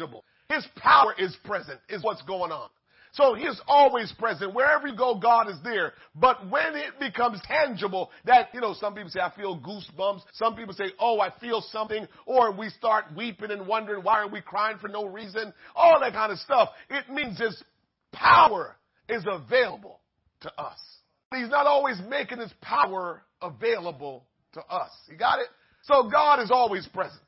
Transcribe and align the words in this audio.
tangible. 0.00 0.24
His 0.48 0.66
power 0.76 1.14
is 1.18 1.36
present, 1.44 1.80
is 1.88 2.02
what's 2.02 2.22
going 2.22 2.52
on. 2.52 2.68
So 3.12 3.34
he 3.34 3.42
is 3.42 3.60
always 3.66 4.12
present. 4.18 4.54
Wherever 4.54 4.86
you 4.86 4.96
go, 4.96 5.18
God 5.18 5.48
is 5.48 5.56
there. 5.64 5.94
But 6.14 6.48
when 6.48 6.76
it 6.76 7.00
becomes 7.00 7.40
tangible, 7.44 8.10
that, 8.24 8.50
you 8.54 8.60
know, 8.60 8.72
some 8.78 8.94
people 8.94 9.10
say, 9.10 9.18
I 9.18 9.32
feel 9.34 9.58
goosebumps. 9.58 10.20
Some 10.34 10.54
people 10.54 10.74
say, 10.74 10.92
oh, 11.00 11.18
I 11.18 11.32
feel 11.40 11.60
something. 11.72 12.06
Or 12.24 12.56
we 12.56 12.68
start 12.68 13.06
weeping 13.16 13.50
and 13.50 13.66
wondering, 13.66 14.04
why 14.04 14.20
are 14.20 14.28
we 14.28 14.40
crying 14.40 14.78
for 14.80 14.86
no 14.86 15.06
reason? 15.06 15.52
All 15.74 15.98
that 16.00 16.12
kind 16.12 16.30
of 16.30 16.38
stuff. 16.38 16.68
It 16.88 17.12
means 17.12 17.40
his 17.40 17.60
power 18.12 18.76
is 19.08 19.24
available 19.28 19.98
to 20.42 20.52
us. 20.56 20.78
He's 21.34 21.48
not 21.48 21.66
always 21.66 21.96
making 22.08 22.38
his 22.38 22.52
power 22.60 23.22
available 23.42 24.24
to 24.52 24.60
us. 24.60 24.90
You 25.08 25.16
got 25.16 25.40
it? 25.40 25.48
So 25.82 26.08
God 26.08 26.40
is 26.40 26.52
always 26.52 26.86
present. 26.86 27.22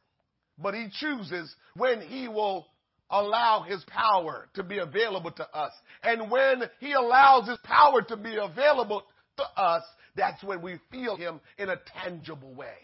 But 0.59 0.75
he 0.75 0.89
chooses 1.01 1.55
when 1.75 2.01
he 2.01 2.29
will 2.29 2.67
allow 3.11 3.63
his 3.63 3.85
power 3.85 4.49
to 4.55 4.63
be 4.63 4.79
available 4.79 5.31
to 5.33 5.49
us. 5.57 5.73
And 6.03 6.31
when 6.31 6.63
he 6.81 6.93
allows 6.93 7.49
his 7.49 7.59
power 7.63 8.03
to 8.03 8.17
be 8.17 8.37
available 8.37 9.03
to 9.37 9.45
us, 9.61 9.83
that's 10.17 10.43
when 10.43 10.63
we 10.63 10.79
feel 10.91 11.17
him 11.17 11.41
in 11.59 11.69
a 11.69 11.77
tangible 12.03 12.55
way. 12.55 12.75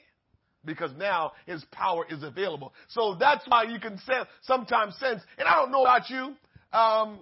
Because 0.65 0.91
now 0.99 1.33
his 1.47 1.65
power 1.71 2.05
is 2.11 2.23
available. 2.23 2.75
So 2.89 3.17
that's 3.19 3.45
why 3.49 3.65
you 3.65 3.79
can 3.79 3.99
sense, 3.99 4.29
sometimes 4.43 4.97
sense, 4.97 5.23
and 5.39 5.49
I 5.49 5.55
don't 5.55 5.71
know 5.71 5.83
about 5.83 6.11
you, 6.11 6.35
um, 6.77 7.21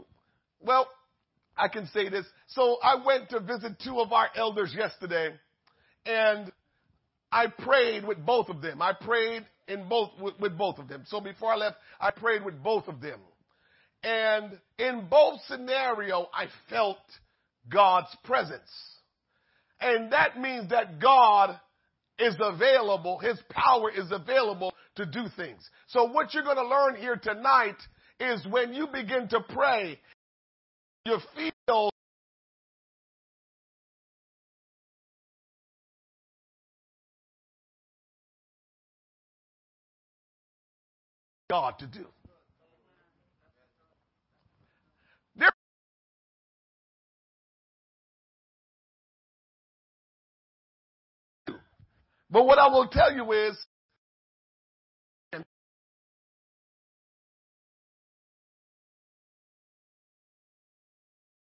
well, 0.61 0.89
I 1.57 1.69
can 1.69 1.87
say 1.89 2.09
this. 2.09 2.27
So 2.49 2.79
I 2.83 2.97
went 3.05 3.31
to 3.31 3.41
visit 3.41 3.79
two 3.85 4.01
of 4.01 4.13
our 4.13 4.29
elders 4.37 4.75
yesterday, 4.77 5.35
and 6.05 6.51
I 7.31 7.49
prayed 7.49 8.07
with 8.07 8.25
both 8.25 8.49
of 8.49 8.63
them. 8.63 8.81
I 8.81 8.93
prayed 8.93 9.45
in 9.69 9.89
both 9.89 10.11
with, 10.21 10.39
with, 10.39 10.57
both 10.57 10.79
of 10.79 10.89
them. 10.89 11.05
So 11.07 11.21
before 11.21 11.53
I 11.53 11.57
left, 11.57 11.77
I 12.01 12.11
prayed 12.11 12.45
with 12.45 12.63
both 12.63 12.89
of 12.89 13.01
them. 13.01 13.19
And 14.03 14.59
in 14.79 15.09
both 15.11 15.41
scenario, 15.49 16.29
I 16.33 16.47
felt 16.71 16.99
God's 17.69 18.15
presence. 18.25 18.71
And 19.81 20.13
that 20.13 20.41
means 20.41 20.71
that 20.71 21.01
God 21.01 21.59
is 22.19 22.37
available, 22.41 23.19
His 23.19 23.39
power 23.51 23.91
is 23.91 24.11
available 24.11 24.73
to 24.97 25.05
do 25.05 25.27
things. 25.37 25.69
So 25.89 26.05
what 26.05 26.33
you're 26.33 26.45
going 26.45 26.57
to 26.57 26.67
learn 26.67 26.97
here 26.97 27.17
tonight 27.17 27.77
is 28.21 28.47
when 28.49 28.73
you 28.73 28.87
begin 28.87 29.29
to 29.29 29.41
pray, 29.41 29.99
you 31.05 31.19
feel 31.37 31.51
God 41.49 41.79
to 41.79 41.87
do. 41.87 42.07
But 52.31 52.45
what 52.45 52.59
I 52.59 52.69
will 52.69 52.89
tell 52.89 53.13
you 53.15 53.33
is 53.33 53.57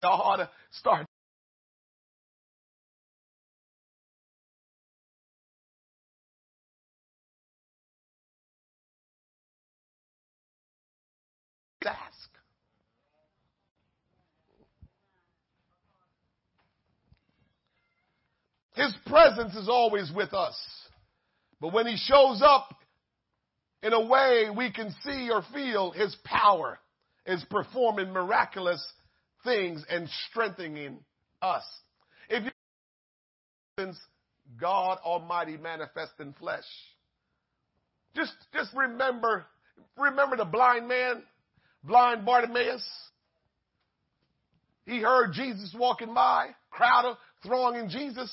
y'all 0.02 0.20
ought 0.20 0.36
to 0.36 0.50
start 0.72 1.06
ask. 11.86 12.30
His 18.74 18.94
presence 19.06 19.54
is 19.54 19.68
always 19.68 20.10
with 20.14 20.32
us. 20.32 20.56
But 21.60 21.72
when 21.72 21.86
he 21.86 21.96
shows 21.96 22.42
up 22.42 22.74
in 23.82 23.92
a 23.92 24.00
way 24.00 24.48
we 24.56 24.72
can 24.72 24.94
see 25.04 25.30
or 25.30 25.42
feel 25.52 25.90
his 25.90 26.16
power 26.24 26.78
is 27.26 27.44
performing 27.50 28.12
miraculous 28.12 28.84
things 29.44 29.84
and 29.88 30.08
strengthening 30.28 30.98
us. 31.40 31.64
If 32.28 32.44
you 32.44 33.94
God 34.60 34.98
Almighty 35.04 35.56
manifest 35.56 36.12
in 36.20 36.32
flesh. 36.34 36.64
Just, 38.14 38.32
just 38.52 38.70
remember, 38.74 39.46
remember 39.96 40.36
the 40.36 40.44
blind 40.44 40.86
man 40.88 41.22
blind 41.82 42.24
Bartimaeus. 42.24 42.86
He 44.84 45.00
heard 45.00 45.32
Jesus 45.32 45.74
walking 45.78 46.12
by, 46.12 46.48
crowd 46.70 47.04
of 47.06 47.16
thronging 47.44 47.88
Jesus. 47.88 48.30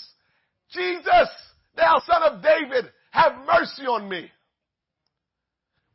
Jesus, 0.72 1.30
thou 1.76 2.02
son 2.06 2.24
of 2.24 2.44
David, 2.44 2.92
have 3.12 3.34
mercy 3.46 3.84
on 3.84 4.08
me. 4.08 4.30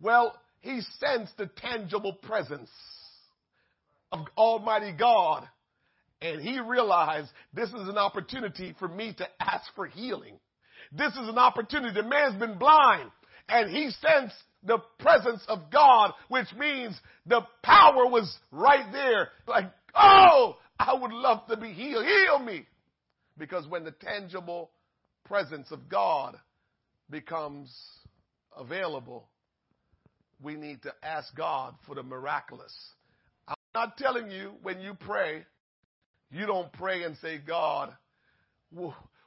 Well, 0.00 0.38
he 0.60 0.80
sensed 0.98 1.36
the 1.36 1.46
tangible 1.46 2.14
presence 2.14 2.70
of 4.12 4.26
Almighty 4.36 4.92
God 4.92 5.48
and 6.20 6.40
he 6.40 6.58
realized 6.58 7.28
this 7.52 7.68
is 7.68 7.88
an 7.88 7.98
opportunity 7.98 8.74
for 8.78 8.88
me 8.88 9.12
to 9.18 9.26
ask 9.40 9.64
for 9.76 9.86
healing. 9.86 10.38
This 10.90 11.12
is 11.12 11.28
an 11.28 11.38
opportunity. 11.38 11.94
The 11.94 12.08
man's 12.08 12.38
been 12.38 12.58
blind 12.58 13.10
and 13.48 13.70
he 13.70 13.90
sensed 13.90 14.36
the 14.62 14.78
presence 14.98 15.42
of 15.48 15.70
God, 15.70 16.12
which 16.28 16.46
means 16.58 16.98
the 17.26 17.42
power 17.62 18.06
was 18.06 18.34
right 18.50 18.90
there. 18.90 19.28
Like, 19.46 19.70
oh, 19.94 20.56
I 20.78 20.94
would 20.94 21.12
love 21.12 21.46
to 21.48 21.56
be 21.56 21.72
healed. 21.72 22.06
Heal 22.06 22.38
me. 22.38 22.66
Because 23.36 23.66
when 23.66 23.84
the 23.84 23.90
tangible 23.90 24.70
presence 25.24 25.70
of 25.70 25.88
God 25.88 26.36
becomes 27.10 27.74
available, 28.56 29.28
we 30.42 30.54
need 30.54 30.82
to 30.82 30.92
ask 31.02 31.34
God 31.34 31.74
for 31.86 31.94
the 31.94 32.02
miraculous. 32.02 32.74
I'm 33.48 33.56
not 33.74 33.96
telling 33.96 34.30
you 34.30 34.52
when 34.62 34.80
you 34.80 34.94
pray, 34.94 35.44
you 36.30 36.46
don't 36.46 36.72
pray 36.72 37.02
and 37.02 37.16
say, 37.18 37.38
God, 37.38 37.94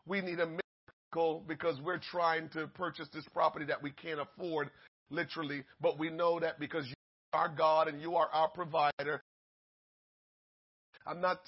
we 0.05 0.21
need 0.21 0.39
a 0.39 0.47
miracle 0.47 1.43
because 1.47 1.79
we're 1.81 1.99
trying 2.11 2.49
to 2.49 2.67
purchase 2.67 3.07
this 3.13 3.25
property 3.33 3.65
that 3.65 3.81
we 3.81 3.91
can't 3.91 4.19
afford 4.19 4.69
literally, 5.09 5.63
but 5.81 5.97
we 5.97 6.09
know 6.09 6.39
that 6.39 6.59
because 6.59 6.85
you 6.87 6.93
are 7.33 7.49
God 7.49 7.87
and 7.87 8.01
you 8.01 8.15
are 8.15 8.29
our 8.31 8.49
provider. 8.49 9.21
I'm 11.05 11.21
not, 11.21 11.46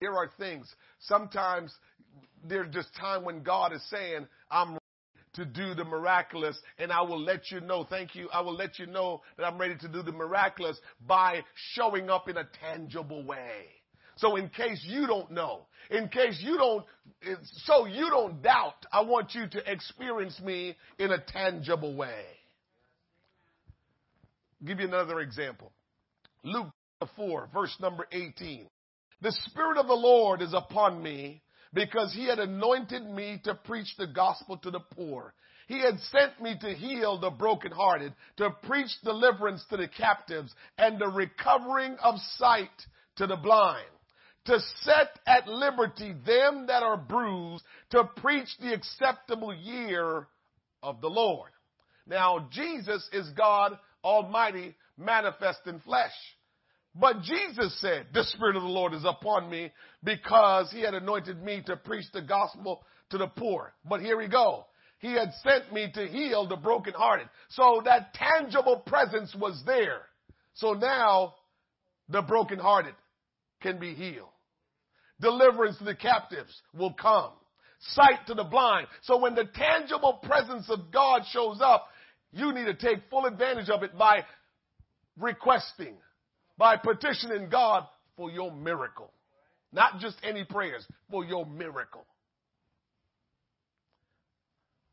there 0.00 0.14
are 0.14 0.30
things, 0.38 0.72
sometimes 1.00 1.74
there's 2.46 2.72
just 2.72 2.94
time 2.94 3.24
when 3.24 3.42
God 3.42 3.72
is 3.72 3.82
saying, 3.90 4.26
I'm 4.50 4.70
ready 4.70 4.80
to 5.34 5.44
do 5.44 5.74
the 5.74 5.84
miraculous 5.84 6.58
and 6.78 6.92
I 6.92 7.02
will 7.02 7.20
let 7.20 7.50
you 7.50 7.60
know, 7.60 7.84
thank 7.88 8.14
you, 8.14 8.28
I 8.32 8.40
will 8.40 8.54
let 8.54 8.78
you 8.78 8.86
know 8.86 9.22
that 9.36 9.44
I'm 9.44 9.58
ready 9.58 9.76
to 9.76 9.88
do 9.88 10.02
the 10.02 10.12
miraculous 10.12 10.78
by 11.06 11.42
showing 11.72 12.10
up 12.10 12.28
in 12.28 12.36
a 12.36 12.48
tangible 12.64 13.24
way. 13.24 13.66
So 14.16 14.34
in 14.36 14.48
case 14.48 14.84
you 14.84 15.06
don't 15.06 15.30
know, 15.30 15.66
in 15.90 16.08
case 16.08 16.40
you 16.42 16.56
don't, 16.56 16.84
so 17.64 17.86
you 17.86 18.10
don't 18.10 18.42
doubt, 18.42 18.84
I 18.92 19.02
want 19.02 19.34
you 19.34 19.46
to 19.48 19.72
experience 19.72 20.40
me 20.40 20.76
in 20.98 21.12
a 21.12 21.18
tangible 21.18 21.94
way. 21.94 22.24
I'll 24.60 24.66
give 24.66 24.80
you 24.80 24.88
another 24.88 25.20
example. 25.20 25.70
Luke 26.42 26.66
4, 27.14 27.48
verse 27.52 27.76
number 27.80 28.08
18. 28.10 28.66
The 29.20 29.32
Spirit 29.46 29.78
of 29.78 29.86
the 29.86 29.94
Lord 29.94 30.42
is 30.42 30.54
upon 30.54 31.02
me 31.02 31.42
because 31.74 32.12
he 32.12 32.26
had 32.26 32.38
anointed 32.38 33.04
me 33.04 33.40
to 33.44 33.54
preach 33.54 33.94
the 33.98 34.06
gospel 34.06 34.56
to 34.58 34.70
the 34.70 34.80
poor. 34.80 35.34
He 35.66 35.80
had 35.80 36.00
sent 36.00 36.40
me 36.40 36.56
to 36.60 36.72
heal 36.72 37.18
the 37.18 37.30
brokenhearted, 37.30 38.14
to 38.38 38.50
preach 38.62 38.90
deliverance 39.04 39.64
to 39.68 39.76
the 39.76 39.88
captives, 39.88 40.54
and 40.78 40.98
the 40.98 41.08
recovering 41.08 41.96
of 42.02 42.14
sight 42.36 42.70
to 43.16 43.26
the 43.26 43.36
blind 43.36 43.86
to 44.48 44.58
set 44.80 45.18
at 45.26 45.46
liberty 45.46 46.14
them 46.24 46.66
that 46.68 46.82
are 46.82 46.96
bruised, 46.96 47.62
to 47.90 48.02
preach 48.16 48.48
the 48.60 48.72
acceptable 48.72 49.54
year 49.54 50.26
of 50.82 51.02
the 51.02 51.08
Lord. 51.08 51.50
Now, 52.06 52.48
Jesus 52.50 53.06
is 53.12 53.28
God 53.36 53.78
Almighty 54.02 54.74
manifest 54.96 55.60
in 55.66 55.80
flesh. 55.80 56.14
But 57.00 57.22
Jesus 57.22 57.78
said, 57.80 58.06
the 58.12 58.24
Spirit 58.24 58.56
of 58.56 58.62
the 58.62 58.68
Lord 58.68 58.92
is 58.92 59.04
upon 59.06 59.48
me 59.48 59.70
because 60.02 60.70
he 60.72 60.80
had 60.80 60.94
anointed 60.94 61.42
me 61.42 61.62
to 61.66 61.76
preach 61.76 62.06
the 62.12 62.22
gospel 62.22 62.82
to 63.10 63.18
the 63.18 63.28
poor. 63.28 63.72
But 63.88 64.00
here 64.00 64.18
we 64.18 64.26
go. 64.26 64.66
He 64.98 65.12
had 65.12 65.32
sent 65.44 65.72
me 65.72 65.90
to 65.94 66.08
heal 66.08 66.48
the 66.48 66.56
brokenhearted. 66.56 67.28
So 67.50 67.82
that 67.84 68.14
tangible 68.14 68.82
presence 68.84 69.34
was 69.38 69.62
there. 69.64 70.02
So 70.54 70.72
now 70.72 71.34
the 72.08 72.22
brokenhearted 72.22 72.94
can 73.62 73.78
be 73.78 73.94
healed. 73.94 74.30
Deliverance 75.20 75.78
to 75.78 75.84
the 75.84 75.94
captives 75.94 76.50
will 76.76 76.94
come. 76.94 77.30
Sight 77.80 78.26
to 78.26 78.34
the 78.34 78.44
blind. 78.44 78.88
So 79.02 79.18
when 79.18 79.36
the 79.36 79.48
tangible 79.54 80.14
presence 80.14 80.68
of 80.68 80.90
God 80.90 81.22
shows 81.30 81.60
up, 81.62 81.86
you 82.32 82.52
need 82.52 82.64
to 82.64 82.74
take 82.74 83.08
full 83.08 83.26
advantage 83.26 83.68
of 83.70 83.84
it 83.84 83.96
by 83.96 84.24
requesting, 85.16 85.94
by 86.58 86.76
petitioning 86.76 87.48
God 87.48 87.86
for 88.16 88.30
your 88.30 88.52
miracle. 88.52 89.12
Not 89.72 90.00
just 90.00 90.16
any 90.22 90.44
prayers, 90.44 90.84
for 91.10 91.24
your 91.24 91.46
miracle. 91.46 92.04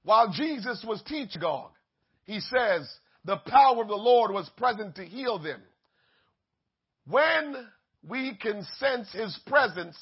While 0.03 0.31
Jesus 0.31 0.85
was 0.87 1.01
teaching 1.07 1.41
God, 1.41 1.69
he 2.25 2.39
says, 2.39 2.87
the 3.25 3.37
power 3.37 3.81
of 3.81 3.87
the 3.87 3.95
Lord 3.95 4.31
was 4.31 4.47
present 4.55 4.95
to 4.95 5.05
heal 5.05 5.39
them. 5.39 5.59
When 7.07 7.55
we 8.07 8.37
can 8.39 8.65
sense 8.79 9.11
his 9.11 9.37
presence, 9.47 9.97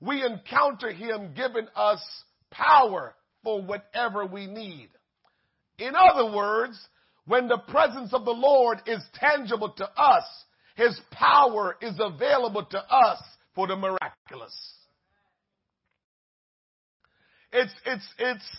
we 0.00 0.24
encounter 0.24 0.90
him 0.90 1.34
giving 1.34 1.66
us 1.76 2.02
power 2.50 3.14
for 3.42 3.60
whatever 3.62 4.24
we 4.24 4.46
need. 4.46 4.88
In 5.78 5.94
other 5.94 6.34
words, 6.34 6.78
when 7.26 7.48
the 7.48 7.62
presence 7.68 8.14
of 8.14 8.24
the 8.24 8.30
Lord 8.30 8.80
is 8.86 9.02
tangible 9.14 9.70
to 9.70 9.90
us, 9.90 10.24
his 10.74 11.00
power 11.12 11.76
is 11.80 11.94
available 12.00 12.64
to 12.64 12.78
us 12.78 13.22
for 13.54 13.66
the 13.66 13.76
miraculous. 13.76 14.54
It's, 17.52 17.72
it's, 17.86 18.08
it's, 18.18 18.56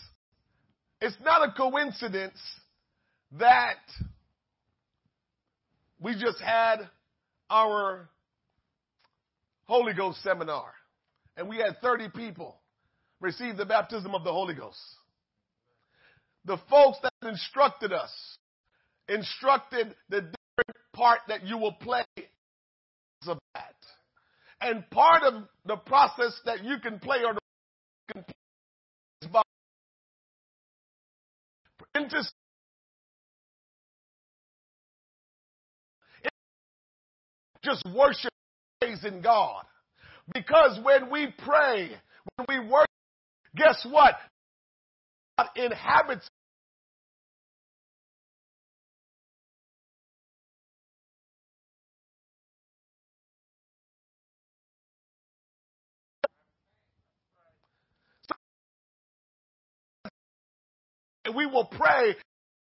it's 1.01 1.17
not 1.23 1.47
a 1.47 1.51
coincidence 1.51 2.39
that 3.33 3.75
we 5.99 6.13
just 6.13 6.39
had 6.39 6.77
our 7.49 8.09
Holy 9.65 9.93
Ghost 9.93 10.23
seminar 10.23 10.71
and 11.35 11.49
we 11.49 11.57
had 11.57 11.81
30 11.81 12.09
people 12.15 12.55
receive 13.19 13.57
the 13.57 13.65
baptism 13.65 14.15
of 14.15 14.23
the 14.23 14.31
Holy 14.31 14.53
Ghost. 14.53 14.79
The 16.45 16.57
folks 16.69 16.99
that 17.01 17.11
instructed 17.27 17.91
us 17.91 18.11
instructed 19.09 19.95
the 20.09 20.34
part 20.95 21.19
that 21.27 21.45
you 21.45 21.57
will 21.57 21.73
play 21.73 22.03
of 23.27 23.37
that. 23.53 23.75
And 24.61 24.89
part 24.89 25.23
of 25.23 25.43
the 25.65 25.75
process 25.77 26.33
that 26.45 26.63
you 26.63 26.77
can 26.81 26.99
play 26.99 27.17
or 27.25 27.33
can 28.13 28.23
play 28.23 28.33
is 29.21 29.27
by 29.27 29.41
just 37.63 37.83
worship 37.95 38.31
praising 38.79 39.21
God. 39.21 39.63
Because 40.33 40.79
when 40.83 41.11
we 41.11 41.27
pray, 41.45 41.89
when 42.35 42.45
we 42.47 42.59
worship, 42.69 42.89
guess 43.55 43.85
what? 43.89 44.15
God 45.37 45.47
inhabits 45.55 46.27
And 61.25 61.35
we 61.35 61.45
will 61.45 61.65
pray, 61.65 62.15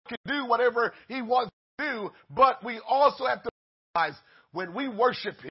can 0.08 0.18
do 0.26 0.46
whatever 0.46 0.92
he 1.08 1.22
wants 1.22 1.50
to 1.78 1.84
do, 1.84 2.10
but 2.30 2.64
we 2.64 2.80
also 2.86 3.26
have 3.26 3.42
to 3.42 3.50
realize 3.96 4.14
when 4.52 4.74
we 4.74 4.88
worship 4.88 5.40
him, 5.40 5.50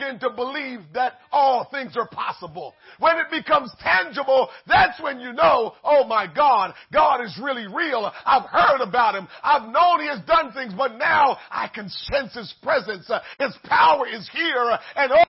begin 0.00 0.18
to 0.20 0.30
believe 0.30 0.80
that 0.94 1.14
all 1.30 1.68
things 1.70 1.96
are 1.96 2.08
possible. 2.08 2.74
When 2.98 3.16
it 3.18 3.26
becomes 3.30 3.72
tangible, 3.80 4.48
that's 4.66 5.00
when 5.00 5.20
you 5.20 5.32
know, 5.32 5.74
oh 5.84 6.04
my 6.06 6.26
God, 6.32 6.74
God 6.92 7.22
is 7.22 7.38
really 7.42 7.66
real. 7.66 8.10
I've 8.24 8.48
heard 8.48 8.80
about 8.80 9.14
him. 9.14 9.28
I've 9.42 9.68
known 9.70 10.00
he 10.00 10.08
has 10.08 10.20
done 10.26 10.52
things, 10.52 10.72
but 10.76 10.96
now 10.96 11.38
I 11.50 11.68
can 11.68 11.88
sense 11.88 12.34
his 12.34 12.54
presence. 12.62 13.10
His 13.38 13.56
power 13.64 14.06
is 14.06 14.28
here 14.32 14.78
and 14.96 15.12
oh, 15.12 15.24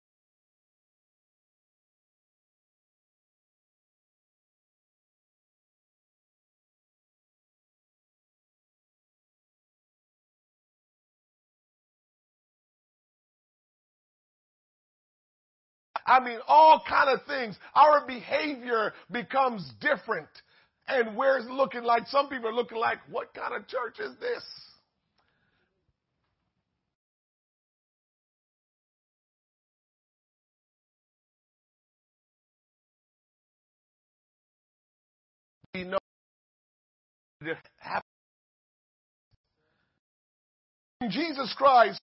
I 16.12 16.20
mean, 16.20 16.40
all 16.46 16.84
kind 16.90 17.10
of 17.10 17.26
things. 17.26 17.56
Our 17.74 18.06
behavior 18.06 18.92
becomes 19.10 19.72
different. 19.80 20.28
And 20.90 21.16
we're 21.16 21.40
looking 21.40 21.84
like, 21.84 22.06
some 22.08 22.28
people 22.28 22.50
are 22.50 22.54
looking 22.54 22.80
like, 22.80 22.98
what 23.10 23.34
kind 23.34 23.56
of 23.56 23.66
church 23.70 23.98
is 24.00 24.12
this? 24.20 24.44
We 35.74 35.86
know 35.86 35.98
in 41.00 41.10
Jesus 41.10 41.56
Christ, 41.58 42.02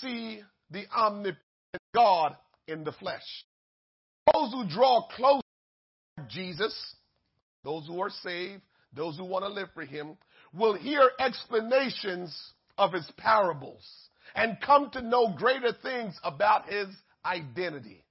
see 0.00 0.40
the 0.72 0.86
omnipotent 0.92 1.38
God 1.94 2.36
in 2.68 2.84
the 2.84 2.92
flesh. 2.92 3.44
Those 4.32 4.52
who 4.52 4.68
draw 4.68 5.06
close 5.14 5.42
to 6.18 6.24
Jesus, 6.28 6.96
those 7.62 7.86
who 7.86 8.00
are 8.00 8.10
saved, 8.10 8.62
those 8.94 9.16
who 9.16 9.24
want 9.24 9.44
to 9.44 9.50
live 9.50 9.68
for 9.74 9.84
Him, 9.84 10.16
will 10.52 10.74
hear 10.74 11.10
explanations 11.18 12.52
of 12.78 12.92
His 12.92 13.10
parables 13.16 13.84
and 14.34 14.58
come 14.64 14.90
to 14.90 15.02
know 15.02 15.34
greater 15.36 15.72
things 15.82 16.18
about 16.22 16.68
His 16.68 16.88
identity. 17.24 18.04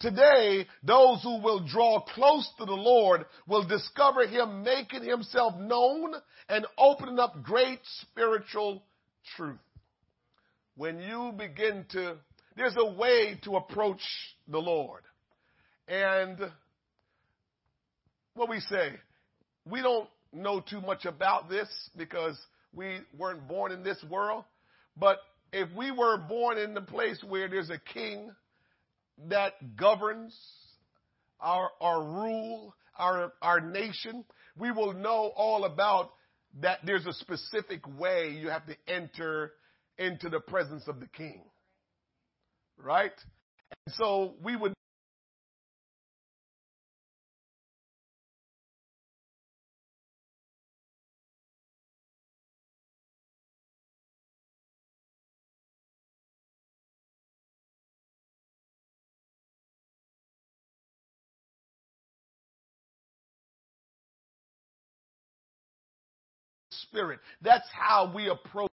Today, 0.00 0.66
those 0.82 1.22
who 1.22 1.42
will 1.42 1.66
draw 1.66 2.00
close 2.00 2.48
to 2.58 2.64
the 2.64 2.72
Lord 2.72 3.26
will 3.46 3.66
discover 3.66 4.26
Him 4.26 4.62
making 4.62 5.02
Himself 5.02 5.54
known 5.58 6.14
and 6.48 6.66
opening 6.78 7.18
up 7.18 7.42
great 7.42 7.80
spiritual 8.00 8.82
truth. 9.36 9.58
When 10.76 11.00
you 11.00 11.32
begin 11.36 11.84
to 11.90 12.16
there's 12.60 12.76
a 12.76 12.92
way 12.92 13.40
to 13.42 13.56
approach 13.56 14.02
the 14.46 14.58
Lord. 14.58 15.00
And 15.88 16.38
what 18.34 18.50
we 18.50 18.60
say, 18.60 18.90
we 19.64 19.80
don't 19.80 20.06
know 20.30 20.60
too 20.60 20.82
much 20.82 21.06
about 21.06 21.48
this 21.48 21.68
because 21.96 22.38
we 22.74 22.98
weren't 23.18 23.48
born 23.48 23.72
in 23.72 23.82
this 23.82 23.96
world. 24.10 24.44
But 24.94 25.20
if 25.54 25.74
we 25.74 25.90
were 25.90 26.18
born 26.18 26.58
in 26.58 26.74
the 26.74 26.82
place 26.82 27.24
where 27.26 27.48
there's 27.48 27.70
a 27.70 27.80
king 27.94 28.30
that 29.28 29.54
governs 29.78 30.38
our, 31.40 31.70
our 31.80 32.02
rule, 32.02 32.74
our, 32.98 33.32
our 33.40 33.60
nation, 33.62 34.22
we 34.58 34.70
will 34.70 34.92
know 34.92 35.32
all 35.34 35.64
about 35.64 36.10
that 36.60 36.80
there's 36.84 37.06
a 37.06 37.14
specific 37.14 37.80
way 37.98 38.36
you 38.38 38.50
have 38.50 38.66
to 38.66 38.76
enter 38.86 39.52
into 39.96 40.28
the 40.28 40.40
presence 40.40 40.86
of 40.88 41.00
the 41.00 41.06
king 41.06 41.40
right? 42.84 43.12
And 43.86 43.94
so 43.94 44.34
we 44.42 44.56
would 44.56 44.72
spirit. 66.90 67.20
That's 67.42 67.68
how 67.72 68.12
we 68.14 68.28
approach 68.28 68.70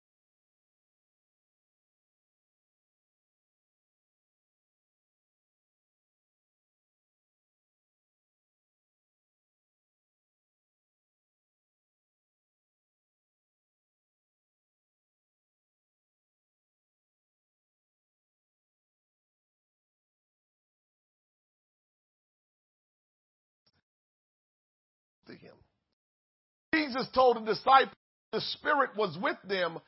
Jesus 26.93 27.07
told 27.13 27.37
the 27.37 27.53
disciples 27.53 27.95
the 28.31 28.41
Spirit 28.41 28.91
was 28.95 29.17
with 29.21 29.37
them, 29.47 29.79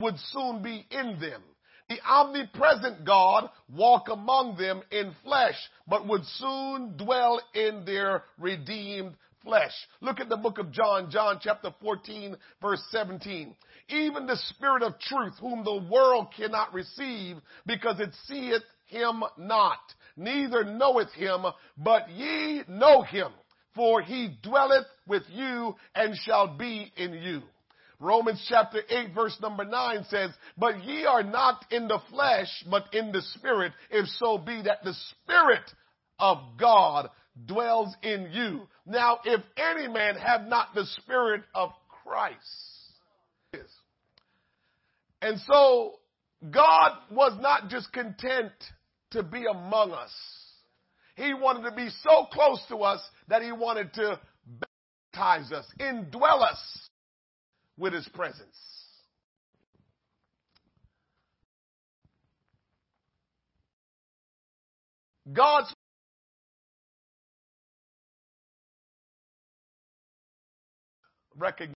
would 0.00 0.18
soon 0.32 0.62
be 0.62 0.86
in 0.90 1.18
them. 1.20 1.42
the 1.90 1.98
omnipresent 2.08 3.04
God 3.04 3.50
walk 3.68 4.08
among 4.08 4.56
them 4.56 4.80
in 4.92 5.12
flesh, 5.24 5.56
but 5.88 6.06
would 6.06 6.24
soon 6.38 6.96
dwell 6.96 7.40
in 7.52 7.84
their 7.84 8.22
redeemed 8.38 9.16
flesh. 9.42 9.72
Look 10.00 10.20
at 10.20 10.28
the 10.28 10.36
book 10.36 10.58
of 10.58 10.70
John, 10.70 11.10
John 11.10 11.40
chapter 11.42 11.74
14, 11.82 12.36
verse 12.62 12.82
17. 12.92 13.56
Even 13.88 14.26
the 14.26 14.36
Spirit 14.50 14.84
of 14.84 15.00
truth, 15.00 15.34
whom 15.40 15.64
the 15.64 15.84
world 15.90 16.28
cannot 16.36 16.72
receive, 16.72 17.36
because 17.66 17.98
it 17.98 18.10
seeth 18.28 18.62
him 18.86 19.22
not, 19.36 19.80
neither 20.16 20.62
knoweth 20.62 21.12
him, 21.12 21.44
but 21.76 22.08
ye 22.10 22.62
know 22.68 23.02
him, 23.02 23.32
for 23.74 24.02
he 24.02 24.36
dwelleth 24.42 24.86
with 25.06 25.22
you 25.30 25.74
and 25.94 26.16
shall 26.24 26.56
be 26.56 26.92
in 26.96 27.14
you. 27.14 27.42
Romans 27.98 28.44
chapter 28.48 28.80
8 28.88 29.14
verse 29.14 29.36
number 29.42 29.64
9 29.64 30.04
says, 30.08 30.30
But 30.56 30.82
ye 30.84 31.04
are 31.04 31.22
not 31.22 31.64
in 31.70 31.86
the 31.86 32.00
flesh, 32.10 32.48
but 32.70 32.92
in 32.94 33.12
the 33.12 33.22
spirit, 33.34 33.72
if 33.90 34.06
so 34.18 34.38
be 34.38 34.62
that 34.62 34.82
the 34.82 34.94
spirit 35.10 35.70
of 36.18 36.38
God 36.58 37.10
dwells 37.46 37.94
in 38.02 38.30
you. 38.32 38.62
Now, 38.86 39.18
if 39.24 39.40
any 39.56 39.86
man 39.88 40.16
have 40.16 40.46
not 40.46 40.74
the 40.74 40.86
spirit 41.02 41.42
of 41.54 41.70
Christ. 42.04 42.38
And 45.22 45.38
so, 45.46 45.96
God 46.50 46.92
was 47.10 47.38
not 47.40 47.68
just 47.68 47.92
content 47.92 48.52
to 49.10 49.22
be 49.22 49.44
among 49.50 49.92
us. 49.92 50.12
He 51.20 51.34
wanted 51.34 51.68
to 51.68 51.72
be 51.76 51.90
so 52.02 52.24
close 52.32 52.62
to 52.68 52.78
us 52.78 53.00
that 53.28 53.42
he 53.42 53.52
wanted 53.52 53.92
to 53.94 54.18
baptize 55.12 55.52
us, 55.52 55.66
indwell 55.78 56.42
us 56.42 56.88
with 57.76 57.92
his 57.92 58.08
presence. 58.08 58.56
God's 65.30 65.70
recognize 71.36 71.74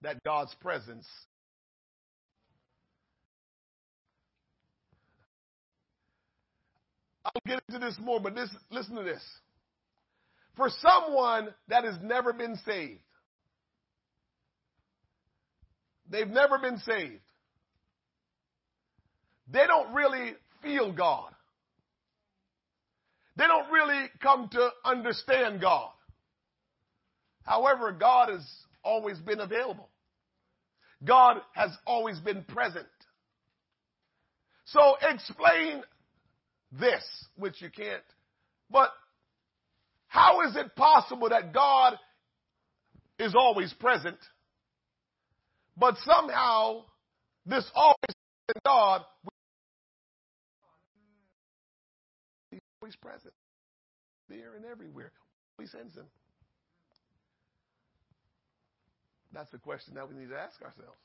that 0.00 0.22
God's 0.24 0.54
presence 0.62 1.06
I'll 7.34 7.42
get 7.46 7.62
into 7.68 7.84
this 7.84 7.96
more, 8.00 8.20
but 8.20 8.34
this, 8.34 8.50
listen 8.70 8.96
to 8.96 9.02
this. 9.02 9.22
For 10.56 10.68
someone 10.80 11.48
that 11.68 11.84
has 11.84 11.96
never 12.02 12.32
been 12.32 12.56
saved, 12.66 13.00
They've 16.12 16.28
never 16.28 16.58
been 16.58 16.78
saved. 16.78 17.22
They 19.50 19.66
don't 19.66 19.94
really 19.94 20.34
feel 20.62 20.92
God. 20.92 21.32
They 23.36 23.46
don't 23.46 23.70
really 23.72 24.06
come 24.22 24.50
to 24.52 24.70
understand 24.84 25.62
God. 25.62 25.90
However, 27.44 27.92
God 27.92 28.28
has 28.28 28.46
always 28.84 29.18
been 29.18 29.40
available. 29.40 29.88
God 31.02 31.38
has 31.54 31.70
always 31.86 32.20
been 32.20 32.44
present. 32.44 32.86
So 34.66 34.96
explain 35.00 35.82
this, 36.78 37.04
which 37.36 37.60
you 37.60 37.70
can't. 37.70 38.02
But 38.70 38.90
how 40.08 40.46
is 40.48 40.56
it 40.56 40.74
possible 40.76 41.28
that 41.28 41.52
God 41.52 41.98
is 43.18 43.34
always 43.34 43.72
present 43.74 44.18
but 45.76 45.96
somehow, 46.04 46.84
this 47.46 47.68
always 47.74 47.96
God, 48.64 49.02
He's 52.50 52.60
always 52.80 52.96
present, 52.96 53.32
there 54.28 54.54
and 54.54 54.64
everywhere. 54.64 55.12
He 55.58 55.66
sends 55.66 55.94
Him. 55.94 56.04
That's 59.32 59.50
the 59.50 59.58
question 59.58 59.94
that 59.94 60.08
we 60.08 60.14
need 60.14 60.28
to 60.28 60.38
ask 60.38 60.60
ourselves. 60.60 60.98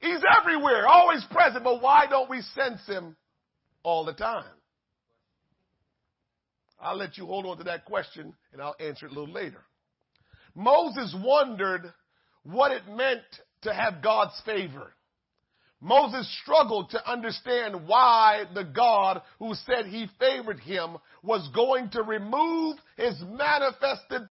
He's 0.00 0.22
everywhere, 0.40 0.86
always 0.86 1.24
present, 1.30 1.64
but 1.64 1.82
why 1.82 2.06
don't 2.08 2.30
we 2.30 2.40
sense 2.40 2.80
Him 2.86 3.16
all 3.84 4.04
the 4.04 4.12
time? 4.12 4.44
I'll 6.80 6.96
let 6.96 7.16
you 7.16 7.26
hold 7.26 7.46
on 7.46 7.58
to 7.58 7.64
that 7.64 7.84
question 7.84 8.34
and 8.52 8.60
I'll 8.60 8.76
answer 8.80 9.06
it 9.06 9.12
a 9.12 9.14
little 9.14 9.32
later. 9.32 9.62
Moses 10.54 11.14
wondered 11.24 11.92
what 12.42 12.72
it 12.72 12.82
meant 12.88 13.22
to 13.62 13.72
have 13.72 14.02
God's 14.02 14.40
favor. 14.44 14.92
Moses 15.80 16.26
struggled 16.42 16.90
to 16.90 17.10
understand 17.10 17.86
why 17.86 18.44
the 18.54 18.64
God 18.64 19.22
who 19.38 19.54
said 19.66 19.86
he 19.86 20.08
favored 20.18 20.60
him 20.60 20.96
was 21.22 21.48
going 21.54 21.90
to 21.90 22.02
remove 22.02 22.76
his 22.96 23.14
manifested 23.22 24.28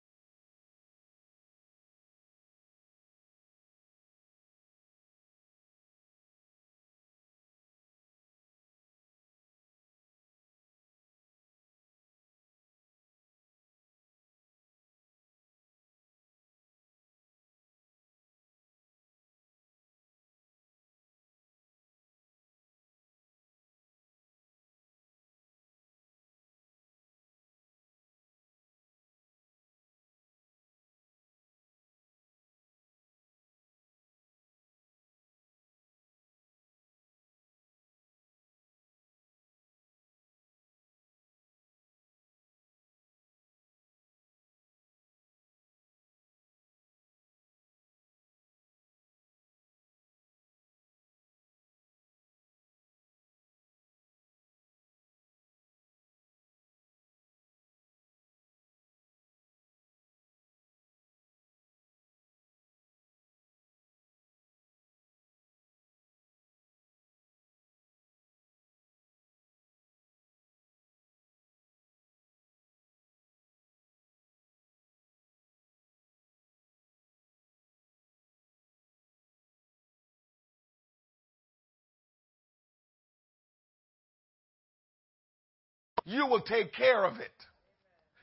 you 86.07 86.25
will 86.25 86.41
take 86.41 86.73
care 86.73 87.05
of 87.05 87.17
it. 87.17 87.31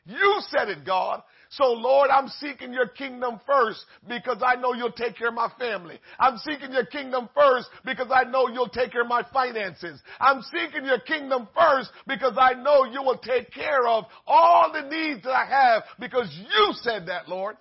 You 0.07 0.41
said 0.49 0.69
it, 0.69 0.85
God. 0.85 1.23
So 1.51 1.67
Lord, 1.67 2.11
I'm 2.11 2.29
seeking 2.29 2.73
your 2.73 2.89
kingdom 2.89 3.41
first 3.47 3.85
because 4.09 4.43
I 4.45 4.57
know 4.57 4.73
you'll 4.73 4.91
take 4.91 5.17
care 5.17 5.29
of 5.29 5.35
my 5.35 5.51
family. 5.59 6.01
I'm 6.19 6.39
seeking 6.39 6.73
your 6.73 6.87
kingdom 6.87 7.29
first 7.35 7.69
because 7.85 8.09
I 8.13 8.25
know 8.25 8.49
you'll 8.49 8.71
take 8.71 8.93
care 8.93 9.03
of 9.03 9.09
my 9.09 9.23
finances. 9.33 10.01
I'm 10.19 10.43
seeking 10.43 10.85
your 10.85 10.99
kingdom 10.99 11.47
first 11.55 11.91
because 12.09 12.35
I 12.39 12.55
know 12.55 12.85
you 12.85 13.03
will 13.03 13.19
take 13.19 13.53
care 13.53 13.87
of 13.87 14.05
all 14.27 14.73
the 14.73 14.89
needs 14.89 15.23
that 15.25 15.33
I 15.33 15.45
have 15.45 15.83
because 16.01 16.35
you 16.35 16.73
said 16.83 17.07
that, 17.07 17.29
Lord. 17.29 17.57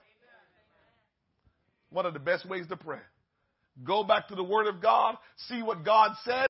One 1.92 2.06
of 2.06 2.14
the 2.14 2.20
best 2.20 2.50
ways 2.50 2.66
to 2.70 2.78
pray. 2.78 3.00
Go 3.84 4.04
back 4.04 4.30
to 4.30 4.36
the 4.36 4.44
Word 4.44 4.68
of 4.68 4.82
God, 4.82 5.18
see 5.48 5.62
what 5.62 5.86
God 5.86 6.12
said, 6.24 6.48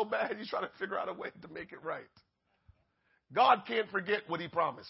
so 0.00 0.04
bad, 0.08 0.36
he's 0.38 0.48
trying 0.48 0.62
to 0.62 0.70
figure 0.78 0.98
out 0.98 1.08
a 1.08 1.12
way 1.12 1.28
to 1.42 1.48
make 1.48 1.72
it 1.72 1.82
right. 1.82 2.04
God 3.32 3.62
can't 3.66 3.88
forget 3.90 4.22
what 4.26 4.40
he 4.40 4.48
promised. 4.48 4.88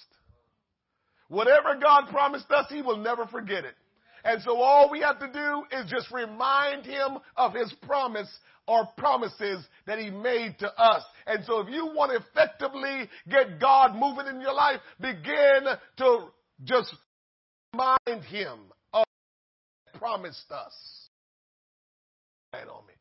Whatever 1.29 1.79
God 1.81 2.09
promised 2.11 2.51
us, 2.51 2.67
he 2.69 2.83
will 2.83 2.97
never 2.97 3.27
forget 3.27 3.65
it. 3.65 3.75
And 4.25 4.43
so 4.43 4.61
all 4.61 4.91
we 4.91 5.01
have 5.01 5.19
to 5.21 5.29
do 5.33 5.79
is 5.79 5.91
just 5.91 6.11
remind 6.11 6.85
him 6.85 7.19
of 7.37 7.55
his 7.55 7.73
promise 7.87 8.29
or 8.67 8.87
promises 8.99 9.65
that 9.87 9.99
he 9.99 10.11
made 10.11 10.57
to 10.59 10.69
us. 10.81 11.03
And 11.27 11.45
so 11.45 11.61
if 11.61 11.69
you 11.71 11.87
want 11.87 12.13
to 12.13 12.19
effectively 12.19 13.09
get 13.29 13.61
God 13.61 13.95
moving 13.95 14.27
in 14.27 14.41
your 14.41 14.55
life, 14.55 14.81
begin 15.01 15.65
to 15.99 16.19
just 16.65 16.95
remind 17.73 18.25
him 18.25 18.59
of 18.93 19.05
promised 19.99 20.51
us. 20.51 21.09
on 22.53 22.87
me. 22.87 23.00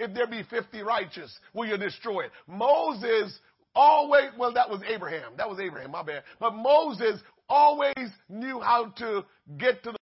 If 0.00 0.14
there 0.14 0.26
be 0.26 0.42
50 0.42 0.82
righteous, 0.82 1.38
will 1.54 1.66
you 1.66 1.76
destroy 1.76 2.24
it? 2.24 2.30
Moses 2.46 3.38
always, 3.74 4.30
well, 4.38 4.52
that 4.54 4.68
was 4.68 4.80
Abraham. 4.88 5.32
That 5.36 5.48
was 5.48 5.60
Abraham, 5.60 5.90
my 5.90 6.02
bad. 6.02 6.22
But 6.40 6.54
Moses 6.54 7.20
always 7.48 8.10
knew 8.28 8.60
how 8.60 8.86
to 8.98 9.24
get 9.58 9.82
to 9.84 9.92
the, 9.92 9.98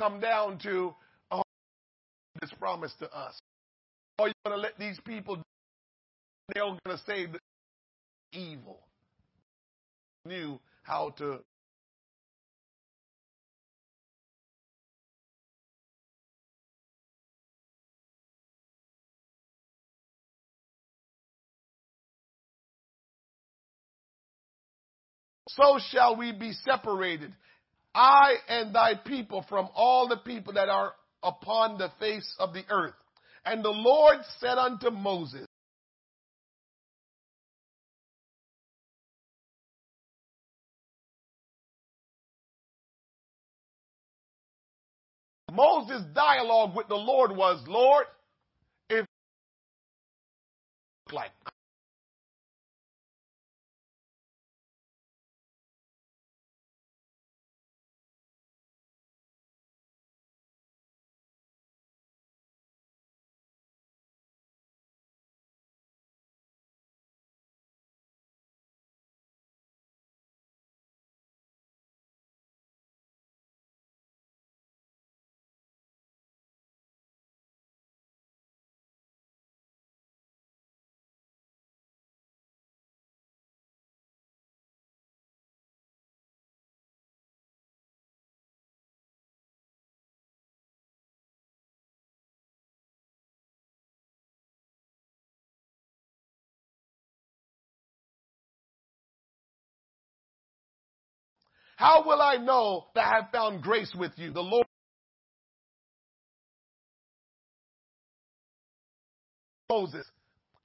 come 0.00 0.20
down 0.20 0.58
to 0.58 0.94
oh, 1.30 1.42
this 2.40 2.50
promise 2.58 2.92
to 2.98 3.06
us. 3.16 3.38
Are 4.18 4.28
you 4.28 4.34
going 4.44 4.56
to 4.56 4.60
let 4.60 4.78
these 4.78 4.98
people, 5.04 5.42
they're 6.54 6.64
going 6.64 6.78
to 6.86 6.98
say 7.06 7.26
the 7.26 7.38
evil. 8.38 8.80
Knew 10.24 10.60
how 10.82 11.10
to 11.18 11.40
so 25.56 25.78
shall 25.90 26.16
we 26.16 26.32
be 26.32 26.52
separated, 26.64 27.32
I 27.94 28.34
and 28.48 28.74
thy 28.74 28.94
people 28.94 29.44
from 29.48 29.68
all 29.74 30.08
the 30.08 30.16
people 30.16 30.54
that 30.54 30.68
are 30.68 30.92
upon 31.22 31.78
the 31.78 31.90
face 32.00 32.34
of 32.38 32.52
the 32.52 32.64
earth. 32.70 32.94
And 33.44 33.64
the 33.64 33.70
Lord 33.70 34.18
said 34.38 34.56
unto 34.56 34.90
Moses, 34.90 35.46
Moses' 45.52 46.02
dialogue 46.14 46.74
with 46.74 46.88
the 46.88 46.94
Lord 46.94 47.36
was, 47.36 47.62
Lord, 47.68 48.06
if 48.88 49.06
like 51.12 51.30
How 101.76 102.04
will 102.06 102.20
I 102.20 102.36
know 102.36 102.86
that 102.94 103.04
I 103.04 103.16
have 103.22 103.30
found 103.32 103.62
grace 103.62 103.92
with 103.96 104.12
you? 104.16 104.32
The 104.32 104.40
Lord 104.40 104.66
Moses, 109.68 110.04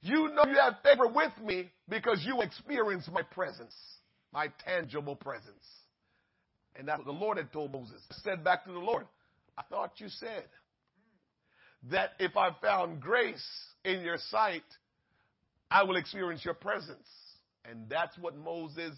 you 0.02 0.30
know 0.34 0.44
you 0.46 0.58
have 0.60 0.76
favor 0.84 1.08
with 1.08 1.32
me 1.42 1.72
because 1.88 2.24
you 2.26 2.42
experience 2.42 3.10
my 3.12 3.22
presence, 3.22 3.74
my 4.34 4.50
tangible 4.66 5.16
presence. 5.16 5.66
And 6.76 6.88
that's 6.88 7.00
what 7.00 7.06
the 7.06 7.12
Lord 7.14 7.38
had 7.38 7.52
told 7.54 7.72
Moses. 7.72 8.02
Said 8.24 8.44
back 8.44 8.66
to 8.66 8.72
the 8.74 8.80
Lord, 8.80 9.06
I 9.58 9.64
thought 9.64 9.94
you 9.98 10.10
said 10.10 10.44
that 11.90 12.12
if 12.20 12.36
I 12.36 12.50
found 12.62 13.00
grace 13.02 13.48
in 13.86 14.02
your 14.02 14.18
sight, 14.30 14.64
I 15.72 15.84
will 15.84 15.96
experience 15.96 16.44
your 16.44 16.54
presence. 16.54 17.08
And 17.66 17.90
that's 17.90 18.18
what 18.18 18.36
Moses 18.38 18.94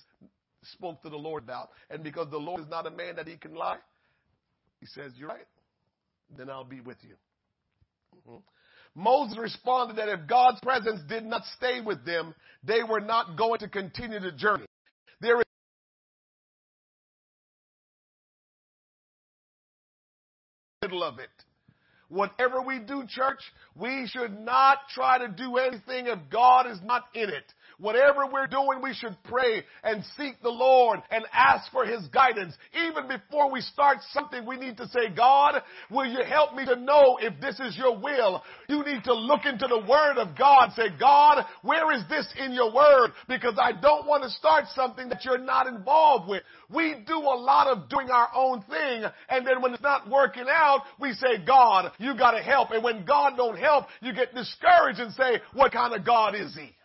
spoke 0.64 1.02
to 1.04 1.10
the 1.10 1.18
Lord 1.18 1.44
about. 1.44 1.70
And 1.90 2.04
because 2.04 2.30
the 2.30 2.38
Lord 2.38 2.62
is 2.62 2.68
not 2.70 2.86
a 2.86 2.92
man 2.92 3.16
that 3.16 3.28
he 3.28 3.38
can 3.38 3.56
lie, 3.56 3.78
he 4.80 4.86
says, 4.86 5.14
You're 5.16 5.30
right. 5.30 5.48
Then 6.38 6.50
I'll 6.50 6.64
be 6.64 6.82
with 6.82 6.98
you. 7.02 7.16
Mm-hmm. 8.16 8.38
Moses 8.96 9.38
responded 9.38 9.98
that 9.98 10.10
if 10.10 10.28
God's 10.28 10.60
presence 10.62 11.00
did 11.08 11.26
not 11.26 11.44
stay 11.58 11.80
with 11.82 12.06
them, 12.06 12.34
they 12.64 12.84
were 12.84 13.00
not 13.00 13.38
going 13.38 13.60
to 13.60 13.70
continue 13.70 14.20
the 14.20 14.32
journey. 14.32 14.66
There 15.22 15.38
is 15.38 15.44
middle 20.82 21.04
of 21.04 21.20
it. 21.20 21.30
Whatever 22.10 22.62
we 22.62 22.80
do, 22.80 23.04
church, 23.08 23.40
we 23.76 24.08
should 24.08 24.40
not 24.40 24.80
try 24.94 25.20
to 25.20 25.28
do 25.28 25.58
anything 25.58 26.08
if 26.08 26.18
God 26.32 26.66
is 26.66 26.80
not 26.84 27.04
in 27.14 27.30
it. 27.30 27.54
Whatever 27.80 28.28
we're 28.32 28.48
doing, 28.48 28.82
we 28.84 28.94
should 28.94 29.16
pray 29.24 29.64
and 29.84 30.04
seek 30.18 30.42
the 30.42 30.50
Lord 30.50 31.00
and 31.10 31.24
ask 31.32 31.72
for 31.72 31.86
His 31.86 32.06
guidance. 32.08 32.54
Even 32.74 33.08
before 33.08 33.50
we 33.50 33.62
start 33.62 34.00
something, 34.12 34.46
we 34.46 34.58
need 34.58 34.76
to 34.78 34.88
say, 34.90 35.10
God, 35.16 35.62
will 35.90 36.06
you 36.06 36.24
help 36.26 36.56
me 36.56 36.66
to 36.66 36.76
know 36.76 37.18
if 37.22 37.40
this 37.40 37.58
is 37.62 37.78
your 37.78 37.98
will? 37.98 38.44
You 38.68 38.84
need 38.84 39.06
to 39.06 39.14
look 39.14 39.46
into 39.46 39.66
the 39.68 39.80
Word 39.80 40.18
of 40.18 40.38
God. 40.38 40.72
Say, 40.76 40.90
God, 41.00 41.46
where 41.62 41.94
is 41.94 42.04
this 42.10 42.28
in 42.38 42.52
your 42.52 42.74
Word? 42.74 43.12
Because 43.30 43.58
I 43.62 43.72
don't 43.72 44.06
want 44.06 44.24
to 44.24 44.30
start 44.30 44.66
something 44.76 45.08
that 45.08 45.24
you're 45.24 45.38
not 45.38 45.68
involved 45.68 46.28
with. 46.28 46.44
We 46.70 46.96
do 47.08 47.18
a 47.18 47.40
lot 47.40 47.68
of 47.68 47.88
doing 47.90 48.10
our 48.10 48.28
own 48.36 48.62
thing, 48.64 49.04
and 49.30 49.48
then 49.48 49.62
when 49.62 49.74
it's 49.74 49.82
not 49.82 50.10
working 50.10 50.46
out, 50.50 50.82
we 51.00 51.14
say, 51.14 51.44
God, 51.46 51.92
you 51.98 52.18
gotta 52.18 52.44
help. 52.44 52.72
And 52.72 52.84
when 52.84 53.06
God 53.06 53.38
don't 53.38 53.58
help, 53.58 53.86
you 54.02 54.14
get 54.14 54.36
discouraged 54.36 55.00
and 55.00 55.14
say, 55.14 55.40
what 55.54 55.72
kind 55.72 55.94
of 55.94 56.06
God 56.06 56.36
is 56.36 56.54
he? 56.56 56.76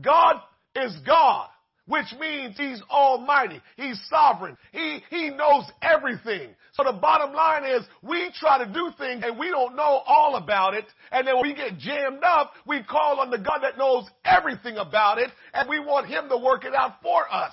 God 0.00 0.36
is 0.74 0.96
God 1.06 1.48
which 1.86 2.06
means 2.18 2.56
he's 2.56 2.80
almighty. 2.90 3.60
He's 3.76 4.00
sovereign. 4.08 4.56
He, 4.72 5.00
he 5.10 5.30
knows 5.30 5.64
everything. 5.82 6.50
So 6.72 6.84
the 6.84 6.92
bottom 6.92 7.34
line 7.34 7.64
is 7.64 7.82
we 8.02 8.30
try 8.34 8.64
to 8.64 8.72
do 8.72 8.90
things 8.98 9.22
and 9.26 9.38
we 9.38 9.48
don't 9.48 9.74
know 9.76 10.00
all 10.06 10.36
about 10.36 10.74
it. 10.74 10.84
And 11.10 11.26
then 11.26 11.34
when 11.34 11.42
we 11.42 11.54
get 11.54 11.78
jammed 11.78 12.22
up, 12.22 12.52
we 12.66 12.82
call 12.82 13.20
on 13.20 13.30
the 13.30 13.38
God 13.38 13.58
that 13.62 13.78
knows 13.78 14.04
everything 14.24 14.76
about 14.76 15.18
it 15.18 15.30
and 15.52 15.68
we 15.68 15.80
want 15.80 16.06
him 16.06 16.28
to 16.28 16.36
work 16.36 16.64
it 16.64 16.74
out 16.74 17.02
for 17.02 17.30
us. 17.32 17.52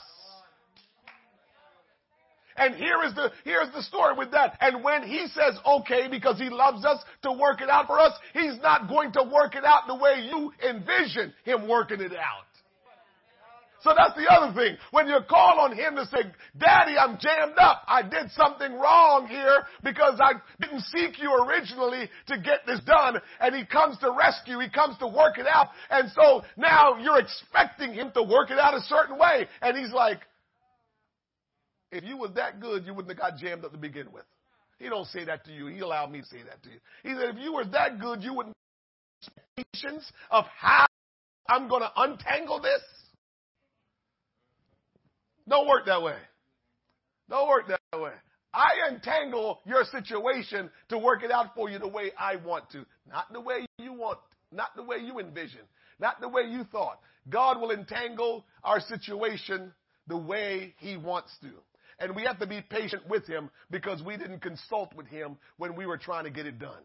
And 2.59 2.75
here 2.75 3.01
is 3.05 3.15
the, 3.15 3.31
here's 3.45 3.71
the 3.73 3.81
story 3.83 4.15
with 4.17 4.31
that. 4.31 4.57
And 4.59 4.83
when 4.83 5.03
he 5.03 5.27
says 5.33 5.57
okay 5.65 6.07
because 6.09 6.37
he 6.37 6.49
loves 6.49 6.85
us 6.85 7.01
to 7.23 7.31
work 7.31 7.61
it 7.61 7.69
out 7.69 7.87
for 7.87 7.99
us, 7.99 8.13
he's 8.33 8.59
not 8.61 8.89
going 8.89 9.13
to 9.13 9.23
work 9.23 9.55
it 9.55 9.63
out 9.63 9.87
the 9.87 9.95
way 9.95 10.29
you 10.29 10.51
envision 10.67 11.33
him 11.45 11.67
working 11.67 12.01
it 12.01 12.13
out. 12.13 12.45
So 13.81 13.93
that's 13.95 14.15
the 14.15 14.27
other 14.29 14.53
thing. 14.53 14.77
When 14.91 15.07
you 15.07 15.19
call 15.29 15.61
on 15.61 15.71
him 15.71 15.95
to 15.95 16.05
say, 16.07 16.29
Daddy, 16.57 16.97
I'm 16.97 17.17
jammed 17.17 17.57
up. 17.57 17.83
I 17.87 18.01
did 18.01 18.29
something 18.31 18.73
wrong 18.73 19.27
here 19.27 19.63
because 19.83 20.19
I 20.19 20.33
didn't 20.59 20.81
seek 20.81 21.17
you 21.17 21.31
originally 21.33 22.09
to 22.27 22.37
get 22.39 22.65
this 22.67 22.81
done. 22.85 23.21
And 23.39 23.55
he 23.55 23.65
comes 23.65 23.97
to 23.99 24.11
rescue. 24.11 24.59
He 24.59 24.69
comes 24.69 24.97
to 24.97 25.07
work 25.07 25.37
it 25.37 25.47
out. 25.47 25.69
And 25.89 26.11
so 26.11 26.43
now 26.57 26.97
you're 26.97 27.19
expecting 27.19 27.93
him 27.93 28.11
to 28.15 28.23
work 28.23 28.51
it 28.51 28.59
out 28.59 28.73
a 28.73 28.81
certain 28.81 29.17
way. 29.17 29.47
And 29.61 29.77
he's 29.77 29.93
like, 29.93 30.19
if 31.91 32.03
you 32.03 32.17
was 32.17 32.31
that 32.35 32.59
good, 32.59 32.85
you 32.85 32.93
wouldn't 32.93 33.17
have 33.17 33.31
got 33.31 33.39
jammed 33.39 33.65
up 33.65 33.71
to 33.71 33.77
begin 33.77 34.11
with. 34.11 34.25
He 34.77 34.87
don't 34.87 35.07
say 35.07 35.25
that 35.25 35.45
to 35.45 35.51
you. 35.51 35.67
He 35.67 35.79
allowed 35.79 36.11
me 36.11 36.21
to 36.21 36.25
say 36.25 36.43
that 36.47 36.63
to 36.63 36.69
you. 36.69 36.79
He 37.03 37.09
said, 37.09 37.35
if 37.35 37.43
you 37.43 37.53
were 37.53 37.65
that 37.65 37.99
good, 37.99 38.23
you 38.23 38.33
wouldn't 38.33 38.55
expectations 39.57 40.09
of 40.31 40.45
how 40.57 40.85
I'm 41.49 41.67
going 41.67 41.81
to 41.81 41.91
untangle 41.97 42.61
this. 42.61 42.81
Don't 45.47 45.67
work 45.67 45.85
that 45.87 46.01
way. 46.01 46.15
Don't 47.29 47.47
work 47.49 47.67
that 47.67 47.99
way. 47.99 48.11
I 48.53 48.89
entangle 48.91 49.59
your 49.65 49.83
situation 49.83 50.69
to 50.89 50.97
work 50.97 51.23
it 51.23 51.31
out 51.31 51.53
for 51.55 51.69
you 51.69 51.77
the 51.79 51.87
way 51.87 52.11
I 52.17 52.37
want 52.37 52.69
to, 52.71 52.85
not 53.07 53.31
the 53.31 53.41
way 53.41 53.65
you 53.77 53.93
want, 53.93 54.19
not 54.51 54.75
the 54.75 54.83
way 54.83 54.97
you 54.97 55.19
envision, 55.19 55.61
not 55.99 56.19
the 56.19 56.29
way 56.29 56.43
you 56.49 56.63
thought. 56.63 56.99
God 57.29 57.61
will 57.61 57.71
entangle 57.71 58.45
our 58.63 58.79
situation 58.79 59.71
the 60.07 60.17
way 60.17 60.73
He 60.79 60.97
wants 60.97 61.31
to. 61.41 61.49
And 61.99 62.15
we 62.15 62.23
have 62.23 62.39
to 62.39 62.47
be 62.47 62.61
patient 62.61 63.03
with 63.09 63.27
Him 63.27 63.49
because 63.69 64.01
we 64.01 64.15
didn't 64.15 64.41
consult 64.41 64.95
with 64.95 65.07
Him 65.07 65.37
when 65.57 65.75
we 65.75 65.85
were 65.85 65.97
trying 65.97 66.23
to 66.23 66.29
get 66.29 66.45
it 66.45 66.57
done. 66.59 66.81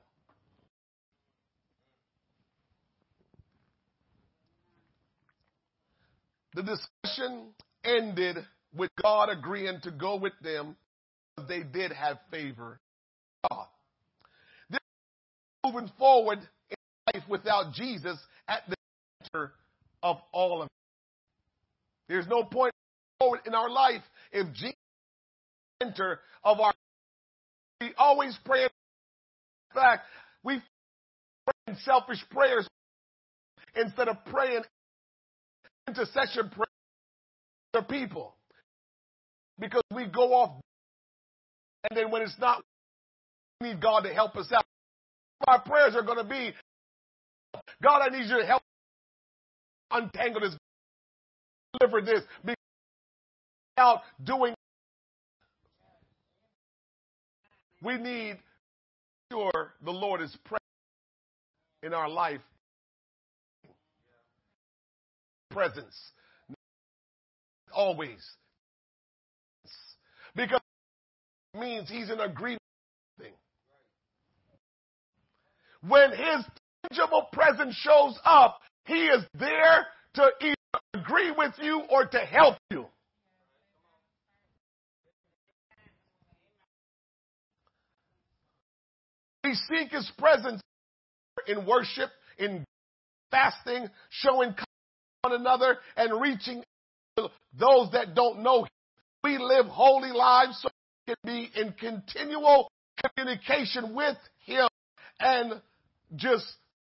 The 6.54 6.62
discussion 6.62 7.48
ended 7.84 8.38
with 8.76 8.90
God 9.02 9.28
agreeing 9.28 9.80
to 9.82 9.90
go 9.90 10.16
with 10.16 10.34
them 10.42 10.76
because 11.34 11.48
they 11.48 11.62
did 11.62 11.92
have 11.92 12.18
favor. 12.30 12.80
God. 13.50 13.66
This 14.70 14.80
moving 15.64 15.90
forward 15.98 16.38
in 16.70 16.76
life 17.12 17.28
without 17.28 17.72
Jesus 17.74 18.18
at 18.48 18.62
the 18.68 18.76
center 19.22 19.52
of 20.02 20.18
all 20.32 20.62
of 20.62 20.66
it. 20.66 20.72
There's 22.08 22.26
no 22.28 22.44
point 22.44 22.72
forward 23.18 23.40
in 23.46 23.54
our 23.54 23.70
life 23.70 24.02
if 24.32 24.52
Jesus 24.54 24.74
center 25.82 26.20
of 26.42 26.60
our 26.60 26.72
we 27.80 27.92
always 27.98 28.38
pray 28.44 28.62
in 28.62 28.68
fact 29.74 30.04
we 30.42 30.62
pray 31.46 31.74
selfish 31.84 32.24
prayers 32.30 32.66
instead 33.74 34.08
of 34.08 34.16
praying 34.26 34.62
intercession 35.88 36.48
prayers 36.50 36.68
for 37.72 37.82
people 37.82 38.34
because 39.58 39.82
we 39.94 40.06
go 40.06 40.32
off 40.32 40.60
and 41.90 41.98
then 41.98 42.10
when 42.10 42.22
it's 42.22 42.38
not, 42.38 42.62
we 43.60 43.68
need 43.68 43.80
God 43.80 44.00
to 44.00 44.14
help 44.14 44.36
us 44.36 44.50
out. 44.52 44.64
Our 45.46 45.60
prayers 45.60 45.94
are 45.94 46.02
going 46.02 46.18
to 46.18 46.24
be, 46.24 46.52
God, 47.82 48.00
I 48.00 48.08
need 48.08 48.28
you 48.28 48.38
to 48.40 48.46
help 48.46 48.62
untangle 49.90 50.40
this, 50.40 50.56
deliver 51.78 52.00
this, 52.00 52.22
out 53.76 54.00
doing. 54.22 54.54
We 57.84 57.98
need 57.98 58.38
to 59.30 59.36
make 59.36 59.52
sure 59.52 59.74
the 59.84 59.90
Lord 59.90 60.22
is 60.22 60.36
present 60.44 60.60
in 61.82 61.92
our 61.92 62.08
life. 62.08 62.40
Presence. 65.50 65.94
Always. 67.72 68.24
Because 70.34 70.60
it 71.52 71.60
means 71.60 71.88
he's 71.88 72.10
in 72.10 72.20
agreement 72.20 72.60
When 75.88 76.10
his 76.10 76.44
tangible 76.88 77.28
presence 77.32 77.74
shows 77.74 78.18
up, 78.24 78.60
he 78.86 79.06
is 79.06 79.22
there 79.38 79.86
to 80.14 80.30
either 80.40 80.54
agree 80.94 81.30
with 81.36 81.52
you 81.60 81.82
or 81.90 82.06
to 82.06 82.18
help 82.18 82.56
you. 82.70 82.86
We 89.44 89.54
seek 89.54 89.90
his 89.90 90.10
presence 90.18 90.60
in 91.46 91.66
worship, 91.66 92.10
in 92.38 92.64
fasting, 93.30 93.88
showing 94.10 94.54
one 95.20 95.34
another, 95.38 95.78
and 95.96 96.20
reaching 96.20 96.62
those 97.16 97.90
that 97.92 98.14
don't 98.14 98.42
know 98.42 98.62
him. 98.62 98.68
We 99.22 99.38
live 99.38 99.66
holy 99.66 100.10
lives 100.10 100.60
so 100.60 100.68
we 101.06 101.14
can 101.14 101.16
be 101.24 101.60
in 101.60 101.72
continual 101.72 102.68
communication 103.16 103.94
with 103.94 104.16
Him 104.46 104.68
and 105.20 105.60
just 106.16 106.44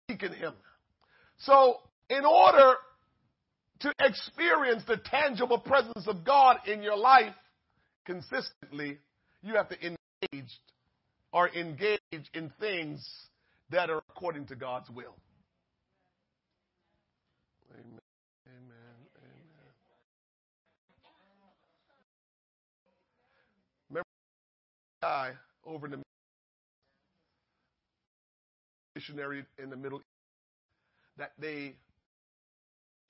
seeking 0.09 0.33
Him. 0.33 0.53
So, 1.39 1.77
in 2.09 2.25
order 2.25 2.75
to 3.81 3.93
experience 3.99 4.83
the 4.87 4.97
tangible 4.97 5.59
presence 5.59 6.07
of 6.07 6.25
God 6.25 6.57
in 6.67 6.81
your 6.81 6.97
life 6.97 7.33
consistently, 8.05 8.97
you 9.41 9.55
have 9.55 9.69
to 9.69 9.77
engage 9.81 10.49
or 11.31 11.49
engaged 11.49 12.29
in 12.33 12.51
things 12.59 13.07
that 13.69 13.89
are 13.89 14.01
according 14.09 14.45
to 14.47 14.55
God's 14.55 14.89
will. 14.89 15.15
Amen. 17.73 17.99
Amen. 18.47 18.97
Amen. 19.17 19.73
Remember 23.89 24.07
the 25.01 25.07
guy 25.07 25.31
over 25.65 25.85
in 25.85 25.91
the 25.91 25.99
missionary 28.95 29.45
in 29.61 29.69
the 29.69 29.77
Middle 29.77 29.99
East 29.99 30.05
that 31.17 31.31
they 31.39 31.75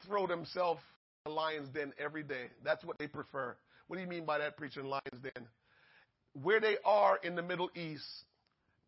throw 0.05 0.27
themselves 0.27 0.81
a 1.25 1.29
lion's 1.29 1.69
den 1.69 1.93
every 1.97 2.23
day. 2.23 2.47
That's 2.63 2.83
what 2.83 2.97
they 2.97 3.07
prefer. 3.07 3.55
What 3.87 3.95
do 3.95 4.01
you 4.01 4.07
mean 4.07 4.25
by 4.25 4.39
that, 4.39 4.57
preaching 4.57 4.85
lion's 4.85 5.21
den? 5.21 5.47
Where 6.41 6.59
they 6.59 6.75
are 6.85 7.17
in 7.23 7.35
the 7.35 7.41
Middle 7.41 7.69
East, 7.75 8.05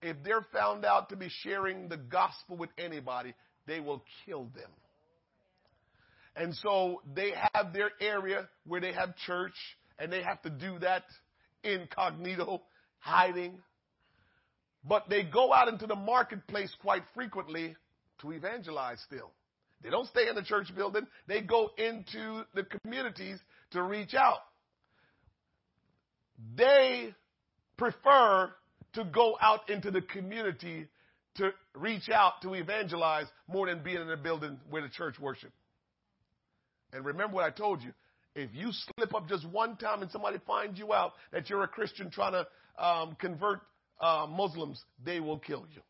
if 0.01 0.17
they're 0.23 0.45
found 0.53 0.85
out 0.85 1.09
to 1.09 1.15
be 1.15 1.29
sharing 1.29 1.89
the 1.89 1.97
gospel 1.97 2.57
with 2.57 2.69
anybody, 2.77 3.33
they 3.67 3.79
will 3.79 4.03
kill 4.25 4.45
them. 4.55 4.69
And 6.35 6.55
so 6.55 7.01
they 7.13 7.33
have 7.53 7.73
their 7.73 7.91
area 7.99 8.47
where 8.65 8.79
they 8.79 8.93
have 8.93 9.15
church, 9.25 9.53
and 9.99 10.11
they 10.11 10.23
have 10.23 10.41
to 10.43 10.49
do 10.49 10.79
that 10.79 11.03
incognito 11.63 12.61
hiding. 12.99 13.59
But 14.87 15.09
they 15.09 15.23
go 15.23 15.53
out 15.53 15.67
into 15.67 15.87
the 15.87 15.95
marketplace 15.95 16.73
quite 16.81 17.03
frequently 17.13 17.75
to 18.21 18.31
evangelize 18.31 18.99
still. 19.05 19.31
They 19.83 19.89
don't 19.89 20.07
stay 20.07 20.27
in 20.29 20.35
the 20.35 20.43
church 20.43 20.73
building. 20.75 21.07
They 21.27 21.41
go 21.41 21.69
into 21.77 22.45
the 22.53 22.63
communities 22.63 23.39
to 23.71 23.83
reach 23.83 24.13
out. 24.13 24.39
They 26.55 27.13
prefer 27.81 28.51
to 28.93 29.03
go 29.05 29.37
out 29.41 29.67
into 29.67 29.89
the 29.89 30.01
community 30.01 30.87
to 31.35 31.51
reach 31.73 32.09
out 32.09 32.33
to 32.43 32.53
evangelize 32.53 33.25
more 33.47 33.65
than 33.65 33.81
being 33.83 34.01
in 34.01 34.11
a 34.11 34.17
building 34.17 34.59
where 34.69 34.83
the 34.83 34.89
church 34.89 35.19
worship. 35.19 35.51
And 36.93 37.03
remember 37.03 37.35
what 37.35 37.45
I 37.45 37.49
told 37.49 37.81
you. 37.81 37.91
If 38.35 38.51
you 38.53 38.71
slip 38.71 39.15
up 39.15 39.27
just 39.27 39.49
one 39.49 39.77
time 39.77 40.03
and 40.03 40.11
somebody 40.11 40.37
finds 40.45 40.77
you 40.77 40.93
out 40.93 41.13
that 41.33 41.49
you're 41.49 41.63
a 41.63 41.67
Christian 41.67 42.11
trying 42.11 42.33
to 42.33 42.83
um, 42.83 43.17
convert 43.19 43.61
uh, 43.99 44.27
Muslims, 44.29 44.81
they 45.03 45.19
will 45.19 45.39
kill 45.39 45.65
you. 45.73 45.81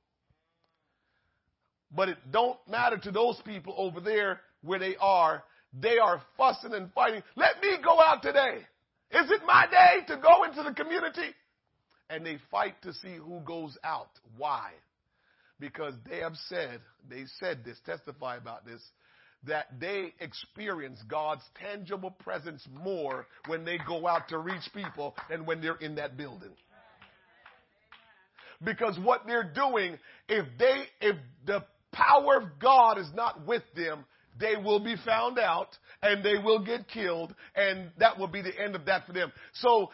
But 1.93 2.07
it 2.07 2.17
don't 2.31 2.57
matter 2.69 2.97
to 2.97 3.11
those 3.11 3.39
people 3.45 3.75
over 3.77 3.99
there 3.99 4.39
where 4.61 4.79
they 4.79 4.95
are. 5.01 5.43
They 5.73 5.97
are 5.97 6.21
fussing 6.37 6.73
and 6.73 6.91
fighting. 6.93 7.21
Let 7.35 7.61
me 7.61 7.77
go 7.83 7.99
out 7.99 8.21
today. 8.21 8.59
Is 9.11 9.29
it 9.29 9.41
my 9.45 9.65
day 9.69 10.05
to 10.07 10.21
go 10.21 10.45
into 10.45 10.63
the 10.63 10.73
community? 10.73 11.35
And 12.11 12.25
they 12.25 12.37
fight 12.51 12.75
to 12.83 12.93
see 12.93 13.15
who 13.15 13.39
goes 13.39 13.77
out. 13.83 14.09
Why? 14.37 14.71
Because 15.59 15.93
they 16.09 16.17
have 16.17 16.35
said, 16.49 16.81
they 17.09 17.23
said 17.39 17.63
this, 17.63 17.77
testify 17.85 18.35
about 18.35 18.65
this, 18.65 18.81
that 19.47 19.67
they 19.79 20.13
experience 20.19 20.99
God's 21.07 21.43
tangible 21.55 22.11
presence 22.11 22.67
more 22.83 23.27
when 23.47 23.63
they 23.63 23.79
go 23.87 24.07
out 24.07 24.27
to 24.29 24.37
reach 24.37 24.69
people 24.73 25.15
than 25.29 25.45
when 25.45 25.61
they're 25.61 25.77
in 25.77 25.95
that 25.95 26.17
building. 26.17 26.51
Because 28.63 28.99
what 28.99 29.25
they're 29.25 29.51
doing, 29.55 29.97
if 30.29 30.45
they, 30.59 30.83
if 30.99 31.15
the 31.47 31.63
power 31.91 32.37
of 32.37 32.59
God 32.59 32.99
is 32.99 33.09
not 33.15 33.47
with 33.47 33.63
them, 33.75 34.05
they 34.39 34.55
will 34.55 34.79
be 34.79 34.95
found 35.05 35.39
out 35.39 35.69
and 36.03 36.23
they 36.23 36.37
will 36.37 36.63
get 36.63 36.87
killed 36.87 37.33
and 37.55 37.89
that 37.97 38.19
will 38.19 38.27
be 38.27 38.41
the 38.41 38.59
end 38.59 38.75
of 38.75 38.85
that 38.85 39.07
for 39.07 39.13
them. 39.13 39.31
So 39.53 39.91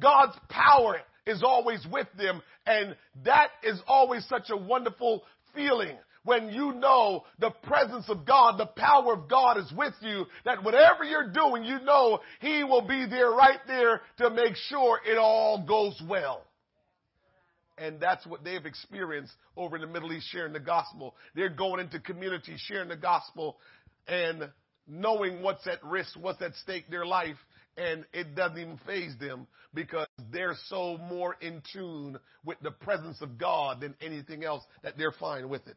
God's 0.00 0.36
power 0.48 1.00
is 1.26 1.42
always 1.42 1.86
with 1.90 2.08
them 2.16 2.42
and 2.66 2.96
that 3.24 3.48
is 3.62 3.80
always 3.86 4.26
such 4.28 4.50
a 4.50 4.56
wonderful 4.56 5.22
feeling 5.54 5.96
when 6.24 6.48
you 6.48 6.72
know 6.72 7.24
the 7.38 7.50
presence 7.50 8.06
of 8.08 8.24
God, 8.26 8.58
the 8.58 8.66
power 8.66 9.12
of 9.12 9.28
God 9.28 9.58
is 9.58 9.70
with 9.76 9.94
you, 10.00 10.24
that 10.44 10.64
whatever 10.64 11.04
you're 11.04 11.30
doing, 11.30 11.64
you 11.64 11.80
know 11.80 12.20
He 12.40 12.64
will 12.64 12.86
be 12.86 13.06
there 13.08 13.30
right 13.30 13.60
there 13.66 14.00
to 14.18 14.30
make 14.30 14.56
sure 14.68 15.00
it 15.06 15.18
all 15.18 15.64
goes 15.66 16.00
well. 16.08 16.42
And 17.76 18.00
that's 18.00 18.26
what 18.26 18.44
they've 18.44 18.64
experienced 18.64 19.34
over 19.56 19.76
in 19.76 19.82
the 19.82 19.88
Middle 19.88 20.12
East 20.12 20.28
sharing 20.30 20.52
the 20.52 20.60
gospel. 20.60 21.14
They're 21.34 21.48
going 21.50 21.80
into 21.80 22.00
communities 22.00 22.60
sharing 22.66 22.88
the 22.88 22.96
gospel 22.96 23.56
and 24.06 24.48
knowing 24.86 25.42
what's 25.42 25.66
at 25.66 25.82
risk, 25.84 26.16
what's 26.18 26.40
at 26.40 26.54
stake, 26.54 26.84
their 26.88 27.04
life, 27.04 27.36
and 27.76 28.04
it 28.12 28.34
doesn't 28.34 28.58
even 28.58 28.78
faze 28.86 29.14
them 29.18 29.46
because 29.72 30.06
they're 30.32 30.56
so 30.68 30.98
more 30.98 31.36
in 31.40 31.62
tune 31.72 32.18
with 32.44 32.58
the 32.62 32.70
presence 32.70 33.20
of 33.20 33.38
God 33.38 33.80
than 33.80 33.94
anything 34.00 34.44
else 34.44 34.62
that 34.82 34.96
they're 34.96 35.12
fine 35.12 35.48
with 35.48 35.66
it. 35.66 35.76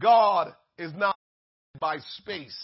God 0.00 0.52
is 0.78 0.92
not 0.94 1.16
by 1.80 1.98
space. 2.18 2.56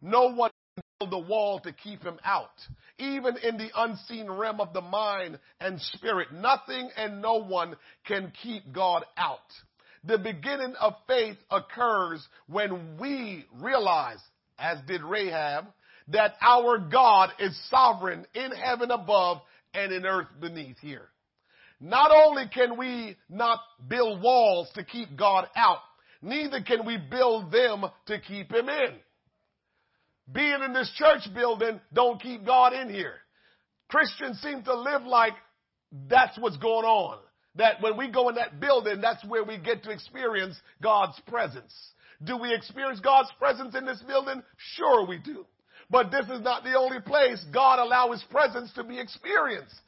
No 0.00 0.34
one 0.34 0.50
can 0.76 0.84
build 1.10 1.24
a 1.24 1.28
wall 1.28 1.60
to 1.60 1.72
keep 1.72 2.02
him 2.02 2.18
out. 2.24 2.50
Even 2.98 3.36
in 3.38 3.56
the 3.56 3.70
unseen 3.74 4.30
realm 4.30 4.60
of 4.60 4.72
the 4.72 4.80
mind 4.80 5.38
and 5.60 5.80
spirit, 5.80 6.28
nothing 6.32 6.90
and 6.96 7.20
no 7.20 7.42
one 7.42 7.74
can 8.06 8.32
keep 8.42 8.72
God 8.72 9.04
out. 9.16 9.38
The 10.04 10.18
beginning 10.18 10.74
of 10.80 10.94
faith 11.06 11.38
occurs 11.50 12.26
when 12.46 12.98
we 12.98 13.46
realize, 13.60 14.18
as 14.58 14.78
did 14.86 15.02
Rahab, 15.02 15.64
that 16.08 16.34
our 16.40 16.78
God 16.78 17.30
is 17.38 17.58
sovereign 17.70 18.26
in 18.34 18.50
heaven 18.52 18.90
above 18.90 19.38
and 19.72 19.92
in 19.92 20.04
earth 20.04 20.28
beneath 20.40 20.78
here. 20.78 21.08
Not 21.80 22.10
only 22.12 22.44
can 22.52 22.76
we 22.78 23.16
not 23.28 23.60
build 23.88 24.22
walls 24.22 24.70
to 24.74 24.84
keep 24.84 25.16
God 25.16 25.46
out, 25.56 25.80
neither 26.22 26.62
can 26.62 26.86
we 26.86 26.96
build 26.96 27.50
them 27.50 27.84
to 28.06 28.20
keep 28.20 28.52
him 28.52 28.68
in. 28.68 28.94
Being 30.32 30.62
in 30.64 30.72
this 30.72 30.90
church 30.96 31.22
building 31.34 31.80
don't 31.92 32.20
keep 32.20 32.46
God 32.46 32.72
in 32.72 32.88
here. 32.88 33.14
Christians 33.88 34.40
seem 34.40 34.62
to 34.62 34.74
live 34.74 35.02
like 35.02 35.34
that's 36.08 36.38
what's 36.38 36.56
going 36.56 36.86
on. 36.86 37.18
That 37.56 37.80
when 37.82 37.96
we 37.96 38.10
go 38.10 38.28
in 38.30 38.34
that 38.36 38.58
building, 38.60 39.00
that's 39.00 39.24
where 39.26 39.44
we 39.44 39.58
get 39.58 39.84
to 39.84 39.90
experience 39.90 40.58
God's 40.82 41.20
presence. 41.28 41.72
Do 42.24 42.36
we 42.36 42.52
experience 42.54 43.00
God's 43.00 43.30
presence 43.38 43.74
in 43.74 43.84
this 43.84 44.02
building? 44.02 44.42
Sure 44.56 45.06
we 45.06 45.18
do. 45.18 45.44
But 45.94 46.10
this 46.10 46.26
is 46.26 46.40
not 46.40 46.64
the 46.64 46.76
only 46.76 47.00
place 47.00 47.40
God 47.52 47.78
allow 47.78 48.10
his 48.10 48.22
presence 48.24 48.72
to 48.72 48.82
be 48.82 48.98
experienced. 48.98 49.80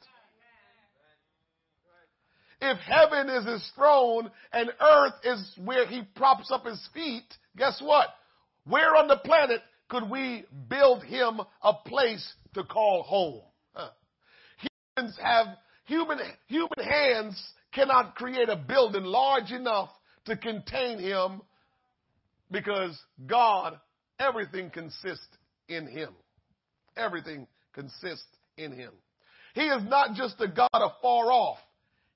If 2.61 2.77
heaven 2.77 3.27
is 3.27 3.45
his 3.45 3.71
throne 3.75 4.31
and 4.53 4.69
earth 4.79 5.15
is 5.25 5.51
where 5.65 5.85
he 5.85 6.03
props 6.15 6.49
up 6.49 6.65
his 6.65 6.81
feet, 6.93 7.25
guess 7.57 7.81
what? 7.81 8.07
Where 8.63 8.95
on 8.95 9.09
the 9.09 9.17
planet 9.17 9.59
could 9.89 10.09
we 10.09 10.45
build 10.69 11.03
him 11.03 11.41
a 11.61 11.73
place 11.73 12.25
to 12.53 12.63
call 12.63 13.03
home? 13.03 13.41
Huh. 13.73 13.89
Humans 14.95 15.19
have, 15.21 15.47
human, 15.87 16.19
human 16.47 16.89
hands 16.89 17.51
cannot 17.73 18.15
create 18.15 18.47
a 18.47 18.55
building 18.55 19.03
large 19.03 19.51
enough 19.51 19.89
to 20.23 20.37
contain 20.37 20.99
him 20.99 21.41
because 22.49 22.97
God, 23.25 23.77
everything 24.21 24.69
consists 24.69 25.36
in 25.67 25.87
him. 25.87 26.09
Everything 26.95 27.47
consists 27.73 28.25
in 28.57 28.71
him. 28.71 28.91
He 29.53 29.61
is 29.61 29.83
not 29.83 30.15
just 30.15 30.35
a 30.39 30.47
God 30.47 30.69
afar 30.73 31.31
off. 31.31 31.57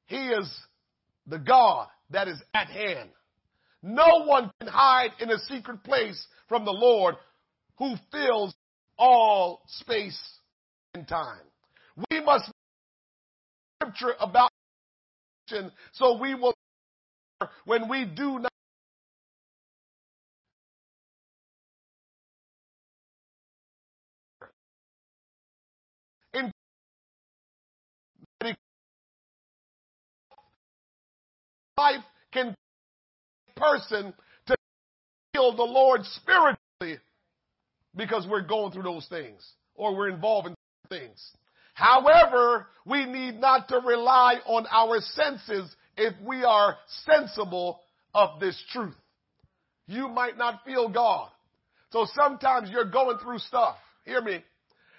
He 0.05 0.17
is 0.17 0.51
the 1.27 1.39
God 1.39 1.87
that 2.09 2.27
is 2.27 2.41
at 2.53 2.67
hand. 2.67 3.09
No 3.83 4.25
one 4.25 4.51
can 4.59 4.69
hide 4.69 5.11
in 5.19 5.29
a 5.29 5.39
secret 5.39 5.83
place 5.83 6.27
from 6.47 6.65
the 6.65 6.71
Lord 6.71 7.15
who 7.77 7.95
fills 8.11 8.53
all 8.97 9.61
space 9.67 10.19
and 10.93 11.07
time. 11.07 11.41
We 12.11 12.23
must 12.23 12.51
scripture 13.81 14.13
about 14.19 14.49
so 15.93 16.17
we 16.17 16.33
will 16.33 16.53
when 17.65 17.89
we 17.89 18.05
do 18.05 18.39
not 18.39 18.50
life 31.81 32.03
can 32.31 32.55
person 33.55 34.13
to 34.47 34.55
feel 35.33 35.55
the 35.55 35.63
Lord 35.63 36.01
spiritually 36.03 36.99
because 37.95 38.27
we're 38.29 38.45
going 38.45 38.71
through 38.71 38.83
those 38.83 39.07
things 39.07 39.41
or 39.75 39.95
we're 39.95 40.09
involved 40.09 40.47
in 40.47 40.55
things. 40.89 41.31
However, 41.73 42.67
we 42.85 43.05
need 43.05 43.39
not 43.39 43.67
to 43.69 43.79
rely 43.79 44.35
on 44.45 44.67
our 44.71 44.99
senses 44.99 45.75
if 45.97 46.13
we 46.23 46.43
are 46.43 46.77
sensible 47.05 47.79
of 48.13 48.39
this 48.39 48.61
truth. 48.71 48.95
You 49.87 50.07
might 50.07 50.37
not 50.37 50.63
feel 50.65 50.87
God. 50.89 51.29
So 51.91 52.05
sometimes 52.13 52.69
you're 52.69 52.89
going 52.91 53.17
through 53.17 53.39
stuff. 53.39 53.75
Hear 54.05 54.21
me. 54.21 54.43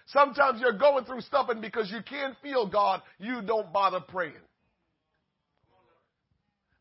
Sometimes 0.06 0.60
you're 0.60 0.76
going 0.76 1.04
through 1.04 1.20
stuff 1.20 1.48
and 1.48 1.62
because 1.62 1.90
you 1.90 2.00
can't 2.02 2.34
feel 2.42 2.68
God, 2.68 3.02
you 3.18 3.40
don't 3.42 3.72
bother 3.72 4.00
praying. 4.00 4.34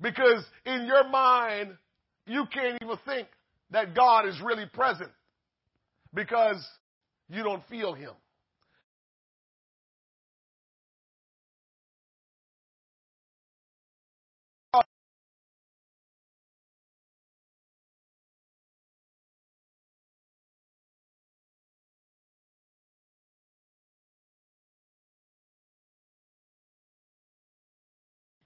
Because 0.01 0.43
in 0.65 0.85
your 0.85 1.07
mind, 1.09 1.77
you 2.25 2.45
can't 2.51 2.77
even 2.81 2.97
think 3.05 3.27
that 3.69 3.95
God 3.95 4.27
is 4.27 4.41
really 4.41 4.65
present 4.65 5.11
because 6.13 6.65
you 7.29 7.43
don't 7.43 7.63
feel 7.69 7.93
Him. 7.93 8.11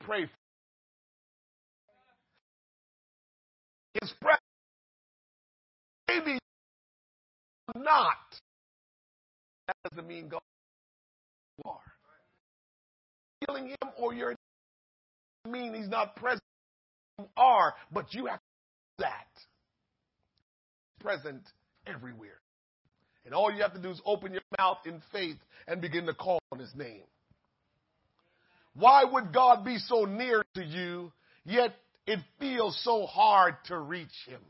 Pray 0.01 0.29
His 4.01 4.12
presence. 4.21 4.41
Maybe 6.08 6.39
not. 7.75 8.17
That 9.67 9.75
doesn't 9.89 10.08
mean 10.08 10.27
God 10.29 10.41
you 11.58 11.71
are. 11.71 11.79
Feeling 13.45 13.67
him 13.69 13.89
or 13.97 14.13
you're 14.13 14.36
mean 15.49 15.73
he's 15.73 15.89
not 15.89 16.15
present. 16.15 16.41
You 17.19 17.25
are, 17.38 17.73
but 17.91 18.13
you 18.13 18.25
have 18.25 18.39
that. 18.99 19.27
Present 20.99 21.43
everywhere. 21.88 22.39
And 23.25 23.34
all 23.34 23.51
you 23.51 23.62
have 23.62 23.73
to 23.73 23.81
do 23.81 23.89
is 23.89 24.01
open 24.05 24.34
your 24.34 24.41
mouth 24.58 24.79
in 24.86 25.01
faith 25.12 25.38
and 25.67 25.81
begin 25.81 26.05
to 26.05 26.13
call 26.13 26.39
on 26.51 26.60
his 26.60 26.73
name. 26.75 27.03
Why 28.73 29.03
would 29.03 29.34
God 29.34 29.63
be 29.63 29.77
so 29.77 30.05
near 30.05 30.43
to 30.55 30.63
you, 30.63 31.12
yet 31.45 31.75
it 32.07 32.19
feels 32.39 32.79
so 32.83 33.05
hard 33.05 33.55
to 33.65 33.77
reach 33.77 34.07
him. 34.27 34.41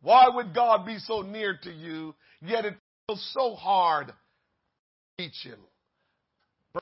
Why 0.00 0.28
would 0.28 0.54
God 0.54 0.84
be 0.84 0.98
so 0.98 1.22
near 1.22 1.58
to 1.62 1.70
you, 1.70 2.14
yet 2.40 2.64
it 2.64 2.74
feels 3.06 3.24
so 3.32 3.54
hard 3.54 4.08
to 4.08 4.14
reach 5.18 5.44
him? 5.44 5.58
I 6.74 6.80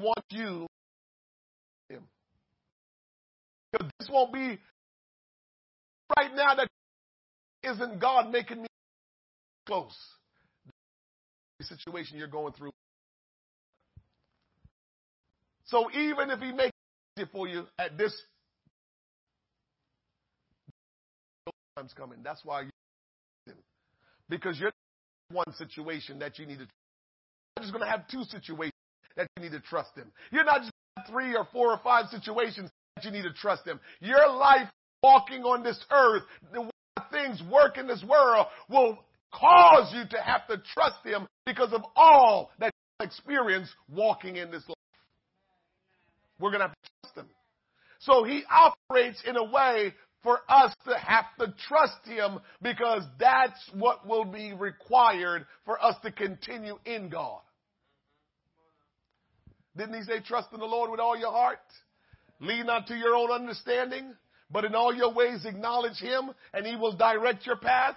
want 0.00 0.24
you 0.30 0.66
him. 1.88 2.02
Because 3.72 3.90
this 3.98 4.08
won't 4.08 4.32
be 4.32 4.58
right 6.16 6.34
now 6.34 6.54
that 6.54 6.68
isn't 7.64 8.00
God 8.00 8.30
making 8.30 8.62
me 8.62 8.68
close. 9.66 9.96
The 11.58 11.64
situation 11.64 12.18
you're 12.18 12.28
going 12.28 12.52
through. 12.52 12.70
So 15.70 15.88
even 15.92 16.30
if 16.30 16.40
he 16.40 16.50
makes 16.52 16.72
it 17.16 17.28
for 17.32 17.46
you 17.46 17.64
at 17.78 17.96
this 17.96 18.12
time's 21.76 21.92
coming, 21.92 22.18
that's 22.24 22.44
why 22.44 22.62
you 22.62 22.70
because 24.28 24.58
you're 24.58 24.72
one 25.30 25.52
situation 25.54 26.18
that 26.18 26.38
you 26.38 26.46
need 26.46 26.58
to. 26.58 26.66
You're 27.56 27.62
just 27.62 27.72
going 27.72 27.84
to 27.84 27.90
have 27.90 28.08
two 28.08 28.24
situations 28.24 28.72
that 29.16 29.28
you 29.36 29.44
need 29.44 29.52
to 29.52 29.60
trust 29.60 29.90
him. 29.96 30.10
You're 30.32 30.44
not 30.44 30.60
just 30.62 30.72
three 31.08 31.36
or 31.36 31.46
four 31.52 31.72
or 31.72 31.78
five 31.78 32.06
situations 32.10 32.68
that 32.96 33.04
you 33.04 33.12
need 33.12 33.22
to 33.22 33.32
trust 33.32 33.66
him. 33.66 33.78
Your 34.00 34.28
life 34.28 34.68
walking 35.04 35.42
on 35.42 35.62
this 35.62 35.78
earth, 35.92 36.22
the 36.52 36.62
way 36.62 36.70
things 37.12 37.42
work 37.50 37.78
in 37.78 37.86
this 37.86 38.04
world 38.04 38.46
will 38.68 38.98
cause 39.32 39.92
you 39.94 40.02
to 40.10 40.22
have 40.22 40.46
to 40.48 40.60
trust 40.74 41.04
him 41.04 41.26
because 41.46 41.72
of 41.72 41.82
all 41.94 42.50
that 42.58 42.72
you 42.98 43.06
experience 43.06 43.68
walking 43.88 44.36
in 44.36 44.50
this 44.50 44.66
life. 44.68 44.76
We're 46.40 46.50
going 46.50 46.60
to 46.60 46.68
have 46.68 46.72
to 46.72 46.90
trust 47.02 47.16
him. 47.16 47.26
So 48.00 48.24
he 48.24 48.42
operates 48.50 49.22
in 49.26 49.36
a 49.36 49.44
way 49.44 49.92
for 50.22 50.40
us 50.48 50.74
to 50.86 50.96
have 50.98 51.26
to 51.38 51.54
trust 51.68 52.04
him 52.04 52.40
because 52.62 53.02
that's 53.18 53.58
what 53.74 54.06
will 54.06 54.24
be 54.24 54.52
required 54.52 55.46
for 55.64 55.82
us 55.82 55.96
to 56.02 56.12
continue 56.12 56.78
in 56.84 57.08
God. 57.08 57.40
Didn't 59.76 59.94
he 59.94 60.02
say 60.02 60.20
trust 60.20 60.48
in 60.52 60.60
the 60.60 60.66
Lord 60.66 60.90
with 60.90 61.00
all 61.00 61.16
your 61.16 61.30
heart? 61.30 61.58
Lean 62.40 62.66
not 62.66 62.86
to 62.88 62.94
your 62.94 63.14
own 63.14 63.30
understanding, 63.30 64.14
but 64.50 64.64
in 64.64 64.74
all 64.74 64.94
your 64.94 65.12
ways 65.12 65.44
acknowledge 65.44 65.98
him 65.98 66.30
and 66.52 66.66
he 66.66 66.76
will 66.76 66.96
direct 66.96 67.46
your 67.46 67.56
path. 67.56 67.96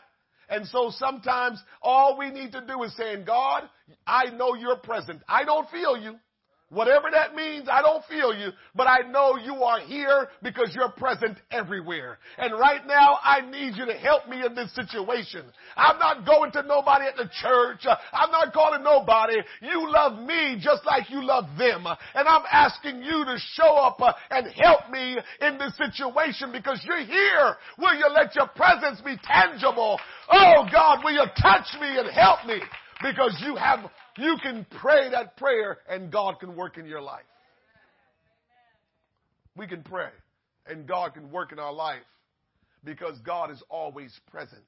And 0.49 0.67
so 0.67 0.91
sometimes 0.95 1.61
all 1.81 2.17
we 2.17 2.29
need 2.29 2.51
to 2.51 2.61
do 2.65 2.83
is 2.83 2.95
saying, 2.95 3.23
God, 3.25 3.63
I 4.05 4.25
know 4.29 4.53
you're 4.53 4.77
present. 4.77 5.21
I 5.27 5.45
don't 5.45 5.69
feel 5.69 5.97
you. 5.97 6.15
Whatever 6.73 7.09
that 7.11 7.35
means, 7.35 7.69
I 7.71 7.83
don't 7.83 8.03
feel 8.05 8.33
you, 8.33 8.49
but 8.73 8.87
I 8.87 9.07
know 9.07 9.37
you 9.37 9.63
are 9.63 9.79
here 9.79 10.27
because 10.41 10.73
you're 10.73 10.89
present 10.89 11.37
everywhere. 11.51 12.17
And 12.39 12.59
right 12.59 12.81
now, 12.87 13.19
I 13.23 13.41
need 13.41 13.75
you 13.75 13.85
to 13.85 13.93
help 13.93 14.27
me 14.27 14.43
in 14.43 14.55
this 14.55 14.73
situation. 14.73 15.45
I'm 15.77 15.99
not 15.99 16.25
going 16.25 16.51
to 16.53 16.63
nobody 16.63 17.05
at 17.05 17.15
the 17.15 17.29
church. 17.41 17.85
I'm 18.11 18.31
not 18.31 18.53
calling 18.53 18.83
nobody. 18.83 19.35
You 19.61 19.91
love 19.91 20.17
me 20.25 20.57
just 20.59 20.83
like 20.83 21.11
you 21.11 21.23
love 21.23 21.45
them. 21.59 21.85
And 22.15 22.27
I'm 22.27 22.43
asking 22.51 23.03
you 23.03 23.23
to 23.23 23.37
show 23.53 23.75
up 23.75 23.99
and 24.31 24.47
help 24.55 24.89
me 24.89 25.19
in 25.41 25.59
this 25.59 25.77
situation 25.77 26.51
because 26.51 26.81
you're 26.83 27.05
here. 27.05 27.55
Will 27.77 27.95
you 27.95 28.07
let 28.15 28.33
your 28.33 28.47
presence 28.47 28.99
be 29.01 29.15
tangible? 29.23 29.99
Oh 30.31 30.65
God, 30.71 31.03
will 31.03 31.13
you 31.13 31.25
touch 31.39 31.67
me 31.79 31.99
and 31.99 32.09
help 32.09 32.47
me? 32.47 32.59
Because 33.03 33.39
you 33.45 33.55
have 33.55 33.91
you 34.17 34.37
can 34.41 34.65
pray 34.81 35.09
that 35.11 35.37
prayer 35.37 35.79
and 35.89 36.11
God 36.11 36.39
can 36.39 36.55
work 36.55 36.77
in 36.77 36.85
your 36.85 37.01
life. 37.01 37.23
We 39.55 39.67
can 39.67 39.83
pray 39.83 40.09
and 40.65 40.87
God 40.87 41.13
can 41.13 41.31
work 41.31 41.51
in 41.51 41.59
our 41.59 41.73
life 41.73 42.01
because 42.83 43.17
God 43.19 43.51
is 43.51 43.61
always 43.69 44.11
present. 44.31 44.61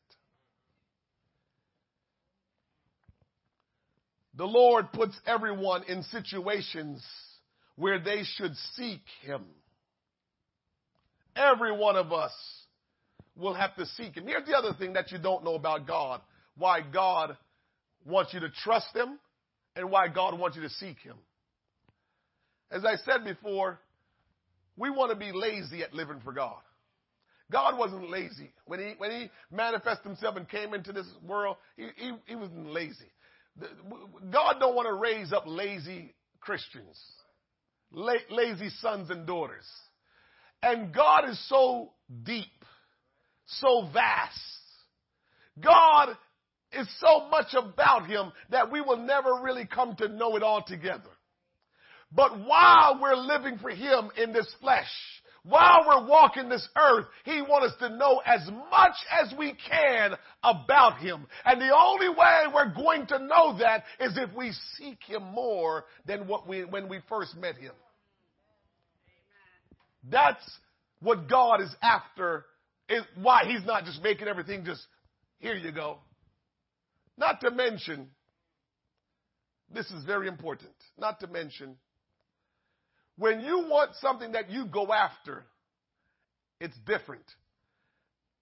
The 4.38 4.46
Lord 4.46 4.92
puts 4.92 5.18
everyone 5.26 5.84
in 5.88 6.04
situations 6.04 7.04
where 7.76 8.00
they 8.00 8.24
should 8.24 8.56
seek 8.76 9.02
Him. 9.22 9.44
Every 11.36 11.76
one 11.76 11.96
of 11.96 12.12
us 12.12 12.34
will 13.36 13.54
have 13.54 13.76
to 13.76 13.86
seek 13.86 14.16
Him. 14.16 14.28
Here's 14.28 14.46
the 14.46 14.58
other 14.58 14.74
thing 14.78 14.94
that 14.94 15.12
you 15.12 15.20
don't 15.20 15.44
know 15.44 15.56
about 15.56 15.88
God 15.88 16.22
why 16.58 16.82
God 16.82 17.38
wants 18.06 18.34
you 18.34 18.40
to 18.42 18.50
trust 18.50 18.94
Him 18.94 19.20
and 19.76 19.92
why 19.92 20.08
God 20.08 20.38
wants 20.40 20.56
you 20.58 20.64
to 20.64 20.70
seek 20.70 21.00
Him. 21.00 21.18
As 22.72 22.84
I 22.84 22.96
said 23.06 23.24
before, 23.24 23.80
we 24.78 24.90
want 24.90 25.12
to 25.12 25.18
be 25.18 25.32
lazy 25.32 25.84
at 25.84 25.94
living 25.94 26.20
for 26.24 26.34
God. 26.34 26.60
God 27.52 27.78
wasn't 27.78 28.10
lazy. 28.10 28.52
When 28.66 28.80
he, 28.80 28.94
when 28.98 29.12
he 29.12 29.30
manifested 29.56 30.06
himself 30.06 30.36
and 30.36 30.50
came 30.50 30.74
into 30.74 30.92
this 30.92 31.06
world, 31.24 31.58
he, 31.78 31.88
he, 31.96 32.12
he 32.26 32.36
wasn't 32.36 32.72
lazy. 32.72 33.12
God 34.32 34.56
don't 34.60 34.76
want 34.76 34.88
to 34.88 34.94
raise 34.94 35.32
up 35.32 35.44
lazy 35.46 36.14
Christians, 36.42 37.00
la- 37.92 38.14
lazy 38.30 38.70
sons 38.82 39.10
and 39.10 39.26
daughters. 39.26 39.66
And 40.64 40.94
God 40.94 41.30
is 41.30 41.50
so 41.50 41.92
deep, 42.24 42.66
so 43.46 43.88
vast. 43.94 44.40
God 45.64 46.18
is 46.76 46.88
so 47.00 47.28
much 47.30 47.54
about 47.54 48.08
him 48.08 48.32
that 48.50 48.72
we 48.72 48.82
will 48.82 48.98
never 48.98 49.42
really 49.42 49.66
come 49.66 49.96
to 49.98 50.08
know 50.08 50.36
it 50.36 50.44
all 50.44 50.64
together. 50.64 51.10
But 52.12 52.40
while 52.46 53.00
we're 53.02 53.16
living 53.16 53.58
for 53.58 53.70
him 53.70 54.10
in 54.18 54.32
this 54.32 54.54
flesh, 54.62 54.90
while 55.44 55.86
we're 55.88 56.08
walking 56.08 56.50
this 56.50 56.68
earth, 56.76 57.06
he 57.24 57.42
wants 57.42 57.74
us 57.74 57.80
to 57.80 57.96
know 57.96 58.22
as 58.26 58.48
much 58.72 58.96
as 59.12 59.32
we 59.38 59.54
can 59.70 60.14
about 60.44 60.98
him. 60.98 61.28
And 61.46 61.62
the 61.62 61.76
only 61.76 62.10
way 62.10 62.44
we're 62.54 62.74
going 62.74 63.06
to 63.08 63.20
know 63.20 63.58
that 63.60 63.84
is 64.00 64.18
if 64.18 64.34
we 64.36 64.54
seek 64.78 64.98
him 65.06 65.24
more 65.24 65.86
than 66.08 66.28
what 66.28 66.48
we, 66.48 66.64
when 66.64 66.90
we 66.90 67.00
first 67.08 67.36
met 67.36 67.58
him. 67.58 67.74
That's 70.10 70.44
what 71.00 71.30
God 71.30 71.62
is 71.62 71.76
after, 71.82 72.46
is 72.90 73.04
why 73.16 73.44
he's 73.46 73.66
not 73.66 73.86
just 73.86 74.02
making 74.02 74.28
everything 74.28 74.66
just, 74.66 74.82
here 75.40 75.56
you 75.56 75.72
go. 75.72 76.00
Not 77.17 77.41
to 77.41 77.51
mention, 77.51 78.10
this 79.73 79.89
is 79.91 80.04
very 80.04 80.28
important, 80.28 80.73
not 80.97 81.19
to 81.21 81.28
mention, 81.28 81.75
when 83.17 83.39
you 83.39 83.65
want 83.69 83.91
something 83.95 84.34
that 84.34 84.49
you 84.49 84.65
go 84.65 84.91
after, 84.91 85.45
it's 86.60 86.75
different 86.86 87.25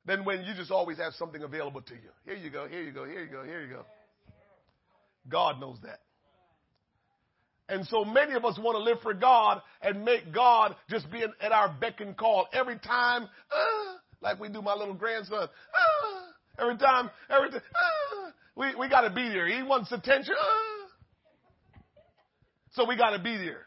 than 0.05 0.25
when 0.25 0.43
you 0.43 0.53
just 0.55 0.71
always 0.71 0.97
have 0.97 1.13
something 1.13 1.43
available 1.43 1.81
to 1.81 1.93
you. 1.93 2.09
Here 2.25 2.35
you 2.35 2.49
go, 2.49 2.67
here 2.67 2.81
you 2.81 2.91
go, 2.91 3.05
here 3.05 3.23
you 3.23 3.29
go, 3.29 3.43
here 3.43 3.61
you 3.61 3.73
go. 3.73 3.85
God 5.29 5.59
knows 5.59 5.77
that. 5.83 5.99
And 7.69 7.85
so 7.87 8.03
many 8.03 8.33
of 8.33 8.43
us 8.43 8.59
want 8.59 8.75
to 8.75 8.83
live 8.83 8.97
for 9.01 9.13
God 9.13 9.61
and 9.81 10.03
make 10.03 10.33
God 10.33 10.75
just 10.89 11.09
be 11.11 11.23
at 11.23 11.51
our 11.51 11.73
beck 11.79 12.01
and 12.01 12.17
call 12.17 12.47
every 12.51 12.77
time, 12.77 13.23
uh, 13.23 13.97
like 14.21 14.39
we 14.39 14.49
do 14.49 14.61
my 14.61 14.73
little 14.73 14.93
grandson. 14.93 15.43
Uh, 15.43 16.61
every 16.61 16.77
time, 16.77 17.09
every 17.29 17.51
time, 17.51 17.61
uh, 17.61 18.12
we, 18.55 18.75
we 18.75 18.89
got 18.89 19.01
to 19.01 19.09
be 19.09 19.27
there. 19.29 19.47
He 19.47 19.63
wants 19.63 19.91
attention. 19.91 20.35
Uh. 20.39 20.89
So 22.71 22.87
we 22.87 22.97
got 22.97 23.11
to 23.11 23.19
be 23.19 23.37
there. 23.37 23.65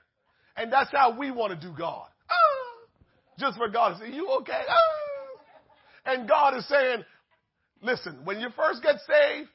And 0.56 0.72
that's 0.72 0.90
how 0.90 1.18
we 1.18 1.30
want 1.30 1.58
to 1.58 1.66
do 1.66 1.74
God. 1.76 2.08
Uh. 2.28 2.86
Just 3.38 3.58
for 3.58 3.68
God 3.68 3.98
to 3.98 3.98
say, 3.98 4.12
you 4.12 4.28
okay? 4.40 4.62
Uh. 4.68 6.10
And 6.12 6.28
God 6.28 6.56
is 6.56 6.66
saying, 6.68 7.04
listen, 7.82 8.20
when 8.24 8.40
you 8.40 8.48
first 8.56 8.82
get 8.82 8.96
saved, 9.06 9.48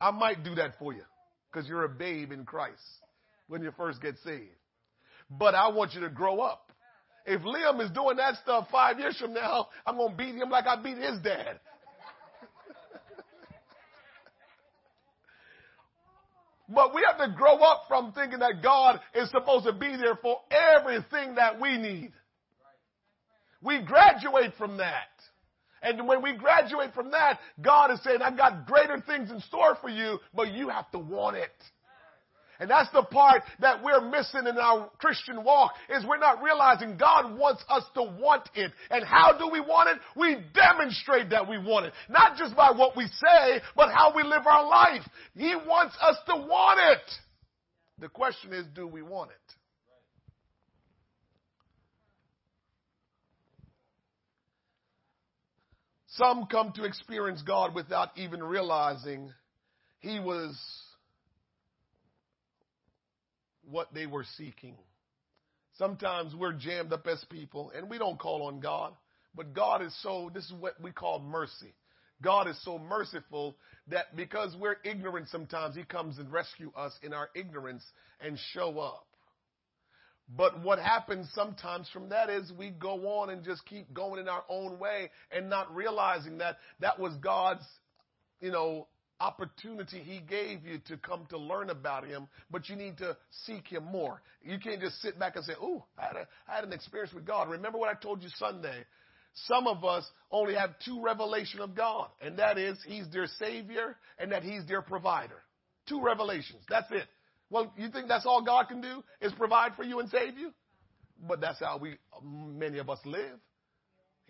I 0.00 0.10
might 0.10 0.44
do 0.44 0.54
that 0.56 0.78
for 0.78 0.92
you 0.92 1.02
because 1.50 1.68
you're 1.68 1.84
a 1.84 1.88
babe 1.88 2.32
in 2.32 2.44
Christ 2.44 2.80
when 3.48 3.62
you 3.62 3.72
first 3.76 4.00
get 4.00 4.16
saved. 4.24 4.50
But 5.30 5.54
I 5.54 5.68
want 5.68 5.94
you 5.94 6.00
to 6.02 6.10
grow 6.10 6.40
up. 6.40 6.72
If 7.26 7.42
Liam 7.42 7.82
is 7.84 7.90
doing 7.90 8.16
that 8.16 8.36
stuff 8.42 8.68
five 8.72 8.98
years 8.98 9.16
from 9.18 9.34
now, 9.34 9.68
I'm 9.86 9.96
going 9.96 10.12
to 10.12 10.16
beat 10.16 10.34
him 10.34 10.50
like 10.50 10.66
I 10.66 10.82
beat 10.82 10.96
his 10.96 11.18
dad. 11.22 11.60
But 16.72 16.94
we 16.94 17.04
have 17.04 17.18
to 17.18 17.34
grow 17.36 17.56
up 17.58 17.84
from 17.88 18.12
thinking 18.12 18.38
that 18.38 18.62
God 18.62 19.00
is 19.14 19.28
supposed 19.30 19.66
to 19.66 19.72
be 19.72 19.96
there 19.96 20.16
for 20.16 20.38
everything 20.50 21.34
that 21.34 21.60
we 21.60 21.76
need. 21.76 22.12
We 23.60 23.82
graduate 23.82 24.52
from 24.56 24.76
that. 24.78 25.08
And 25.82 26.06
when 26.06 26.22
we 26.22 26.34
graduate 26.34 26.94
from 26.94 27.10
that, 27.10 27.40
God 27.60 27.90
is 27.90 28.02
saying, 28.04 28.22
I've 28.22 28.36
got 28.36 28.66
greater 28.66 29.02
things 29.06 29.30
in 29.30 29.40
store 29.40 29.76
for 29.80 29.88
you, 29.88 30.18
but 30.34 30.52
you 30.52 30.68
have 30.68 30.90
to 30.92 30.98
want 30.98 31.36
it. 31.36 31.50
And 32.60 32.68
that's 32.70 32.90
the 32.92 33.02
part 33.02 33.42
that 33.60 33.82
we're 33.82 34.02
missing 34.10 34.46
in 34.46 34.58
our 34.58 34.90
Christian 34.98 35.42
walk 35.42 35.72
is 35.88 36.04
we're 36.04 36.18
not 36.18 36.42
realizing 36.42 36.98
God 36.98 37.38
wants 37.38 37.64
us 37.70 37.84
to 37.94 38.02
want 38.02 38.48
it. 38.54 38.70
And 38.90 39.02
how 39.02 39.36
do 39.38 39.48
we 39.50 39.60
want 39.60 39.88
it? 39.88 39.96
We 40.14 40.36
demonstrate 40.52 41.30
that 41.30 41.48
we 41.48 41.56
want 41.56 41.86
it. 41.86 41.94
Not 42.10 42.36
just 42.36 42.54
by 42.54 42.70
what 42.70 42.98
we 42.98 43.06
say, 43.06 43.62
but 43.74 43.90
how 43.90 44.12
we 44.14 44.22
live 44.22 44.46
our 44.46 44.68
life. 44.68 45.02
He 45.34 45.54
wants 45.66 45.96
us 46.02 46.16
to 46.26 46.36
want 46.36 46.80
it. 46.80 47.10
The 47.98 48.08
question 48.08 48.52
is, 48.52 48.66
do 48.74 48.86
we 48.86 49.00
want 49.00 49.30
it? 49.30 49.36
Some 56.08 56.46
come 56.46 56.72
to 56.72 56.84
experience 56.84 57.40
God 57.40 57.74
without 57.74 58.10
even 58.16 58.42
realizing 58.42 59.32
He 60.00 60.20
was 60.20 60.58
what 63.70 63.92
they 63.94 64.06
were 64.06 64.24
seeking. 64.36 64.76
Sometimes 65.78 66.34
we're 66.34 66.52
jammed 66.52 66.92
up 66.92 67.06
as 67.06 67.24
people 67.30 67.72
and 67.76 67.88
we 67.88 67.98
don't 67.98 68.18
call 68.18 68.42
on 68.42 68.60
God, 68.60 68.92
but 69.34 69.54
God 69.54 69.82
is 69.82 69.96
so, 70.02 70.30
this 70.34 70.44
is 70.44 70.52
what 70.52 70.80
we 70.80 70.90
call 70.90 71.20
mercy. 71.20 71.74
God 72.22 72.48
is 72.48 72.62
so 72.64 72.78
merciful 72.78 73.56
that 73.88 74.14
because 74.14 74.54
we're 74.60 74.76
ignorant 74.84 75.28
sometimes, 75.30 75.74
He 75.74 75.84
comes 75.84 76.18
and 76.18 76.30
rescue 76.30 76.70
us 76.76 76.92
in 77.02 77.14
our 77.14 77.30
ignorance 77.34 77.84
and 78.20 78.38
show 78.52 78.78
up. 78.78 79.06
But 80.36 80.62
what 80.62 80.78
happens 80.78 81.28
sometimes 81.34 81.88
from 81.92 82.10
that 82.10 82.30
is 82.30 82.52
we 82.56 82.70
go 82.70 83.20
on 83.20 83.30
and 83.30 83.42
just 83.42 83.64
keep 83.66 83.92
going 83.92 84.20
in 84.20 84.28
our 84.28 84.44
own 84.48 84.78
way 84.78 85.10
and 85.32 85.50
not 85.50 85.74
realizing 85.74 86.38
that 86.38 86.58
that 86.80 87.00
was 87.00 87.12
God's, 87.16 87.64
you 88.40 88.52
know, 88.52 88.86
opportunity 89.20 90.00
he 90.00 90.20
gave 90.20 90.64
you 90.64 90.78
to 90.88 90.96
come 90.96 91.26
to 91.30 91.38
learn 91.38 91.70
about 91.70 92.06
him, 92.06 92.26
but 92.50 92.68
you 92.68 92.76
need 92.76 92.98
to 92.98 93.16
seek 93.44 93.68
him 93.68 93.84
more. 93.84 94.22
You 94.42 94.58
can't 94.58 94.80
just 94.80 95.00
sit 95.02 95.18
back 95.18 95.36
and 95.36 95.44
say, 95.44 95.54
"Oh, 95.60 95.84
I 95.98 96.06
had, 96.06 96.26
had 96.46 96.64
an 96.64 96.72
experience 96.72 97.12
with 97.12 97.26
God." 97.26 97.48
Remember 97.48 97.78
what 97.78 97.94
I 97.94 98.00
told 98.00 98.22
you 98.22 98.28
Sunday? 98.36 98.84
Some 99.46 99.66
of 99.66 99.84
us 99.84 100.04
only 100.30 100.54
have 100.54 100.70
two 100.84 101.00
revelation 101.00 101.60
of 101.60 101.74
God, 101.74 102.08
and 102.20 102.38
that 102.38 102.58
is 102.58 102.78
He's 102.84 103.08
their 103.10 103.26
Savior 103.26 103.96
and 104.18 104.32
that 104.32 104.42
He's 104.42 104.66
their 104.66 104.82
provider. 104.82 105.42
Two 105.88 106.02
revelations. 106.02 106.62
That's 106.68 106.90
it. 106.90 107.06
Well, 107.50 107.72
you 107.76 107.90
think 107.90 108.08
that's 108.08 108.26
all 108.26 108.42
God 108.42 108.68
can 108.68 108.80
do 108.80 109.02
is 109.20 109.32
provide 109.32 109.74
for 109.74 109.82
you 109.82 110.00
and 110.00 110.08
save 110.08 110.38
you? 110.38 110.52
But 111.28 111.40
that's 111.40 111.58
how 111.58 111.78
we, 111.78 111.96
many 112.24 112.78
of 112.78 112.88
us 112.88 112.98
live. 113.04 113.38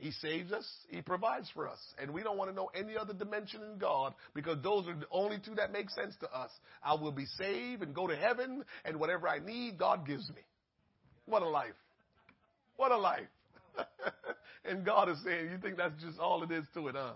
He 0.01 0.13
saves 0.13 0.51
us. 0.51 0.67
He 0.89 1.03
provides 1.03 1.51
for 1.53 1.69
us. 1.69 1.79
And 2.01 2.13
we 2.13 2.23
don't 2.23 2.39
want 2.39 2.51
to 2.51 2.57
know 2.57 2.71
any 2.75 2.97
other 2.97 3.13
dimension 3.13 3.61
in 3.63 3.79
God 3.79 4.15
because 4.35 4.57
those 4.63 4.89
are 4.89 4.95
the 4.95 5.07
only 5.11 5.39
two 5.45 5.55
that 5.57 5.73
make 5.73 5.91
sense 5.91 6.15
to 6.21 6.31
us. 6.33 6.51
I 6.83 6.95
will 6.95 7.13
be 7.13 7.27
saved 7.27 7.83
and 7.83 7.95
go 7.95 8.07
to 8.07 8.17
heaven 8.17 8.65
and 8.87 8.99
whatever 8.99 9.29
I 9.29 9.41
need, 9.41 9.79
God 9.79 10.07
gives 10.07 10.27
me. 10.31 10.43
What 11.27 11.43
a 11.43 11.49
life. 11.49 11.75
What 12.77 12.93
a 12.93 12.97
life. 12.97 13.29
and 14.65 14.87
God 14.87 15.11
is 15.11 15.19
saying, 15.23 15.51
you 15.51 15.59
think 15.59 15.77
that's 15.77 16.03
just 16.03 16.19
all 16.19 16.43
it 16.43 16.51
is 16.51 16.65
to 16.75 16.89
it, 16.89 16.95
huh? 16.97 17.13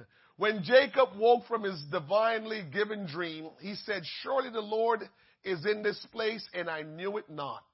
When 0.38 0.62
Jacob 0.62 1.10
woke 1.18 1.46
from 1.46 1.64
his 1.64 1.82
divinely 1.90 2.62
given 2.72 3.06
dream, 3.06 3.48
he 3.60 3.74
said, 3.84 4.02
Surely 4.22 4.50
the 4.50 4.60
Lord 4.60 5.00
is 5.44 5.64
in 5.66 5.82
this 5.82 6.04
place, 6.12 6.46
and 6.54 6.68
I 6.68 6.82
knew 6.82 7.18
it 7.18 7.30
not. 7.30 7.64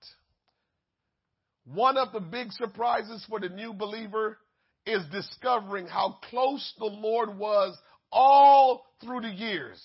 One 1.64 1.96
of 1.96 2.12
the 2.12 2.20
big 2.20 2.52
surprises 2.52 3.24
for 3.28 3.38
the 3.38 3.48
new 3.48 3.72
believer 3.72 4.38
is 4.84 5.02
discovering 5.12 5.86
how 5.86 6.18
close 6.28 6.72
the 6.78 6.86
Lord 6.86 7.38
was 7.38 7.78
all 8.10 8.84
through 9.00 9.20
the 9.20 9.28
years. 9.28 9.80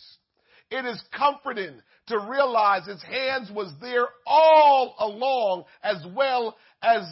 It 0.72 0.86
is 0.86 1.02
comforting 1.16 1.82
to 2.08 2.20
realize 2.20 2.86
his 2.86 3.02
hands 3.04 3.52
was 3.52 3.72
there 3.80 4.08
all 4.26 4.96
along 5.00 5.66
as 5.84 6.04
well 6.16 6.58
as 6.82 7.04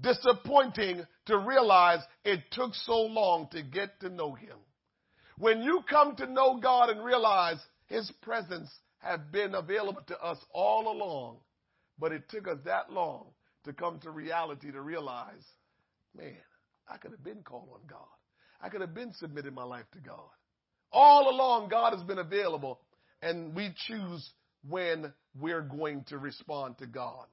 disappointing 0.00 1.06
to 1.26 1.38
realize 1.38 2.00
it 2.24 2.40
took 2.50 2.74
so 2.74 3.02
long 3.02 3.48
to 3.52 3.62
get 3.62 4.00
to 4.00 4.08
know 4.08 4.32
him. 4.34 4.56
When 5.38 5.62
you 5.62 5.82
come 5.88 6.16
to 6.16 6.26
know 6.26 6.58
God 6.58 6.88
and 6.88 7.04
realize 7.04 7.58
his 7.86 8.10
presence 8.22 8.70
have 8.98 9.30
been 9.30 9.54
available 9.54 10.02
to 10.08 10.18
us 10.20 10.38
all 10.52 10.90
along, 10.90 11.36
but 11.98 12.12
it 12.12 12.28
took 12.28 12.48
us 12.48 12.58
that 12.64 12.90
long 12.90 13.26
to 13.66 13.72
come 13.72 13.98
to 14.00 14.10
reality 14.10 14.72
to 14.72 14.80
realize, 14.80 15.44
man, 16.16 16.36
I 16.88 16.96
could 16.96 17.10
have 17.10 17.22
been 17.22 17.42
called 17.42 17.68
on 17.74 17.80
God. 17.86 18.00
I 18.62 18.68
could 18.68 18.80
have 18.80 18.94
been 18.94 19.12
submitting 19.14 19.54
my 19.54 19.64
life 19.64 19.84
to 19.92 20.00
God. 20.00 20.30
All 20.92 21.28
along, 21.28 21.68
God 21.68 21.92
has 21.92 22.02
been 22.02 22.18
available, 22.18 22.80
and 23.20 23.54
we 23.54 23.74
choose 23.86 24.30
when 24.68 25.12
we're 25.38 25.62
going 25.62 26.04
to 26.08 26.18
respond 26.18 26.78
to 26.78 26.86
God. 26.86 27.26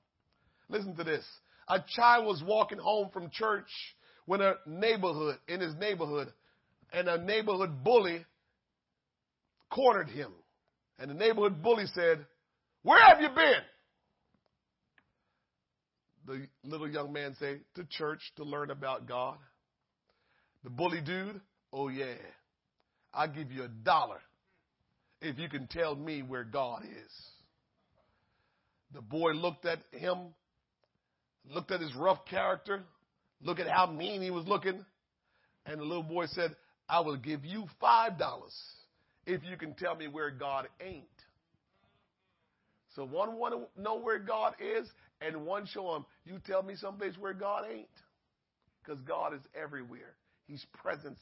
Listen 0.69 0.95
to 0.95 1.03
this. 1.03 1.23
A 1.69 1.83
child 1.95 2.25
was 2.25 2.43
walking 2.45 2.79
home 2.79 3.09
from 3.13 3.29
church 3.29 3.69
when 4.25 4.41
a 4.41 4.55
neighborhood, 4.65 5.37
in 5.47 5.61
his 5.61 5.75
neighborhood, 5.75 6.33
and 6.91 7.07
a 7.07 7.23
neighborhood 7.23 7.83
bully 7.83 8.25
cornered 9.69 10.09
him. 10.09 10.31
And 10.99 11.09
the 11.09 11.15
neighborhood 11.15 11.61
bully 11.61 11.85
said, 11.93 12.25
Where 12.81 13.01
have 13.03 13.21
you 13.21 13.29
been? 13.29 13.61
The 16.25 16.47
little 16.63 16.89
young 16.89 17.11
man 17.11 17.35
say? 17.39 17.59
To 17.75 17.83
church 17.85 18.21
to 18.37 18.43
learn 18.43 18.71
about 18.71 19.07
God. 19.07 19.37
The 20.63 20.69
bully 20.69 21.01
dude, 21.01 21.41
Oh, 21.75 21.87
yeah, 21.87 22.13
I'll 23.15 23.27
give 23.27 23.51
you 23.51 23.63
a 23.63 23.67
dollar 23.67 24.19
if 25.21 25.39
you 25.39 25.49
can 25.49 25.65
tell 25.65 25.95
me 25.95 26.21
where 26.21 26.43
God 26.43 26.83
is. 26.83 27.11
The 28.93 29.01
boy 29.01 29.31
looked 29.31 29.65
at 29.65 29.79
him, 29.91 30.19
looked 31.49 31.71
at 31.71 31.81
his 31.81 31.95
rough 31.95 32.25
character, 32.25 32.83
looked 33.41 33.59
at 33.59 33.67
how 33.67 33.87
mean 33.87 34.21
he 34.21 34.29
was 34.29 34.45
looking, 34.45 34.85
and 35.65 35.79
the 35.79 35.83
little 35.83 36.03
boy 36.03 36.27
said, 36.27 36.55
I 36.87 36.99
will 36.99 37.17
give 37.17 37.43
you 37.43 37.65
five 37.81 38.19
dollars 38.19 38.53
if 39.25 39.41
you 39.43 39.57
can 39.57 39.73
tell 39.73 39.95
me 39.95 40.07
where 40.07 40.29
God 40.29 40.67
ain't. 40.79 41.05
So 42.95 43.03
one 43.03 43.39
want 43.39 43.55
to 43.55 43.81
know 43.81 43.97
where 43.97 44.19
God 44.19 44.53
is, 44.59 44.87
and 45.21 45.45
one 45.45 45.65
show 45.65 45.95
him, 45.95 46.05
you 46.25 46.39
tell 46.45 46.63
me 46.63 46.75
someplace 46.75 47.13
where 47.19 47.33
God 47.33 47.65
ain't. 47.71 47.87
Because 48.83 49.01
God 49.01 49.33
is 49.33 49.41
everywhere. 49.55 50.15
He's 50.47 50.65
present. 50.73 51.17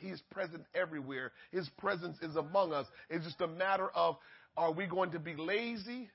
He's 0.00 0.20
present 0.30 0.64
everywhere. 0.74 1.32
His 1.50 1.68
presence 1.78 2.16
is 2.22 2.36
among 2.36 2.72
us. 2.72 2.86
It's 3.10 3.24
just 3.24 3.40
a 3.40 3.48
matter 3.48 3.88
of 3.94 4.16
are 4.56 4.72
we 4.72 4.86
going 4.86 5.10
to 5.12 5.18
be 5.18 5.34
lazy 5.34 6.10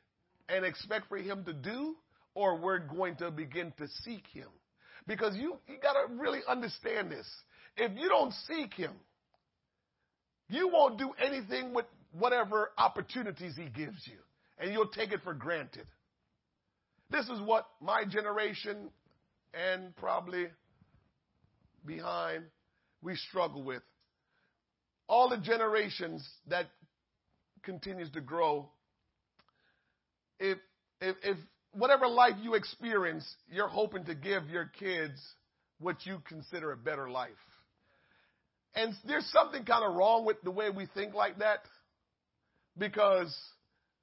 and 0.48 0.64
expect 0.64 1.10
for 1.10 1.18
him 1.18 1.44
to 1.44 1.54
do, 1.54 1.96
or 2.36 2.58
we're 2.58 2.80
going 2.80 3.16
to 3.18 3.32
begin 3.32 3.74
to 3.80 3.88
seek 4.04 4.24
him? 4.32 4.48
Because 5.08 5.36
you, 5.36 5.58
you 5.68 5.76
got 5.82 5.94
to 5.94 6.14
really 6.14 6.40
understand 6.48 7.12
this. 7.12 7.28
If 7.78 7.92
you 7.98 8.10
don't 8.10 8.34
seek 8.48 8.74
Him, 8.74 8.92
you 10.50 10.70
won't 10.70 10.98
do 10.98 11.12
anything 11.24 11.74
with 11.74 11.86
whatever 12.12 12.72
opportunities 12.78 13.56
He 13.56 13.70
gives 13.70 14.06
you, 14.06 14.18
and 14.58 14.74
you'll 14.74 14.88
take 14.88 15.12
it 15.12 15.22
for 15.24 15.34
granted. 15.34 15.86
This 17.10 17.26
is 17.30 17.40
what 17.42 17.66
my 17.82 18.04
generation 18.04 18.90
and 19.54 19.96
probably 19.96 20.48
behind 21.86 22.44
we 23.02 23.16
struggle 23.16 23.64
with. 23.64 23.82
All 25.08 25.30
the 25.30 25.38
generations 25.38 26.28
that 26.48 26.68
continues 27.64 28.12
to 28.12 28.22
grow, 28.22 28.70
if, 30.40 30.58
if, 31.00 31.16
if 31.24 31.38
whatever 31.74 32.08
life 32.08 32.36
you 32.42 32.56
experience, 32.56 33.26
you're 33.50 33.70
hoping 33.70 34.04
to 34.06 34.16
give 34.16 34.50
your 34.50 34.70
kids 34.80 35.20
what 35.80 36.06
you 36.06 36.22
consider 36.28 36.72
a 36.72 36.78
better 36.78 37.10
life. 37.10 37.32
And 38.76 38.94
there's 39.08 39.26
something 39.32 39.64
kind 39.64 39.86
of 39.86 39.96
wrong 39.96 40.26
with 40.26 40.42
the 40.44 40.52
way 40.52 40.70
we 40.70 40.88
think 40.94 41.14
like 41.14 41.40
that 41.40 41.60
because 42.78 43.36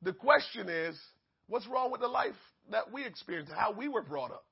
the 0.02 0.12
question 0.12 0.68
is, 0.68 0.96
what's 1.48 1.66
wrong 1.66 1.92
with 1.92 2.00
the 2.00 2.08
life 2.08 2.34
that 2.70 2.92
we 2.92 3.04
experience, 3.04 3.50
how 3.54 3.72
we 3.72 3.88
were 3.88 4.02
brought 4.02 4.30
up? 4.30 4.44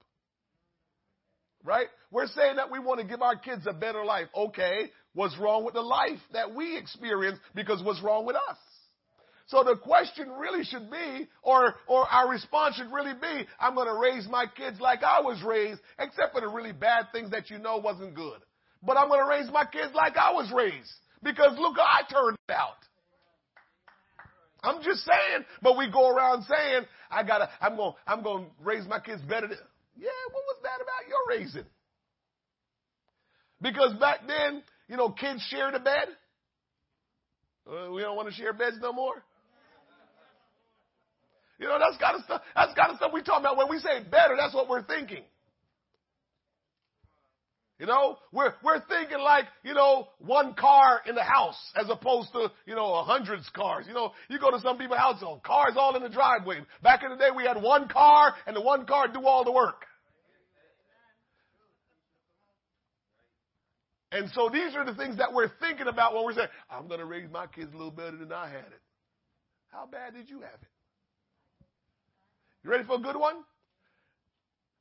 Right? 1.65 1.87
We're 2.11 2.27
saying 2.27 2.57
that 2.57 2.71
we 2.71 2.79
want 2.79 3.01
to 3.01 3.07
give 3.07 3.23
our 3.23 3.37
kids 3.37 3.67
a 3.69 3.73
better 3.73 4.05
life. 4.05 4.27
Okay, 4.37 4.91
what's 5.15 5.39
wrong 5.39 5.65
with 5.65 5.75
the 5.75 5.81
life 5.81 6.19
that 6.33 6.55
we 6.55 6.77
experience 6.77 7.39
because 7.55 7.83
what's 7.83 8.03
wrong 8.03 8.27
with 8.27 8.37
us? 8.37 8.59
So 9.47 9.63
the 9.65 9.77
question 9.77 10.31
really 10.31 10.65
should 10.65 10.91
be, 10.91 11.29
or, 11.43 11.75
or 11.87 12.09
our 12.09 12.29
response 12.29 12.77
should 12.77 12.91
really 12.93 13.13
be, 13.13 13.47
I'm 13.61 13.75
going 13.75 13.87
to 13.87 13.99
raise 14.01 14.27
my 14.29 14.47
kids 14.57 14.81
like 14.81 15.03
I 15.03 15.21
was 15.21 15.43
raised, 15.43 15.81
except 15.99 16.33
for 16.33 16.41
the 16.41 16.49
really 16.49 16.73
bad 16.73 17.07
things 17.13 17.31
that 17.31 17.51
you 17.51 17.59
know 17.59 17.77
wasn't 17.77 18.15
good 18.15 18.41
but 18.83 18.97
I'm 18.97 19.09
going 19.09 19.21
to 19.21 19.27
raise 19.27 19.51
my 19.53 19.65
kids 19.65 19.95
like 19.95 20.17
I 20.17 20.33
was 20.33 20.51
raised 20.55 20.93
because 21.23 21.57
look 21.59 21.77
how 21.77 21.85
I 21.85 22.03
turned 22.11 22.39
out. 22.51 22.77
I'm 24.63 24.83
just 24.83 25.05
saying, 25.05 25.45
but 25.61 25.77
we 25.77 25.91
go 25.91 26.09
around 26.09 26.45
saying, 26.45 26.85
I 27.11 27.25
gotta, 27.25 27.49
I'm 27.61 27.77
gonna, 27.77 27.95
I'm 28.07 28.23
to 28.23 28.45
raise 28.63 28.87
my 28.87 29.01
kids 29.01 29.21
better 29.23 29.49
than, 29.49 29.59
yeah, 29.99 30.09
what 30.31 30.43
was 30.47 30.57
that 30.63 30.77
about 30.77 31.09
your 31.09 31.39
raising? 31.39 31.69
Because 33.61 33.95
back 33.99 34.21
then, 34.27 34.63
you 34.89 34.97
know, 34.97 35.11
kids 35.11 35.43
shared 35.51 35.75
a 35.75 35.81
bed. 35.81 36.09
Uh, 37.67 37.91
we 37.93 38.03
don't 38.03 38.17
want 38.17 38.29
to 38.29 38.35
share 38.35 38.53
beds 38.53 38.77
no 38.81 38.93
more. 38.93 39.23
You 41.59 41.69
know, 41.69 41.79
that's 41.79 41.97
kind 42.03 42.17
of 42.17 42.25
stuff, 42.25 42.43
that's 42.57 42.75
kind 42.75 42.91
of 42.91 42.97
stuff 42.97 43.13
we 43.15 43.23
talk 43.23 43.41
about. 43.41 43.57
When 43.57 43.69
we 43.69 43.79
say 43.79 44.03
better, 44.11 44.35
that's 44.37 44.55
what 44.55 44.69
we're 44.69 44.83
thinking. 44.83 45.23
You 47.83 47.89
know, 47.89 48.17
we're, 48.31 48.55
we're 48.63 48.79
thinking 48.87 49.19
like, 49.19 49.47
you 49.65 49.75
know, 49.75 50.07
one 50.21 50.55
car 50.55 51.01
in 51.05 51.17
the 51.17 51.23
house 51.25 51.59
as 51.75 51.87
opposed 51.91 52.31
to, 52.31 52.53
you 52.65 52.77
know, 52.77 52.95
a 52.95 53.03
hundreds 53.03 53.49
cars. 53.49 53.87
You 53.89 53.93
know, 53.93 54.13
you 54.29 54.39
go 54.39 54.53
to 54.53 54.61
some 54.61 54.79
people's 54.79 55.01
house, 55.01 55.21
oh, 55.21 55.41
cars 55.45 55.73
all 55.77 55.97
in 55.97 56.03
the 56.05 56.09
driveway. 56.09 56.61
Back 56.81 57.03
in 57.03 57.11
the 57.11 57.17
day, 57.17 57.31
we 57.37 57.43
had 57.43 57.61
one 57.61 57.89
car 57.89 58.37
and 58.47 58.55
the 58.55 58.61
one 58.61 58.87
car 58.87 59.09
do 59.09 59.27
all 59.27 59.43
the 59.43 59.51
work. 59.51 59.85
And 64.13 64.31
so 64.33 64.49
these 64.49 64.77
are 64.77 64.85
the 64.85 64.95
things 64.95 65.17
that 65.17 65.33
we're 65.33 65.51
thinking 65.61 65.89
about 65.89 66.15
when 66.15 66.25
we're 66.25 66.35
saying, 66.35 66.51
I'm 66.71 66.87
going 66.87 67.01
to 67.01 67.07
raise 67.07 67.29
my 67.33 67.49
kids 67.49 67.73
a 67.75 67.77
little 67.77 67.91
better 67.91 68.17
than 68.17 68.31
I 68.31 68.47
had 68.47 68.59
it. 68.59 68.81
How 69.73 69.89
bad 69.91 70.15
did 70.15 70.31
you 70.31 70.37
have 70.37 70.63
it? 70.63 70.69
You 72.63 72.71
ready 72.71 72.85
for 72.85 72.95
a 72.95 73.03
good 73.03 73.17
one? 73.17 73.39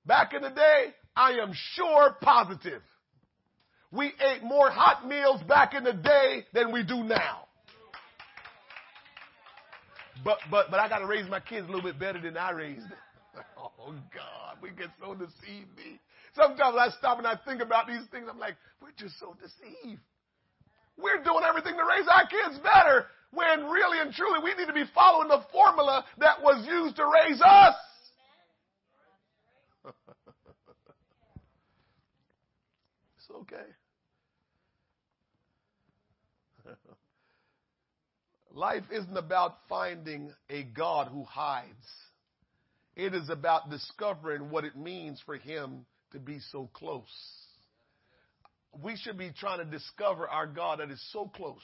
Back 0.06 0.36
in 0.36 0.44
the 0.44 0.50
day, 0.50 0.94
I 1.16 1.32
am 1.34 1.52
sure 1.76 2.16
positive 2.22 2.82
We 3.92 4.08
ate 4.08 4.44
more 4.44 4.72
hot 4.72 5.08
meals 5.08 5.42
back 5.48 5.74
in 5.74 5.84
the 5.84 5.94
day 5.94 6.46
than 6.54 6.72
we 6.72 6.84
do 6.84 7.04
now. 7.04 7.48
But 10.24 10.38
but 10.50 10.70
but 10.70 10.80
I 10.80 10.88
got 10.88 11.00
to 11.00 11.08
raise 11.08 11.28
my 11.30 11.40
kids 11.40 11.68
a 11.68 11.72
little 11.72 11.84
bit 11.84 12.00
better 12.00 12.22
than 12.22 12.38
I 12.38 12.52
raised 12.52 12.84
them. 12.84 12.98
Oh 13.84 13.96
God, 14.14 14.58
we 14.62 14.70
get 14.70 14.90
so 15.00 15.16
deceived. 15.16 15.70
Sometimes 16.36 16.78
I 16.80 16.90
stop 17.00 17.18
and 17.18 17.26
I 17.26 17.36
think 17.46 17.62
about 17.62 17.88
these 17.88 18.06
things. 18.12 18.28
I'm 18.30 18.38
like, 18.38 18.56
we're 18.80 18.94
just 18.96 19.20
so 19.20 19.36
deceived. 19.42 20.02
We're 20.98 21.24
doing 21.24 21.42
everything 21.48 21.76
to 21.76 21.84
raise 21.84 22.08
our 22.08 22.28
kids 22.28 22.60
better 22.62 23.08
when 23.34 23.66
really 23.70 24.00
and 24.00 24.14
truly 24.14 24.40
we 24.44 24.54
need 24.54 24.68
to 24.68 24.74
be 24.74 24.86
following 24.94 25.30
the 25.30 25.42
formula 25.52 26.06
that 26.20 26.42
was 26.42 26.66
used 26.68 26.96
to 26.98 27.06
raise 27.06 27.42
us. 27.42 27.76
it's 33.18 33.21
okay. 33.38 33.66
Life 38.54 38.84
isn't 38.92 39.18
about 39.18 39.58
finding 39.70 40.34
a 40.50 40.64
God 40.64 41.08
who 41.08 41.24
hides. 41.24 41.68
It 42.96 43.14
is 43.14 43.30
about 43.30 43.70
discovering 43.70 44.50
what 44.50 44.66
it 44.66 44.76
means 44.76 45.22
for 45.26 45.38
Him 45.38 45.86
to 46.12 46.20
be 46.20 46.40
so 46.52 46.70
close. 46.74 47.06
We 48.84 48.98
should 48.98 49.18
be 49.18 49.32
trying 49.38 49.60
to 49.60 49.66
discover 49.66 50.28
our 50.28 50.48
God 50.48 50.80
that 50.80 50.92
is 50.92 51.02
so 51.12 51.32
close, 51.34 51.62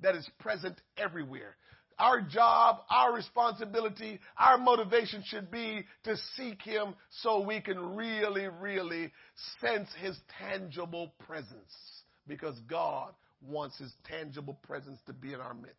that 0.00 0.14
is 0.14 0.28
present 0.38 0.80
everywhere. 0.96 1.56
Our 2.00 2.22
job, 2.22 2.78
our 2.88 3.12
responsibility, 3.12 4.20
our 4.38 4.56
motivation 4.56 5.22
should 5.26 5.50
be 5.50 5.84
to 6.04 6.16
seek 6.34 6.62
Him 6.62 6.94
so 7.22 7.44
we 7.44 7.60
can 7.60 7.94
really, 7.94 8.48
really 8.48 9.12
sense 9.60 9.88
His 10.00 10.16
tangible 10.40 11.12
presence. 11.26 11.52
Because 12.26 12.58
God 12.70 13.12
wants 13.46 13.78
His 13.78 13.92
tangible 14.08 14.58
presence 14.62 14.98
to 15.06 15.12
be 15.12 15.34
in 15.34 15.40
our 15.40 15.52
midst. 15.52 15.76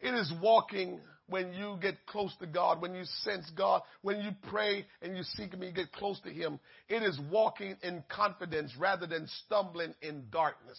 It 0.00 0.14
is 0.14 0.32
walking 0.40 1.00
when 1.28 1.52
you 1.52 1.78
get 1.82 2.06
close 2.06 2.32
to 2.38 2.46
God, 2.46 2.80
when 2.80 2.94
you 2.94 3.04
sense 3.24 3.50
God, 3.56 3.82
when 4.02 4.20
you 4.20 4.30
pray 4.48 4.86
and 5.02 5.16
you 5.16 5.24
seek 5.24 5.52
Him, 5.52 5.64
you 5.64 5.72
get 5.72 5.90
close 5.90 6.20
to 6.20 6.30
Him. 6.30 6.60
It 6.88 7.02
is 7.02 7.18
walking 7.30 7.76
in 7.82 8.04
confidence 8.08 8.72
rather 8.78 9.08
than 9.08 9.26
stumbling 9.44 9.94
in 10.00 10.26
darkness. 10.30 10.78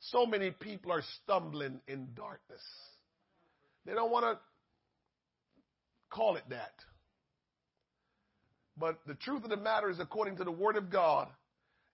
So 0.00 0.26
many 0.26 0.50
people 0.50 0.92
are 0.92 1.02
stumbling 1.22 1.80
in 1.88 2.08
darkness. 2.14 2.62
They 3.84 3.92
don't 3.92 4.10
want 4.10 4.24
to 4.24 4.38
call 6.10 6.36
it 6.36 6.44
that. 6.50 6.74
But 8.78 8.98
the 9.06 9.14
truth 9.14 9.44
of 9.44 9.50
the 9.50 9.56
matter 9.56 9.90
is, 9.90 9.98
according 10.00 10.36
to 10.36 10.44
the 10.44 10.52
Word 10.52 10.76
of 10.76 10.90
God, 10.90 11.28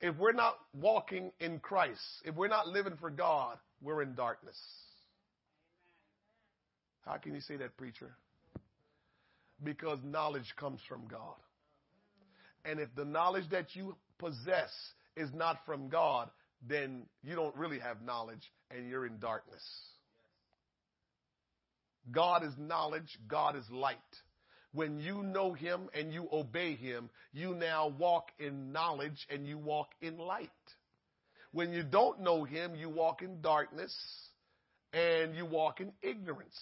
if 0.01 0.17
we're 0.17 0.33
not 0.33 0.57
walking 0.75 1.31
in 1.39 1.61
Christ, 1.61 2.01
if 2.25 2.35
we're 2.35 2.49
not 2.49 2.67
living 2.67 2.95
for 2.99 3.09
God, 3.09 3.57
we're 3.81 4.03
in 4.03 4.15
darkness. 4.15 4.59
How 7.07 7.17
can 7.19 7.35
you 7.35 7.41
say 7.41 7.57
that, 7.57 7.77
preacher? 7.77 8.15
Because 9.63 9.99
knowledge 10.05 10.53
comes 10.57 10.81
from 10.89 11.07
God. 11.07 11.37
And 12.65 12.81
if 12.81 12.89
the 12.97 13.05
knowledge 13.05 13.49
that 13.51 13.75
you 13.75 13.97
possess 14.19 14.71
is 15.17 15.29
not 15.35 15.59
from 15.67 15.89
God, 15.89 16.31
then 16.67 17.07
you 17.23 17.35
don't 17.35 17.57
really 17.57 17.79
have 17.79 18.03
knowledge 18.03 18.53
and 18.71 18.89
you're 18.89 19.07
in 19.07 19.19
darkness. 19.19 19.63
God 22.11 22.45
is 22.45 22.53
knowledge, 22.59 23.19
God 23.29 23.57
is 23.57 23.65
light. 23.71 23.97
When 24.73 25.01
you 25.01 25.23
know 25.23 25.53
Him 25.53 25.89
and 25.95 26.13
you 26.13 26.29
obey 26.33 26.75
Him, 26.75 27.11
you 27.33 27.55
now 27.55 27.89
walk 27.89 28.29
in 28.39 28.73
knowledge 28.73 29.27
and 29.31 29.47
you 29.47 29.59
walk 29.59 29.89
in 30.01 30.19
light. 30.19 30.51
When 31.53 31.73
you 31.73 31.83
don't 31.83 32.21
know 32.21 32.45
Him, 32.45 32.75
you 32.75 32.89
walk 32.89 33.23
in 33.23 33.41
darkness 33.43 33.95
and 34.93 35.37
you 35.37 35.45
walk 35.45 35.81
in 35.81 35.93
ignorance. 36.03 36.59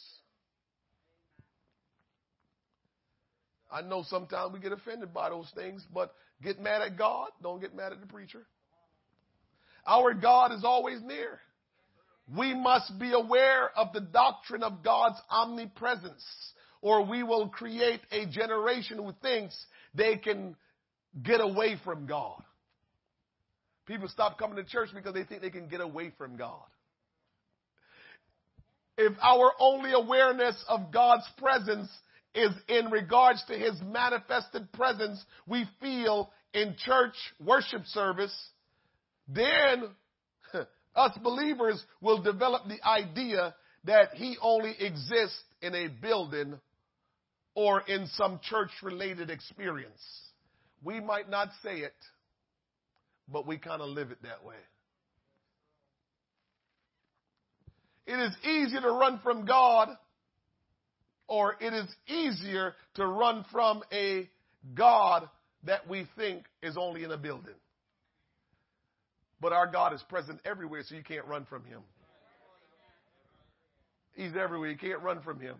I 3.71 3.83
know 3.83 4.05
sometimes 4.09 4.53
we 4.53 4.59
get 4.59 4.73
offended 4.73 5.15
by 5.15 5.31
those 5.31 5.49
things, 5.55 5.87
but 5.95 6.13
get 6.43 6.61
mad 6.61 6.83
at 6.83 6.99
God. 6.99 7.29
Don't 7.41 7.61
get 7.61 7.75
mad 7.75 7.93
at 7.93 8.01
the 8.01 8.07
preacher. 8.07 8.45
Our 9.87 10.15
God 10.15 10.53
is 10.53 10.65
always 10.65 11.01
near. 11.03 11.41
We 12.37 12.55
must 12.55 12.99
be 12.99 13.13
aware 13.13 13.71
of 13.77 13.93
the 13.93 14.01
doctrine 14.01 14.63
of 14.63 14.85
God's 14.85 15.21
omnipresence, 15.29 16.25
or 16.81 17.05
we 17.05 17.23
will 17.23 17.49
create 17.49 18.01
a 18.13 18.27
generation 18.27 18.99
who 18.99 19.13
thinks 19.21 19.57
they 19.95 20.17
can 20.17 20.55
get 21.23 21.41
away 21.41 21.77
from 21.85 22.07
God. 22.07 22.43
People 23.87 24.09
stop 24.09 24.39
coming 24.39 24.57
to 24.57 24.65
church 24.65 24.91
because 24.95 25.15
they 25.15 25.25
think 25.25 25.43
they 25.43 25.51
can 25.51 25.67
get 25.67 25.81
away 25.81 26.13
from 26.17 26.37
God. 26.37 26.63
If 28.97 29.15
our 29.21 29.53
only 29.59 29.93
awareness 29.93 30.63
of 30.69 30.93
God's 30.93 31.27
presence 31.39 31.89
is 32.35 32.51
in 32.69 32.91
regards 32.91 33.43
to 33.47 33.55
his 33.55 33.75
manifested 33.83 34.71
presence 34.73 35.25
we 35.47 35.65
feel 35.81 36.31
in 36.55 36.77
church 36.85 37.15
worship 37.45 37.85
service, 37.87 38.35
then 39.35 39.85
us 40.95 41.19
believers 41.23 41.83
will 42.01 42.23
develop 42.23 42.63
the 42.69 42.83
idea 42.87 43.55
that 43.85 44.15
he 44.15 44.37
only 44.43 44.75
exists 44.79 45.43
in 45.63 45.75
a 45.75 45.89
building 45.89 46.59
or 47.55 47.81
in 47.83 48.07
some 48.15 48.41
church 48.43 48.71
related 48.83 49.31
experience. 49.31 50.01
We 50.83 51.01
might 51.01 51.29
not 51.29 51.49
say 51.63 51.79
it, 51.79 51.95
but 53.29 53.47
we 53.47 53.59
kind 53.59 53.83
of 53.83 53.89
live 53.89 54.11
it 54.11 54.23
that 54.23 54.45
way. 54.45 54.57
It 58.07 58.19
is 58.19 58.35
easier 58.45 58.81
to 58.81 58.91
run 58.91 59.21
from 59.23 59.45
God 59.47 59.89
or 61.29 61.57
it 61.61 61.73
is 61.73 61.87
easier 62.09 62.75
to 62.97 63.07
run 63.07 63.45
from 63.53 63.83
a 63.93 64.29
God 64.75 65.29
that 65.65 65.89
we 65.89 66.07
think 66.17 66.45
is 66.63 66.77
only 66.77 67.05
in 67.05 67.13
a 67.13 67.17
building. 67.17 67.55
But 69.41 69.53
our 69.53 69.67
God 69.67 69.95
is 69.95 70.03
present 70.09 70.41
everywhere, 70.45 70.83
so 70.87 70.95
you 70.95 71.03
can't 71.03 71.27
run 71.27 71.47
from 71.47 71.65
Him. 71.65 71.81
He's 74.15 74.33
everywhere. 74.37 74.71
You 74.71 74.77
can't 74.77 75.01
run 75.01 75.23
from 75.23 75.41
Him. 75.41 75.57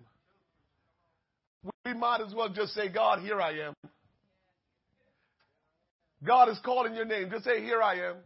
We 1.85 1.95
might 1.95 2.21
as 2.27 2.35
well 2.35 2.49
just 2.49 2.75
say, 2.75 2.89
God, 2.89 3.21
here 3.21 3.41
I 3.41 3.59
am. 3.67 3.75
God 6.25 6.49
is 6.51 6.59
calling 6.65 6.95
your 6.95 7.05
name. 7.05 7.31
Just 7.31 7.45
say, 7.45 7.63
Here 7.63 7.83
I 7.83 8.11
am. 8.11 8.17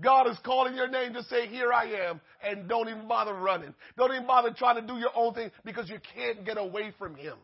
God 0.00 0.28
is 0.28 0.36
calling 0.44 0.74
your 0.74 0.88
name. 0.88 1.12
Just 1.12 1.30
say, 1.30 1.46
Here 1.46 1.72
I 1.72 2.08
am. 2.08 2.20
And 2.42 2.68
don't 2.68 2.88
even 2.88 3.06
bother 3.06 3.34
running. 3.34 3.74
Don't 3.96 4.12
even 4.12 4.26
bother 4.26 4.50
trying 4.56 4.80
to 4.80 4.86
do 4.86 4.98
your 4.98 5.10
own 5.14 5.34
thing 5.34 5.50
because 5.64 5.88
you 5.88 5.98
can't 6.14 6.44
get 6.44 6.58
away 6.58 6.92
from 6.98 7.14
Him. 7.14 7.36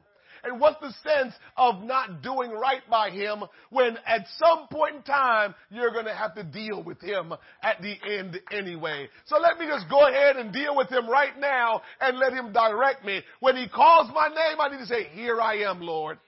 And 0.44 0.60
what's 0.60 0.80
the 0.80 0.92
sense 1.02 1.34
of 1.56 1.82
not 1.82 2.22
doing 2.22 2.50
right 2.50 2.82
by 2.90 3.10
Him 3.10 3.44
when 3.70 3.96
at 4.06 4.26
some 4.38 4.68
point 4.68 4.96
in 4.96 5.02
time 5.02 5.54
you're 5.70 5.92
going 5.92 6.06
to 6.06 6.14
have 6.14 6.34
to 6.34 6.44
deal 6.44 6.82
with 6.82 7.00
Him 7.00 7.32
at 7.62 7.80
the 7.82 7.94
end 8.08 8.40
anyway? 8.52 9.08
So 9.26 9.38
let 9.38 9.58
me 9.58 9.66
just 9.66 9.88
go 9.88 10.08
ahead 10.08 10.36
and 10.36 10.52
deal 10.52 10.76
with 10.76 10.88
Him 10.88 11.08
right 11.08 11.38
now 11.38 11.82
and 12.00 12.18
let 12.18 12.32
Him 12.32 12.52
direct 12.52 13.04
me. 13.04 13.22
When 13.40 13.56
He 13.56 13.68
calls 13.68 14.10
my 14.14 14.28
name, 14.28 14.60
I 14.60 14.68
need 14.68 14.78
to 14.78 14.86
say, 14.86 15.04
Here 15.12 15.40
I 15.40 15.70
am, 15.70 15.80
Lord. 15.80 16.18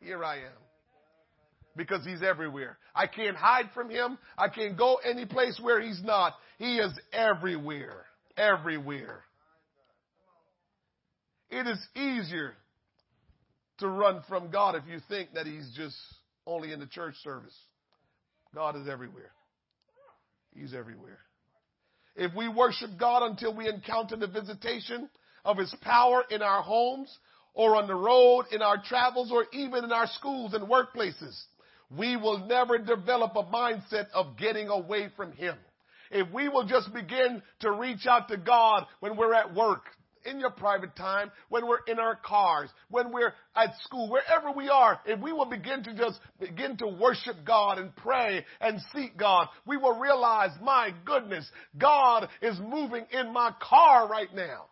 Here 0.00 0.24
I 0.24 0.36
am 0.38 0.62
because 1.76 2.04
he's 2.04 2.22
everywhere. 2.22 2.78
I 2.94 3.06
can't 3.06 3.36
hide 3.36 3.70
from 3.74 3.88
him. 3.88 4.18
I 4.36 4.48
can't 4.48 4.76
go 4.76 4.98
any 5.04 5.26
place 5.26 5.58
where 5.60 5.80
he's 5.80 6.02
not. 6.02 6.34
He 6.58 6.76
is 6.76 6.92
everywhere. 7.12 8.04
Everywhere. 8.36 9.24
It 11.50 11.66
is 11.66 11.78
easier 11.94 12.54
to 13.78 13.88
run 13.88 14.22
from 14.28 14.50
God 14.50 14.74
if 14.74 14.84
you 14.86 14.98
think 15.08 15.34
that 15.34 15.46
he's 15.46 15.72
just 15.76 15.96
only 16.46 16.72
in 16.72 16.80
the 16.80 16.86
church 16.86 17.14
service. 17.22 17.56
God 18.54 18.76
is 18.76 18.88
everywhere. 18.88 19.32
He's 20.54 20.74
everywhere. 20.74 21.18
If 22.14 22.34
we 22.34 22.48
worship 22.48 22.90
God 22.98 23.22
until 23.22 23.54
we 23.54 23.68
encounter 23.68 24.16
the 24.16 24.26
visitation 24.26 25.08
of 25.44 25.56
his 25.56 25.74
power 25.80 26.24
in 26.30 26.42
our 26.42 26.62
homes 26.62 27.16
or 27.54 27.76
on 27.76 27.86
the 27.86 27.94
road, 27.94 28.46
in 28.52 28.62
our 28.62 28.82
travels, 28.82 29.30
or 29.30 29.46
even 29.52 29.84
in 29.84 29.92
our 29.92 30.06
schools 30.06 30.54
and 30.54 30.68
workplaces, 30.68 31.38
we 31.96 32.16
will 32.16 32.46
never 32.46 32.78
develop 32.78 33.32
a 33.36 33.44
mindset 33.44 34.06
of 34.14 34.38
getting 34.38 34.68
away 34.68 35.08
from 35.16 35.32
Him. 35.32 35.56
If 36.10 36.30
we 36.32 36.48
will 36.48 36.66
just 36.66 36.92
begin 36.92 37.42
to 37.60 37.72
reach 37.72 38.06
out 38.06 38.28
to 38.28 38.36
God 38.36 38.86
when 39.00 39.16
we're 39.16 39.34
at 39.34 39.54
work, 39.54 39.82
in 40.24 40.40
your 40.40 40.50
private 40.50 40.94
time, 40.96 41.30
when 41.48 41.66
we're 41.66 41.84
in 41.86 41.98
our 41.98 42.16
cars, 42.16 42.70
when 42.90 43.12
we're 43.12 43.32
at 43.54 43.70
school, 43.84 44.10
wherever 44.10 44.52
we 44.52 44.68
are, 44.68 45.00
if 45.06 45.20
we 45.20 45.32
will 45.32 45.46
begin 45.46 45.82
to 45.84 45.94
just 45.94 46.20
begin 46.40 46.76
to 46.78 46.88
worship 46.88 47.36
God 47.44 47.78
and 47.78 47.94
pray 47.96 48.44
and 48.60 48.80
seek 48.94 49.16
God, 49.16 49.48
we 49.66 49.76
will 49.76 49.98
realize, 49.98 50.50
my 50.62 50.92
goodness, 51.04 51.48
God 51.78 52.28
is 52.40 52.58
moving 52.58 53.06
in 53.12 53.32
my 53.32 53.54
car 53.60 54.08
right 54.08 54.32
now. 54.34 54.66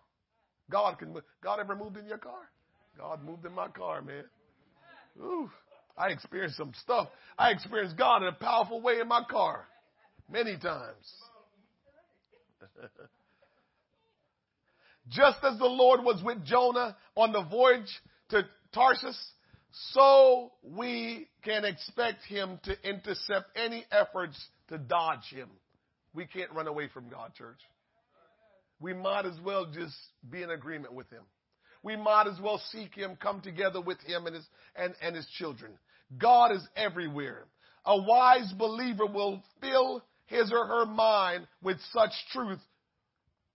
God 0.70 0.98
can, 0.98 1.14
God 1.42 1.60
ever 1.60 1.74
moved 1.74 1.96
in 1.96 2.06
your 2.06 2.18
car? 2.18 2.50
God 2.96 3.24
moved 3.24 3.44
in 3.44 3.52
my 3.52 3.68
car, 3.68 4.02
man. 4.02 4.24
Ooh. 5.20 5.50
I 5.96 6.08
experienced 6.08 6.56
some 6.56 6.72
stuff. 6.82 7.08
I 7.38 7.50
experienced 7.50 7.96
God 7.98 8.22
in 8.22 8.28
a 8.28 8.32
powerful 8.32 8.80
way 8.80 9.00
in 9.00 9.08
my 9.08 9.22
car 9.28 9.66
many 10.30 10.56
times. 10.56 11.12
Just 15.10 15.38
as 15.42 15.58
the 15.58 15.66
Lord 15.66 16.04
was 16.04 16.22
with 16.22 16.44
Jonah 16.44 16.96
on 17.16 17.32
the 17.32 17.42
voyage 17.42 17.90
to 18.30 18.46
Tarshish, 18.72 19.16
so 19.92 20.52
we 20.62 21.28
can 21.44 21.64
expect 21.64 22.24
him 22.26 22.60
to 22.64 22.76
intercept 22.88 23.56
any 23.56 23.84
efforts 23.90 24.38
to 24.68 24.78
dodge 24.78 25.24
him. 25.30 25.48
We 26.14 26.26
can't 26.26 26.52
run 26.52 26.66
away 26.66 26.88
from 26.88 27.08
God, 27.08 27.34
church. 27.34 27.60
We 28.80 28.94
might 28.94 29.26
as 29.26 29.38
well 29.44 29.66
just 29.66 29.94
be 30.30 30.42
in 30.42 30.50
agreement 30.50 30.94
with 30.94 31.10
him. 31.10 31.22
We 31.82 31.96
might 31.96 32.26
as 32.26 32.40
well 32.40 32.60
seek 32.70 32.94
him, 32.94 33.16
come 33.20 33.40
together 33.40 33.80
with 33.80 34.00
him 34.00 34.26
and 34.26 34.34
his, 34.36 34.46
and, 34.76 34.94
and 35.02 35.16
his 35.16 35.26
children. 35.38 35.72
God 36.18 36.52
is 36.52 36.66
everywhere. 36.76 37.44
A 37.84 38.00
wise 38.00 38.52
believer 38.58 39.06
will 39.06 39.42
fill 39.60 40.02
his 40.26 40.52
or 40.52 40.66
her 40.66 40.86
mind 40.86 41.46
with 41.62 41.78
such 41.92 42.10
truth 42.32 42.60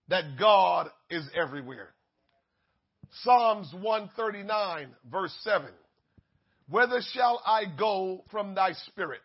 that 0.08 0.38
God 0.38 0.90
is 1.10 1.28
everywhere. 1.34 1.94
Psalms 3.22 3.72
139 3.72 4.94
verse 5.10 5.34
7. 5.42 5.68
Whither 6.68 7.00
shall 7.12 7.40
I 7.46 7.64
go 7.78 8.24
from 8.30 8.54
thy 8.54 8.72
spirit? 8.72 9.20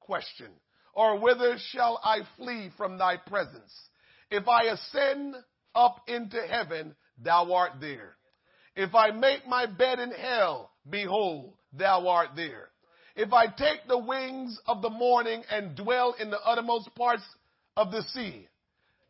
Question. 0.00 0.48
Or 0.92 1.18
whither 1.18 1.56
shall 1.70 2.00
I 2.04 2.20
flee 2.36 2.70
from 2.76 2.98
thy 2.98 3.16
presence? 3.16 3.72
If 4.30 4.48
I 4.48 4.64
ascend 4.64 5.34
up 5.74 6.02
into 6.06 6.40
heaven, 6.40 6.94
thou 7.22 7.52
art 7.52 7.72
there. 7.80 8.16
If 8.74 8.94
I 8.94 9.10
make 9.10 9.46
my 9.46 9.66
bed 9.66 9.98
in 9.98 10.10
hell, 10.10 10.70
behold, 10.88 11.54
thou 11.72 12.08
art 12.08 12.30
there. 12.36 12.68
If 13.14 13.32
I 13.32 13.46
take 13.46 13.88
the 13.88 13.98
wings 13.98 14.58
of 14.66 14.82
the 14.82 14.90
morning 14.90 15.42
and 15.50 15.74
dwell 15.74 16.14
in 16.20 16.30
the 16.30 16.40
uttermost 16.40 16.94
parts 16.94 17.22
of 17.76 17.90
the 17.90 18.02
sea, 18.02 18.48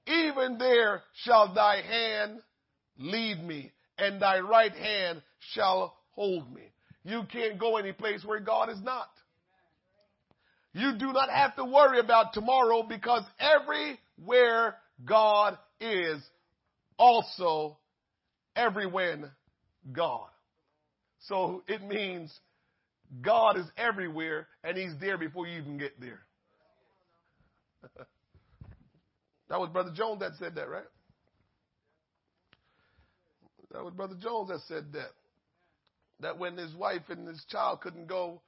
even 0.07 0.59
there 0.59 1.03
shall 1.25 1.53
thy 1.55 1.83
hand 1.83 2.41
lead 2.99 3.43
me, 3.43 3.73
and 3.99 4.21
thy 4.21 4.41
right 4.41 4.75
hand 4.75 5.23
shall 5.53 5.97
hold 6.13 6.53
me. 6.53 6.63
You 7.05 7.23
can't 7.31 7.59
go 7.59 7.77
any 7.77 7.93
place 7.93 8.25
where 8.25 8.41
God 8.41 8.69
is 8.71 8.83
not. 8.83 9.09
You 10.73 10.93
do 10.99 11.13
not 11.13 11.31
have 11.31 11.57
to 11.57 11.65
worry 11.65 12.01
about 12.01 12.35
tomorrow 12.35 12.83
because 12.83 13.23
everywhere 13.39 14.77
God 15.05 15.57
is, 15.81 16.23
also 16.99 17.79
everywhere 18.55 19.33
God. 19.93 20.29
So 21.21 21.63
it 21.67 21.83
means 21.83 22.33
God 23.23 23.57
is 23.59 23.67
everywhere 23.77 24.49
and 24.65 24.77
He's 24.77 24.93
there 25.01 25.17
before 25.17 25.47
you 25.47 25.61
even 25.61 25.79
get 25.79 25.99
there. 26.01 26.21
that 29.49 29.61
was 29.61 29.71
Brother 29.71 29.93
Jones 29.95 30.21
that 30.21 30.33
said 30.39 30.55
that, 30.57 30.69
right? 30.69 30.85
That 33.73 33.85
was 33.85 33.95
Brother 33.95 34.17
Jones 34.21 34.49
that 34.49 34.61
said 34.69 34.93
that. 34.93 35.11
That 36.21 36.39
when 36.39 36.57
his 36.57 36.75
wife 36.75 37.03
and 37.11 37.29
his 37.29 37.45
child 37.51 37.83
couldn't 37.83 38.07
go 38.07 38.41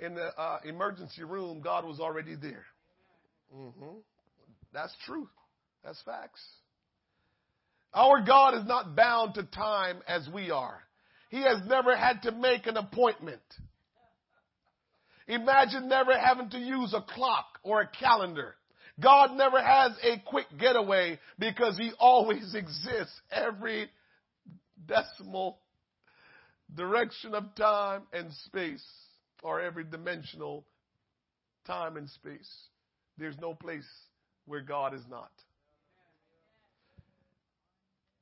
in 0.00 0.14
the 0.14 0.26
uh, 0.38 0.60
emergency 0.64 1.24
room, 1.24 1.60
God 1.60 1.84
was 1.84 1.98
already 1.98 2.36
there. 2.36 2.64
Mm-hmm. 3.54 3.98
That's 4.72 4.94
true. 5.04 5.28
That's 5.84 6.00
facts. 6.02 6.40
Our 7.92 8.22
God 8.24 8.54
is 8.54 8.64
not 8.66 8.94
bound 8.94 9.34
to 9.34 9.42
time 9.42 10.00
as 10.06 10.28
we 10.32 10.50
are. 10.50 10.80
He 11.30 11.42
has 11.42 11.58
never 11.66 11.96
had 11.96 12.22
to 12.22 12.32
make 12.32 12.66
an 12.66 12.76
appointment. 12.76 13.42
Imagine 15.26 15.88
never 15.88 16.16
having 16.16 16.50
to 16.50 16.58
use 16.58 16.94
a 16.94 17.02
clock 17.02 17.58
or 17.62 17.80
a 17.80 17.88
calendar. 17.88 18.54
God 19.00 19.36
never 19.36 19.62
has 19.62 19.92
a 20.02 20.20
quick 20.26 20.46
getaway 20.58 21.18
because 21.38 21.76
He 21.76 21.92
always 21.98 22.54
exists 22.54 23.20
every 23.30 23.88
decimal 24.86 25.58
direction 26.74 27.34
of 27.34 27.54
time 27.54 28.02
and 28.12 28.32
space 28.46 28.84
or 29.42 29.60
every 29.60 29.84
dimensional 29.84 30.64
time 31.66 31.96
and 31.96 32.08
space. 32.10 32.50
There's 33.18 33.38
no 33.40 33.54
place 33.54 33.86
where 34.46 34.60
God 34.60 34.94
is 34.94 35.02
not. 35.10 35.30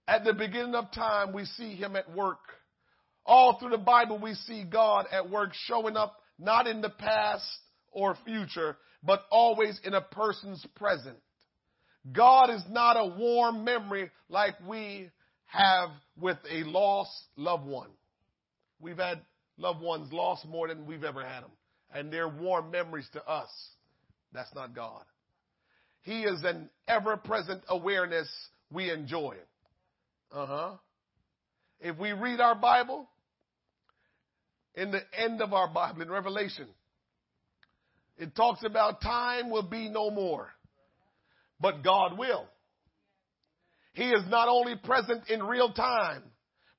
At 0.07 0.24
the 0.24 0.33
beginning 0.33 0.74
of 0.74 0.91
time, 0.93 1.33
we 1.33 1.45
see 1.45 1.74
him 1.74 1.95
at 1.95 2.14
work. 2.14 2.41
All 3.26 3.59
through 3.59 3.70
the 3.70 3.79
Bible, 3.79 4.18
we 4.18 4.35
see 4.35 4.64
God 4.64 5.07
at 5.12 5.29
work 5.29 5.51
showing 5.53 5.97
up 5.97 6.16
not 6.39 6.66
in 6.66 6.81
the 6.81 6.89
past 6.89 7.45
or 7.91 8.16
future, 8.24 8.76
but 9.03 9.24
always 9.30 9.80
in 9.84 9.95
a 9.95 10.01
person's 10.01 10.64
present. 10.76 11.16
God 12.12 12.51
is 12.51 12.62
not 12.70 12.97
a 12.97 13.07
warm 13.07 13.64
memory 13.64 14.11
like 14.28 14.55
we 14.66 15.11
have 15.47 15.91
with 16.18 16.39
a 16.51 16.64
lost 16.64 17.12
loved 17.36 17.66
one. 17.66 17.91
We've 18.80 18.99
had 18.99 19.20
loved 19.57 19.80
ones 19.80 20.12
lost 20.12 20.47
more 20.47 20.68
than 20.68 20.86
we've 20.86 21.05
ever 21.05 21.22
had 21.24 21.43
them, 21.43 21.51
and 21.93 22.12
they're 22.12 22.28
warm 22.28 22.70
memories 22.70 23.09
to 23.12 23.26
us. 23.26 23.51
That's 24.32 24.55
not 24.55 24.74
God. 24.74 25.03
He 26.03 26.22
is 26.22 26.43
an 26.45 26.70
ever 26.86 27.16
present 27.16 27.62
awareness 27.68 28.28
we 28.70 28.91
enjoy. 28.91 29.36
Uh 30.32 30.47
huh. 30.47 30.70
If 31.80 31.97
we 31.99 32.12
read 32.12 32.41
our 32.41 32.55
Bible, 32.55 33.09
in 34.74 34.91
the 34.91 35.01
end 35.12 35.41
of 35.41 35.53
our 35.53 35.68
Bible, 35.68 36.03
in 36.03 36.11
Revelation, 36.11 36.66
it 38.19 38.35
talks 38.35 38.64
about 38.64 39.01
time 39.01 39.51
will 39.51 39.69
be 39.69 39.89
no 39.89 40.11
more, 40.11 40.49
but 41.61 41.83
God 41.83 42.19
will. 42.19 42.47
He 43.93 44.11
is 44.11 44.23
not 44.29 44.49
only 44.49 44.77
present 44.77 45.29
in 45.29 45.43
real 45.43 45.73
time, 45.73 46.23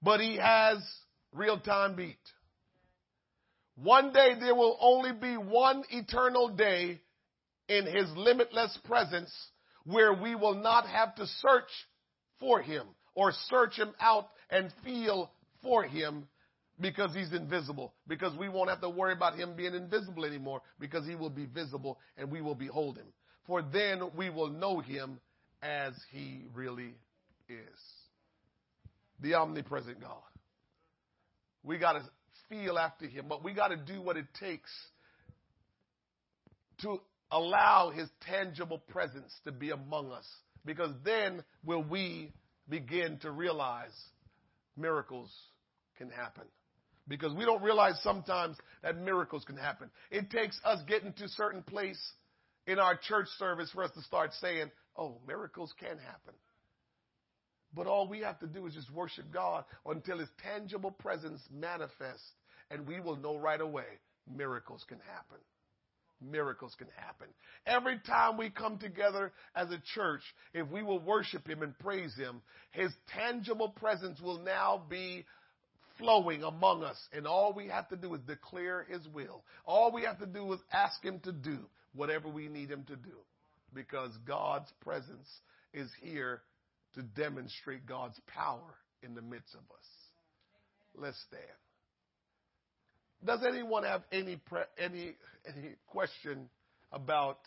but 0.01 0.19
He 0.19 0.37
has 0.37 0.77
real 1.33 1.59
time 1.59 1.95
beat. 1.95 2.17
One 3.75 4.11
day 4.11 4.35
there 4.39 4.55
will 4.55 4.77
only 4.79 5.13
be 5.13 5.35
one 5.37 5.83
eternal 5.89 6.49
day 6.49 7.01
in 7.67 7.85
His 7.85 8.09
limitless 8.15 8.77
presence 8.85 9.33
where 9.85 10.13
we 10.13 10.35
will 10.35 10.55
not 10.55 10.87
have 10.87 11.15
to 11.15 11.25
search 11.25 11.69
for 12.39 12.61
Him 12.61 12.85
or 13.19 13.33
search 13.49 13.77
him 13.77 13.93
out 13.99 14.29
and 14.49 14.71
feel 14.83 15.29
for 15.61 15.83
him 15.83 16.25
because 16.79 17.13
he's 17.13 17.33
invisible. 17.33 17.93
Because 18.07 18.35
we 18.37 18.49
won't 18.49 18.69
have 18.69 18.81
to 18.81 18.89
worry 18.89 19.13
about 19.13 19.35
him 19.35 19.55
being 19.55 19.73
invisible 19.73 20.25
anymore 20.25 20.61
because 20.79 21.05
he 21.05 21.15
will 21.15 21.29
be 21.29 21.45
visible 21.45 21.99
and 22.17 22.31
we 22.31 22.41
will 22.41 22.55
behold 22.55 22.97
him. 22.97 23.07
For 23.45 23.61
then 23.61 24.01
we 24.15 24.29
will 24.29 24.49
know 24.49 24.79
him 24.79 25.19
as 25.61 25.93
he 26.11 26.45
really 26.53 26.93
is. 27.49 27.79
The 29.21 29.33
omnipresent 29.33 29.99
God. 29.99 30.15
We 31.63 31.77
got 31.77 31.93
to 31.93 32.03
feel 32.47 32.77
after 32.77 33.05
him, 33.05 33.25
but 33.27 33.43
we 33.43 33.53
got 33.53 33.69
to 33.69 33.77
do 33.77 34.01
what 34.01 34.15
it 34.15 34.25
takes 34.39 34.71
to 36.81 37.01
allow 37.31 37.91
his 37.91 38.07
tangible 38.21 38.77
presence 38.77 39.33
to 39.43 39.51
be 39.51 39.71
among 39.71 40.11
us 40.11 40.25
because 40.65 40.91
then 41.03 41.43
will 41.65 41.83
we 41.83 42.31
begin 42.69 43.17
to 43.19 43.31
realize 43.31 43.93
miracles 44.77 45.31
can 45.97 46.09
happen. 46.09 46.45
Because 47.09 47.33
we 47.33 47.43
don't 47.43 47.61
realize 47.61 47.95
sometimes 48.03 48.55
that 48.83 48.97
miracles 48.97 49.43
can 49.43 49.57
happen. 49.57 49.89
It 50.11 50.29
takes 50.29 50.59
us 50.63 50.79
getting 50.87 51.11
to 51.13 51.27
certain 51.27 51.63
place 51.63 51.99
in 52.67 52.79
our 52.79 52.95
church 52.95 53.27
service 53.37 53.69
for 53.71 53.83
us 53.83 53.91
to 53.95 54.01
start 54.03 54.31
saying, 54.39 54.71
oh, 54.95 55.17
miracles 55.27 55.73
can 55.79 55.97
happen. 55.97 56.35
But 57.73 57.87
all 57.87 58.07
we 58.07 58.19
have 58.21 58.39
to 58.39 58.47
do 58.47 58.65
is 58.67 58.75
just 58.75 58.91
worship 58.91 59.25
God 59.33 59.65
until 59.85 60.19
His 60.19 60.29
tangible 60.41 60.91
presence 60.91 61.41
manifests, 61.51 62.31
and 62.71 62.87
we 62.87 62.99
will 62.99 63.15
know 63.15 63.37
right 63.37 63.61
away 63.61 63.85
miracles 64.31 64.85
can 64.87 64.99
happen 64.99 65.39
miracles 66.21 66.75
can 66.77 66.87
happen. 66.95 67.27
Every 67.65 67.99
time 68.05 68.37
we 68.37 68.49
come 68.49 68.77
together 68.77 69.31
as 69.55 69.69
a 69.69 69.81
church, 69.93 70.21
if 70.53 70.67
we 70.69 70.83
will 70.83 70.99
worship 70.99 71.47
Him 71.47 71.61
and 71.61 71.77
praise 71.79 72.15
Him, 72.15 72.41
His 72.71 72.91
tangible 73.15 73.69
presence 73.69 74.19
will 74.19 74.39
now 74.39 74.83
be 74.89 75.25
flowing 75.99 76.43
among 76.43 76.83
us. 76.83 76.97
And 77.13 77.27
all 77.27 77.53
we 77.53 77.67
have 77.67 77.87
to 77.89 77.95
do 77.95 78.13
is 78.15 78.21
declare 78.21 78.87
His 78.89 79.07
will. 79.13 79.43
All 79.65 79.91
we 79.91 80.03
have 80.03 80.17
to 80.19 80.25
do 80.25 80.51
is 80.53 80.59
ask 80.71 81.03
Him 81.03 81.19
to 81.23 81.31
do 81.31 81.59
whatever 81.93 82.27
we 82.29 82.47
need 82.47 82.71
Him 82.71 82.83
to 82.85 82.95
do. 82.95 83.17
Because 83.73 84.11
God's 84.25 84.71
presence 84.81 85.27
is 85.73 85.89
here 86.01 86.41
to 86.95 87.03
demonstrate 87.03 87.85
God's 87.85 88.19
power 88.25 88.73
in 89.03 89.13
the 89.13 89.21
midst 89.21 89.53
of 89.53 89.59
us. 89.59 89.85
Let's 90.95 91.17
stand. 91.27 91.43
Does 93.23 93.45
anyone 93.47 93.83
have 93.83 94.03
any 94.11 94.37
pre- 94.37 94.61
any 94.77 95.13
any 95.45 95.75
question 95.87 96.49
about 96.91 97.39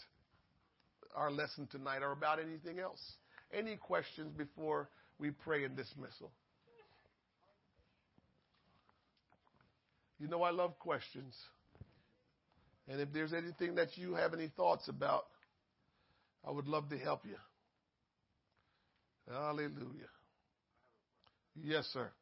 our 1.14 1.30
lesson 1.30 1.66
tonight 1.70 2.02
or 2.02 2.12
about 2.12 2.38
anything 2.38 2.78
else? 2.78 3.00
Any 3.52 3.76
questions 3.76 4.32
before 4.36 4.88
we 5.18 5.30
pray 5.30 5.64
in 5.64 5.74
dismissal? 5.74 6.30
You 10.22 10.28
know 10.28 10.44
I 10.44 10.50
love 10.52 10.78
questions. 10.78 11.34
And 12.86 13.00
if 13.00 13.12
there's 13.12 13.32
anything 13.32 13.74
that 13.74 13.98
you 13.98 14.14
have 14.14 14.34
any 14.34 14.46
thoughts 14.56 14.86
about, 14.86 15.24
I 16.46 16.52
would 16.52 16.68
love 16.68 16.88
to 16.90 16.98
help 16.98 17.24
you. 17.24 17.36
Hallelujah. 19.28 20.10
Yes, 21.54 21.86
sir. 21.92 22.12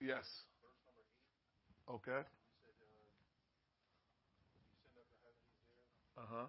Yes. 0.00 0.26
Okay. 1.88 2.22
Uh 6.16 6.20
huh. 6.30 6.46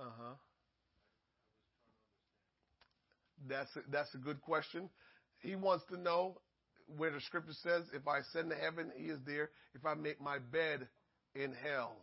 Uh 0.00 0.10
huh. 0.18 0.34
That's 3.48 3.74
a, 3.76 3.80
that's 3.90 4.14
a 4.14 4.18
good 4.18 4.40
question. 4.40 4.88
He 5.40 5.56
wants 5.56 5.84
to 5.90 5.98
know 5.98 6.38
where 6.96 7.10
the 7.10 7.20
scripture 7.20 7.52
says, 7.62 7.84
"If 7.92 8.06
I 8.06 8.18
ascend 8.18 8.50
to 8.50 8.56
heaven, 8.56 8.92
He 8.96 9.06
is 9.06 9.18
there. 9.26 9.50
If 9.74 9.84
I 9.84 9.94
make 9.94 10.20
my 10.20 10.38
bed 10.38 10.86
in 11.34 11.52
hell, 11.52 11.96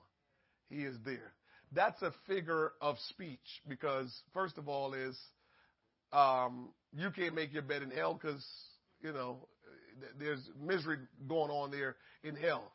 He 0.70 0.84
is 0.84 0.96
there." 1.06 1.34
That's 1.74 2.02
a 2.02 2.14
figure 2.28 2.74
of 2.82 2.98
speech 3.10 3.39
because, 3.68 4.12
first 4.34 4.58
of 4.58 4.68
all, 4.68 4.94
is 4.94 5.18
um, 6.12 6.70
you 6.94 7.10
can't 7.12 7.34
make 7.34 7.54
your 7.54 7.62
bed 7.62 7.82
in 7.82 7.92
hell 7.92 8.14
because 8.14 8.46
you 9.02 9.14
know 9.14 9.48
there's 10.20 10.42
misery 10.62 10.98
going 11.28 11.52
on 11.52 11.72
there 11.72 11.96
in 12.24 12.36
hell. 12.36 12.72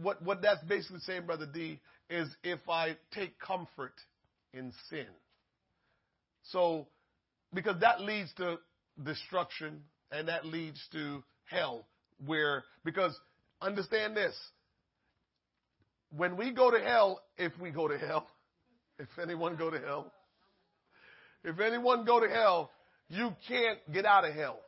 What 0.00 0.22
what 0.22 0.40
that's 0.42 0.62
basically 0.64 1.00
saying, 1.00 1.26
brother 1.26 1.46
D, 1.46 1.80
is 2.08 2.28
if 2.42 2.60
I 2.68 2.96
take 3.12 3.38
comfort 3.38 3.94
in 4.54 4.72
sin. 4.88 5.06
So 6.44 6.86
because 7.54 7.80
that 7.80 8.00
leads 8.00 8.32
to 8.34 8.58
destruction 9.02 9.82
and 10.10 10.28
that 10.28 10.44
leads 10.44 10.80
to 10.92 11.22
hell 11.44 11.86
where 12.24 12.64
because 12.84 13.18
understand 13.60 14.16
this. 14.16 14.34
When 16.16 16.36
we 16.36 16.52
go 16.52 16.70
to 16.70 16.80
hell 16.80 17.22
if 17.36 17.52
we 17.60 17.70
go 17.70 17.88
to 17.88 17.98
hell 17.98 18.26
if 18.98 19.08
anyone 19.20 19.56
go 19.56 19.70
to 19.70 19.78
hell 19.78 20.12
if 21.44 21.60
anyone 21.60 22.04
go 22.04 22.20
to 22.20 22.28
hell 22.28 22.70
you 23.08 23.34
can't 23.46 23.78
get 23.92 24.04
out 24.04 24.26
of 24.26 24.34
hell. 24.34 24.60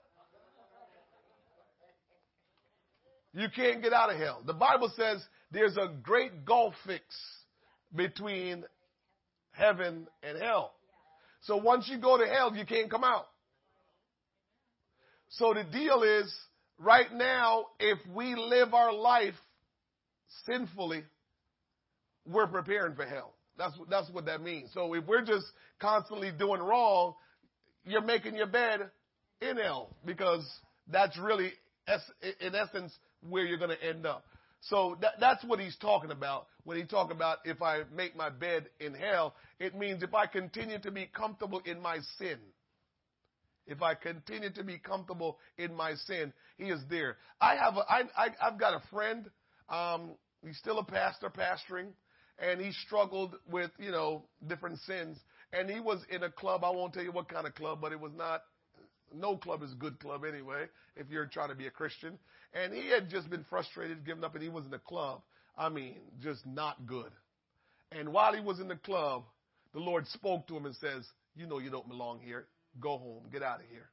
You 3.33 3.49
can't 3.55 3.83
get 3.83 3.93
out 3.93 4.11
of 4.11 4.17
hell. 4.19 4.43
The 4.45 4.55
bible 4.55 4.91
says 4.97 5.23
there's 5.53 5.77
a 5.77 5.93
great 6.03 6.45
gulf 6.45 6.75
fix 6.87 7.05
between 7.95 8.65
heaven 9.53 10.09
and 10.23 10.41
hell 10.41 10.73
so 11.43 11.57
once 11.57 11.89
you 11.89 11.99
go 11.99 12.19
to 12.19 12.27
hell, 12.27 12.55
you 12.55 12.67
can't 12.67 12.91
come 12.91 13.05
out. 13.05 13.27
So 15.31 15.55
the 15.55 15.65
deal 15.65 16.03
is, 16.03 16.35
right 16.79 17.13
now, 17.13 17.67
if 17.79 17.99
we 18.15 18.35
live 18.35 18.75
our 18.75 18.93
life 18.93 19.35
sinfully, 20.47 21.05
we're 22.27 22.47
preparing 22.47 22.95
for 22.95 23.07
hell. 23.07 23.35
That's 23.57 23.75
that's 23.89 24.11
what 24.11 24.27
that 24.27 24.43
means. 24.43 24.71
So 24.73 24.95
if 24.95 25.07
we're 25.07 25.25
just 25.25 25.47
constantly 25.81 26.31
doing 26.37 26.61
wrong, 26.61 27.15
you're 27.85 28.03
making 28.03 28.35
your 28.35 28.47
bed 28.47 28.91
in 29.41 29.57
hell 29.57 29.95
because 30.05 30.49
that's 30.89 31.19
really, 31.19 31.53
in 32.41 32.55
essence, 32.55 32.93
where 33.29 33.45
you're 33.45 33.59
going 33.59 33.77
to 33.77 33.85
end 33.85 34.07
up. 34.07 34.25
So 34.63 34.97
that, 35.01 35.13
that's 35.21 35.45
what 35.45 35.61
he's 35.61 35.77
talking 35.77 36.11
about 36.11 36.47
when 36.71 36.79
he 36.79 36.85
talk 36.85 37.11
about 37.11 37.39
if 37.45 37.61
I 37.63 37.83
make 37.93 38.15
my 38.15 38.31
bed 38.31 38.69
in 38.79 38.95
hell. 38.95 39.35
It 39.59 39.75
means 39.75 40.05
if 40.05 40.15
I 40.15 40.27
continue 40.27 40.79
to 40.79 40.93
be 40.93 41.11
comfortable 41.13 41.61
in 41.65 41.83
my 41.83 41.99
sin. 42.17 42.39
If 43.67 43.83
I 43.83 43.97
continue 43.97 44.53
to 44.53 44.63
be 44.63 44.79
comfortable 44.79 45.39
in 45.59 45.75
my 45.75 45.95
sin, 45.95 46.33
he 46.59 46.67
is 46.67 46.79
there. 46.89 47.17
I 47.41 47.57
have 47.57 47.77
a, 47.77 47.81
I, 47.81 48.03
I, 48.17 48.29
I've 48.41 48.61
got 48.61 48.75
a 48.75 48.83
friend. 48.89 49.29
Um, 49.69 50.13
he's 50.47 50.57
still 50.59 50.79
a 50.79 50.85
pastor, 50.85 51.29
pastoring, 51.29 51.89
and 52.39 52.61
he 52.61 52.71
struggled 52.87 53.35
with 53.51 53.73
you 53.81 53.91
know 53.91 54.27
different 54.47 54.79
sins. 54.87 55.19
And 55.53 55.69
he 55.69 55.81
was 55.81 55.99
in 56.09 56.23
a 56.23 56.31
club. 56.31 56.63
I 56.63 56.71
won't 56.71 56.95
tell 56.95 57.03
you 57.03 57.11
what 57.11 57.29
kind 57.29 57.49
of 57.49 57.57
club, 57.57 57.81
but 57.83 57.91
it 57.91 57.99
was 57.99 58.13
not 58.17 58.43
no 59.13 59.37
club 59.37 59.65
is 59.65 59.73
a 59.73 59.75
good 59.77 59.99
club 59.99 60.23
anyway, 60.25 60.67
if 60.95 61.11
you're 61.11 61.27
trying 61.27 61.49
to 61.49 61.57
be 61.57 61.67
a 61.67 61.71
Christian. 61.71 62.17
And 62.55 62.73
he 62.73 62.89
had 62.91 63.11
just 63.11 63.29
been 63.29 63.45
frustrated, 63.51 64.07
given 64.07 64.23
up, 64.23 64.35
and 64.35 64.43
he 64.45 64.49
was 64.49 64.67
in 64.67 64.75
a 64.75 64.79
club. 64.79 65.23
I 65.57 65.69
mean, 65.69 65.97
just 66.23 66.47
not 66.47 66.87
good. 66.87 67.11
And 67.93 68.13
while 68.13 68.33
he 68.35 68.41
was 68.41 68.61
in 68.61 68.69
the 68.69 68.77
club, 68.77 69.25
the 69.73 69.81
Lord 69.81 70.07
spoke 70.09 70.47
to 70.49 70.57
him 70.57 70.67
and 70.67 70.75
says, 70.77 71.05
You 71.35 71.47
know 71.47 71.59
you 71.59 71.71
don't 71.71 71.89
belong 71.89 72.21
here. 72.21 72.47
Go 72.81 72.99
home. 72.99 73.25
Get 73.33 73.43
out 73.43 73.61
of 73.61 73.67
here. 73.71 73.89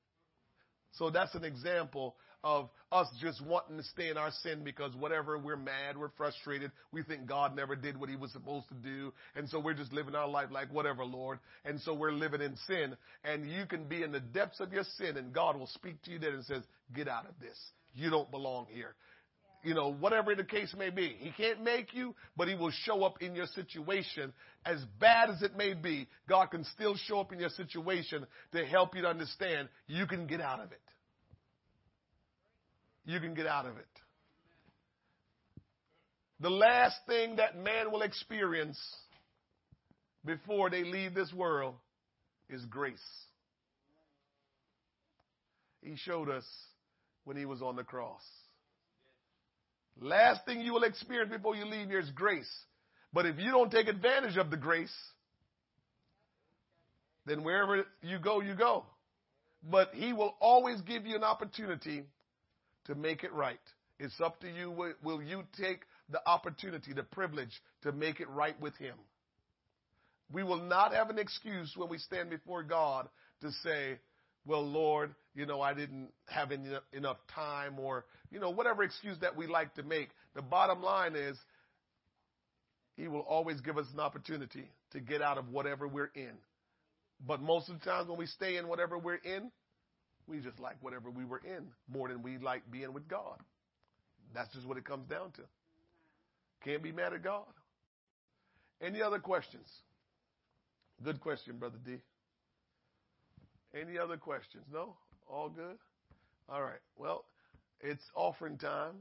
So 0.93 1.09
that's 1.09 1.35
an 1.35 1.43
example 1.43 2.15
of 2.43 2.69
us 2.91 3.07
just 3.19 3.45
wanting 3.45 3.77
to 3.77 3.83
stay 3.83 4.09
in 4.09 4.17
our 4.17 4.31
sin 4.43 4.63
because 4.63 4.95
whatever, 4.95 5.37
we're 5.37 5.57
mad, 5.57 5.97
we're 5.97 6.11
frustrated, 6.17 6.71
we 6.91 7.03
think 7.03 7.27
God 7.27 7.55
never 7.55 7.75
did 7.75 7.99
what 7.99 8.09
he 8.09 8.15
was 8.15 8.31
supposed 8.31 8.67
to 8.69 8.75
do, 8.75 9.11
and 9.35 9.49
so 9.49 9.59
we're 9.59 9.73
just 9.73 9.91
living 9.91 10.15
our 10.15 10.27
life 10.27 10.47
like 10.51 10.71
whatever, 10.71 11.03
Lord. 11.03 11.39
And 11.65 11.81
so 11.81 11.93
we're 11.93 12.11
living 12.11 12.41
in 12.41 12.55
sin, 12.67 12.95
and 13.23 13.49
you 13.49 13.65
can 13.65 13.87
be 13.87 14.03
in 14.03 14.11
the 14.11 14.19
depths 14.19 14.59
of 14.59 14.71
your 14.71 14.85
sin, 14.97 15.17
and 15.17 15.33
God 15.33 15.57
will 15.57 15.67
speak 15.67 16.01
to 16.03 16.11
you 16.11 16.19
then 16.19 16.33
and 16.33 16.45
says, 16.45 16.63
get 16.95 17.07
out 17.07 17.25
of 17.25 17.37
this. 17.41 17.57
You 17.93 18.09
don't 18.09 18.29
belong 18.31 18.67
here. 18.69 18.95
You 19.63 19.73
know, 19.73 19.91
whatever 19.91 20.35
the 20.35 20.43
case 20.43 20.73
may 20.77 20.89
be. 20.89 21.15
He 21.19 21.31
can't 21.31 21.63
make 21.63 21.93
you, 21.93 22.15
but 22.37 22.47
he 22.47 22.55
will 22.55 22.71
show 22.71 23.03
up 23.03 23.21
in 23.21 23.35
your 23.35 23.47
situation. 23.47 24.31
As 24.65 24.79
bad 24.99 25.29
as 25.29 25.41
it 25.41 25.57
may 25.57 25.73
be, 25.73 26.07
God 26.29 26.47
can 26.51 26.63
still 26.75 26.95
show 26.95 27.19
up 27.19 27.33
in 27.33 27.39
your 27.39 27.49
situation 27.49 28.25
to 28.53 28.65
help 28.65 28.95
you 28.95 29.01
to 29.01 29.07
understand 29.07 29.69
you 29.87 30.05
can 30.05 30.27
get 30.27 30.41
out 30.41 30.59
of 30.59 30.71
it 30.71 30.81
you 33.07 33.21
can 33.21 33.33
get 33.33 33.47
out 33.47 33.65
of 33.65 33.77
it. 33.77 33.87
The 36.41 36.49
last 36.49 36.97
thing 37.07 37.37
that 37.37 37.57
man 37.57 37.91
will 37.91 38.03
experience 38.03 38.77
before 40.23 40.69
they 40.69 40.83
leave 40.83 41.15
this 41.15 41.33
world 41.33 41.75
is 42.49 42.63
grace. 42.65 42.99
He 45.81 45.95
showed 45.95 46.29
us 46.29 46.45
when 47.23 47.37
he 47.37 47.45
was 47.45 47.61
on 47.61 47.77
the 47.77 47.83
cross. 47.83 48.21
Last 49.99 50.45
thing 50.45 50.61
you 50.61 50.73
will 50.73 50.83
experience 50.83 51.31
before 51.31 51.55
you 51.55 51.65
leave 51.65 51.87
here 51.87 51.99
is 51.99 52.09
grace. 52.11 52.51
But 53.13 53.25
if 53.25 53.39
you 53.39 53.51
don't 53.51 53.71
take 53.71 53.87
advantage 53.87 54.37
of 54.37 54.51
the 54.51 54.57
grace, 54.57 54.93
then 57.25 57.43
wherever 57.43 57.85
you 58.01 58.19
go, 58.19 58.41
you 58.41 58.55
go. 58.55 58.83
But 59.63 59.91
he 59.93 60.13
will 60.13 60.35
always 60.39 60.81
give 60.81 61.05
you 61.05 61.15
an 61.15 61.23
opportunity 61.23 62.03
to 62.85 62.95
make 62.95 63.23
it 63.23 63.33
right. 63.33 63.59
It's 63.99 64.19
up 64.21 64.39
to 64.41 64.49
you. 64.49 64.71
Will 65.03 65.21
you 65.21 65.43
take 65.59 65.81
the 66.09 66.21
opportunity, 66.27 66.93
the 66.93 67.03
privilege 67.03 67.51
to 67.83 67.91
make 67.91 68.19
it 68.19 68.29
right 68.29 68.59
with 68.61 68.75
Him? 68.77 68.95
We 70.31 70.43
will 70.43 70.61
not 70.61 70.93
have 70.93 71.09
an 71.09 71.17
excuse 71.17 71.73
when 71.75 71.89
we 71.89 71.97
stand 71.97 72.29
before 72.29 72.63
God 72.63 73.07
to 73.41 73.51
say, 73.63 73.97
well, 74.47 74.65
Lord, 74.65 75.13
you 75.35 75.45
know, 75.45 75.61
I 75.61 75.73
didn't 75.73 76.09
have 76.27 76.51
enough 76.93 77.17
time 77.35 77.77
or, 77.79 78.05
you 78.31 78.39
know, 78.39 78.49
whatever 78.49 78.83
excuse 78.83 79.17
that 79.19 79.35
we 79.35 79.45
like 79.45 79.73
to 79.75 79.83
make. 79.83 80.09
The 80.35 80.41
bottom 80.41 80.81
line 80.81 81.15
is 81.15 81.37
He 82.95 83.07
will 83.07 83.21
always 83.21 83.59
give 83.61 83.77
us 83.77 83.85
an 83.93 83.99
opportunity 83.99 84.71
to 84.91 84.99
get 84.99 85.21
out 85.21 85.37
of 85.37 85.49
whatever 85.49 85.87
we're 85.87 86.11
in. 86.15 86.31
But 87.25 87.41
most 87.41 87.69
of 87.69 87.79
the 87.79 87.85
times 87.85 88.07
when 88.07 88.17
we 88.17 88.27
stay 88.27 88.57
in 88.57 88.67
whatever 88.67 88.97
we're 88.97 89.15
in, 89.15 89.51
we 90.27 90.39
just 90.39 90.59
like 90.59 90.75
whatever 90.81 91.09
we 91.09 91.25
were 91.25 91.41
in 91.43 91.67
more 91.91 92.07
than 92.07 92.21
we 92.21 92.37
like 92.37 92.69
being 92.71 92.93
with 92.93 93.07
God. 93.07 93.39
That's 94.33 94.53
just 94.53 94.67
what 94.67 94.77
it 94.77 94.85
comes 94.85 95.09
down 95.09 95.31
to. 95.31 95.41
Can't 96.63 96.83
be 96.83 96.91
mad 96.91 97.13
at 97.13 97.23
God. 97.23 97.45
Any 98.81 99.01
other 99.01 99.19
questions? 99.19 99.67
Good 101.03 101.19
question, 101.21 101.57
Brother 101.57 101.77
D. 101.83 101.97
Any 103.73 103.97
other 103.97 104.17
questions? 104.17 104.63
No? 104.71 104.95
All 105.27 105.49
good? 105.49 105.77
All 106.49 106.61
right. 106.61 106.79
Well, 106.97 107.25
it's 107.81 108.03
offering 108.15 108.57
time. 108.57 108.93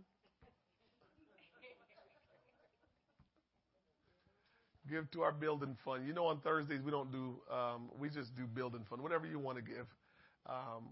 give 4.89 5.11
to 5.11 5.23
our 5.23 5.33
building 5.33 5.77
fund. 5.85 6.07
You 6.07 6.13
know, 6.13 6.27
on 6.27 6.39
Thursdays 6.43 6.81
we 6.81 6.93
don't 6.93 7.11
do, 7.11 7.35
um, 7.53 7.91
we 7.99 8.09
just 8.09 8.37
do 8.37 8.47
building 8.47 8.85
fund. 8.89 9.03
Whatever 9.03 9.27
you 9.27 9.41
want 9.41 9.59
to 9.59 9.63
give. 9.65 9.87
Um, 10.49 10.85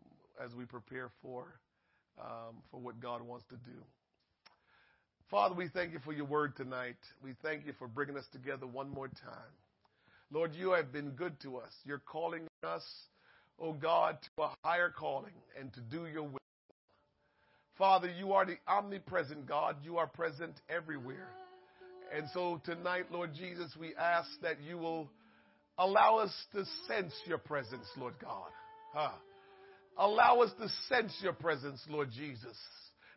as 0.42 0.54
we 0.54 0.64
prepare 0.64 1.10
for 1.22 1.60
um, 2.20 2.56
for 2.70 2.80
what 2.80 3.00
God 3.00 3.22
wants 3.22 3.44
to 3.50 3.56
do. 3.56 3.78
Father, 5.30 5.54
we 5.54 5.68
thank 5.68 5.92
you 5.92 5.98
for 6.04 6.12
your 6.12 6.26
word 6.26 6.56
tonight. 6.56 6.96
We 7.22 7.34
thank 7.42 7.66
you 7.66 7.72
for 7.78 7.88
bringing 7.88 8.16
us 8.16 8.26
together 8.32 8.66
one 8.66 8.90
more 8.90 9.08
time. 9.08 9.54
Lord, 10.30 10.54
you 10.54 10.72
have 10.72 10.92
been 10.92 11.10
good 11.10 11.40
to 11.42 11.56
us. 11.56 11.72
You're 11.84 12.02
calling 12.04 12.46
us, 12.62 12.84
oh 13.60 13.72
God, 13.72 14.18
to 14.22 14.42
a 14.42 14.50
higher 14.62 14.90
calling 14.90 15.32
and 15.58 15.72
to 15.74 15.80
do 15.80 16.06
your 16.06 16.24
will. 16.24 16.38
Father, 17.78 18.08
you 18.08 18.32
are 18.32 18.46
the 18.46 18.56
omnipresent 18.68 19.46
God. 19.46 19.76
You 19.82 19.98
are 19.98 20.06
present 20.06 20.54
everywhere. 20.68 21.28
And 22.14 22.26
so 22.32 22.60
tonight, 22.64 23.06
Lord 23.10 23.34
Jesus, 23.34 23.74
we 23.78 23.94
ask 23.96 24.28
that 24.42 24.60
you 24.62 24.78
will 24.78 25.08
allow 25.78 26.18
us 26.18 26.32
to 26.52 26.64
sense 26.86 27.12
your 27.26 27.38
presence, 27.38 27.86
Lord 27.96 28.14
God. 28.22 28.50
Huh 28.92 29.10
Allow 29.96 30.40
us 30.40 30.50
to 30.60 30.68
sense 30.88 31.12
your 31.22 31.32
presence, 31.32 31.80
Lord 31.88 32.10
Jesus. 32.10 32.56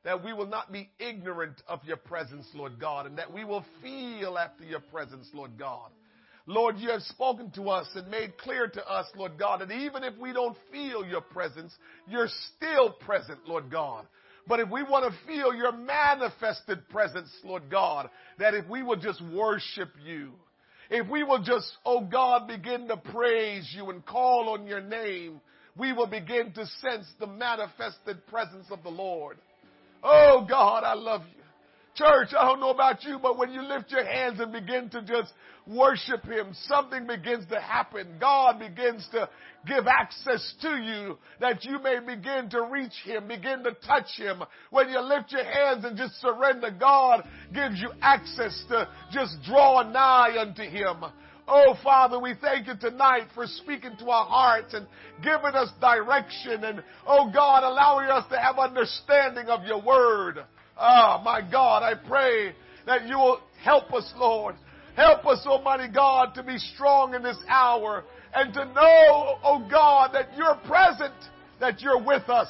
That 0.04 0.24
we 0.24 0.32
will 0.32 0.46
not 0.46 0.72
be 0.72 0.90
ignorant 1.00 1.62
of 1.68 1.80
your 1.84 1.98
presence, 1.98 2.46
Lord 2.54 2.80
God, 2.80 3.08
and 3.08 3.18
that 3.18 3.34
we 3.34 3.44
will 3.44 3.66
feel 3.82 4.38
after 4.38 4.64
your 4.64 4.80
presence, 4.80 5.28
Lord 5.34 5.58
God. 5.58 5.90
Lord, 6.50 6.78
you 6.78 6.90
have 6.92 7.02
spoken 7.04 7.52
to 7.52 7.70
us 7.70 7.88
and 7.94 8.10
made 8.10 8.38
clear 8.38 8.68
to 8.68 8.90
us, 8.90 9.06
Lord 9.18 9.34
God, 9.38 9.60
that 9.60 9.72
even 9.72 10.06
if 10.06 10.18
we 10.18 10.32
don't 10.32 10.58
feel 10.72 11.06
your 11.06 11.22
presence, 11.22 11.74
you're 12.08 12.30
still 12.56 12.92
present, 12.92 13.40
Lord 13.46 13.70
God. 13.70 14.08
But 14.48 14.62
if 14.62 14.70
we 14.70 14.82
want 14.82 15.12
to 15.12 15.28
feel 15.28 15.54
your 15.54 15.74
manifested 15.74 16.88
presence, 16.88 17.30
Lord 17.44 17.64
God, 17.70 18.10
that 18.40 18.54
if 18.54 18.66
we 18.70 18.82
will 18.82 18.96
just 18.96 19.22
worship 19.34 19.90
you, 20.06 20.32
if 20.90 21.06
we 21.10 21.22
will 21.24 21.44
just, 21.44 21.70
oh 21.86 22.02
God, 22.02 22.48
begin 22.48 22.88
to 22.88 22.96
praise 22.96 23.70
you 23.76 23.90
and 23.90 24.06
call 24.06 24.48
on 24.50 24.66
your 24.66 24.80
name, 24.80 25.42
we 25.78 25.92
will 25.92 26.08
begin 26.08 26.54
to 26.54 26.66
sense 26.82 27.06
the 27.20 27.28
manifested 27.28 28.26
presence 28.28 28.68
of 28.72 28.84
the 28.84 28.90
Lord. 28.90 29.38
Oh 30.02 30.46
God, 30.50 30.86
I 30.86 30.94
love 30.94 31.24
you. 31.36 31.37
Church, 31.98 32.30
I 32.38 32.46
don't 32.46 32.60
know 32.60 32.70
about 32.70 33.04
you, 33.04 33.18
but 33.20 33.40
when 33.40 33.52
you 33.52 33.64
lift 33.64 33.90
your 33.92 34.06
hands 34.06 34.40
and 34.40 34.54
begin 34.54 34.88
to 34.92 35.02
just 35.02 35.34
worship 35.66 36.24
Him, 36.26 36.54
something 36.68 37.08
begins 37.08 37.48
to 37.50 37.60
happen. 37.60 38.18
God 38.20 38.60
begins 38.60 39.08
to 39.14 39.28
give 39.66 39.88
access 39.88 40.54
to 40.62 40.78
you 40.78 41.18
that 41.40 41.66
you 41.66 41.80
may 41.82 41.98
begin 42.00 42.52
to 42.52 42.68
reach 42.70 42.94
Him, 43.04 43.28
begin 43.28 43.64
to 43.64 43.72
touch 43.88 44.10
Him. 44.16 44.44
When 44.70 44.90
you 44.90 45.02
lift 45.02 45.32
your 45.32 45.44
hands 45.44 45.86
and 45.86 45.98
just 45.98 46.22
surrender, 46.22 46.70
God 46.80 47.28
gives 47.52 47.82
you 47.82 47.90
access 48.04 48.64
to 48.70 48.88
just 49.12 49.36
draw 49.48 49.82
nigh 49.82 50.36
unto 50.40 50.62
Him. 50.62 51.04
Oh, 51.48 51.76
Father, 51.82 52.20
we 52.20 52.36
thank 52.40 52.68
you 52.68 52.74
tonight 52.80 53.28
for 53.34 53.48
speaking 53.48 53.96
to 54.00 54.10
our 54.10 54.26
hearts 54.26 54.76
and 54.76 54.86
giving 55.24 55.56
us 55.56 55.70
direction 55.82 56.64
and, 56.64 56.84
oh 57.08 57.32
God, 57.34 57.64
allowing 57.64 58.10
us 58.10 58.26
to 58.30 58.40
have 58.40 58.60
understanding 58.60 59.48
of 59.48 59.64
your 59.64 59.82
word. 59.82 60.44
Ah, 60.80 61.22
my 61.24 61.42
God, 61.42 61.84
I 61.84 61.94
pray 61.96 62.54
that 62.86 63.08
you 63.08 63.18
will 63.18 63.42
help 63.64 63.94
us, 63.94 64.12
Lord. 64.18 64.56
Help 64.96 65.26
us, 65.26 65.44
Almighty 65.46 65.92
God, 65.94 66.34
to 66.36 66.44
be 66.44 66.58
strong 66.58 67.14
in 67.14 67.22
this 67.22 67.38
hour 67.48 68.04
and 68.34 68.54
to 68.54 68.66
know, 68.66 69.38
oh 69.44 69.68
God, 69.70 70.12
that 70.14 70.36
you're 70.36 70.56
present, 70.68 71.14
that 71.60 71.82
you're 71.82 72.04
with 72.04 72.30
us, 72.30 72.50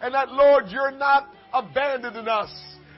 and 0.00 0.14
that, 0.14 0.30
Lord, 0.30 0.64
you're 0.68 0.90
not 0.90 1.28
abandoning 1.52 2.28
us. 2.28 2.50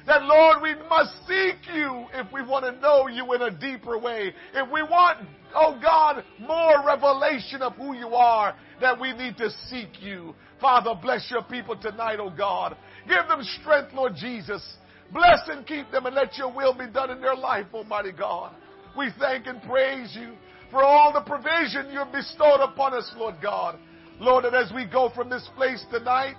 That, 0.07 0.23
Lord, 0.23 0.63
we 0.63 0.75
must 0.89 1.13
seek 1.29 1.57
you 1.73 2.07
if 2.15 2.33
we 2.33 2.43
want 2.43 2.65
to 2.65 2.81
know 2.81 3.09
you 3.09 3.31
in 3.35 3.43
a 3.43 3.51
deeper 3.51 3.99
way. 3.99 4.33
If 4.55 4.71
we 4.73 4.83
want, 4.83 5.29
oh 5.55 5.79
God, 5.83 6.25
more 6.41 6.83
revelation 6.85 7.61
of 7.61 7.75
who 7.75 7.95
you 7.95 8.09
are, 8.15 8.55
that 8.81 8.99
we 8.99 9.13
need 9.13 9.37
to 9.37 9.51
seek 9.69 10.01
you. 10.01 10.35
Father, 10.61 10.95
bless 11.01 11.31
your 11.31 11.43
people 11.43 11.77
tonight, 11.77 12.19
oh 12.21 12.31
God. 12.31 12.77
Give 13.09 13.27
them 13.27 13.43
strength, 13.61 13.95
Lord 13.95 14.15
Jesus. 14.17 14.63
Bless 15.13 15.41
and 15.49 15.67
keep 15.67 15.91
them 15.91 16.07
and 16.07 16.15
let 16.15 16.37
your 16.37 16.53
will 16.53 16.75
be 16.75 16.87
done 16.87 17.11
in 17.11 17.21
their 17.21 17.35
life, 17.35 17.67
Almighty 17.73 18.13
God. 18.13 18.55
We 18.97 19.11
thank 19.19 19.47
and 19.47 19.63
praise 19.63 20.17
you 20.19 20.35
for 20.71 20.83
all 20.83 21.13
the 21.13 21.23
provision 21.23 21.91
you 21.91 21.99
have 21.99 22.13
bestowed 22.13 22.61
upon 22.61 22.93
us, 22.93 23.11
Lord 23.17 23.37
God. 23.43 23.79
Lord, 24.21 24.45
and 24.45 24.55
as 24.55 24.71
we 24.75 24.85
go 24.85 25.11
from 25.15 25.31
this 25.31 25.49
place 25.57 25.85
tonight, 25.91 26.37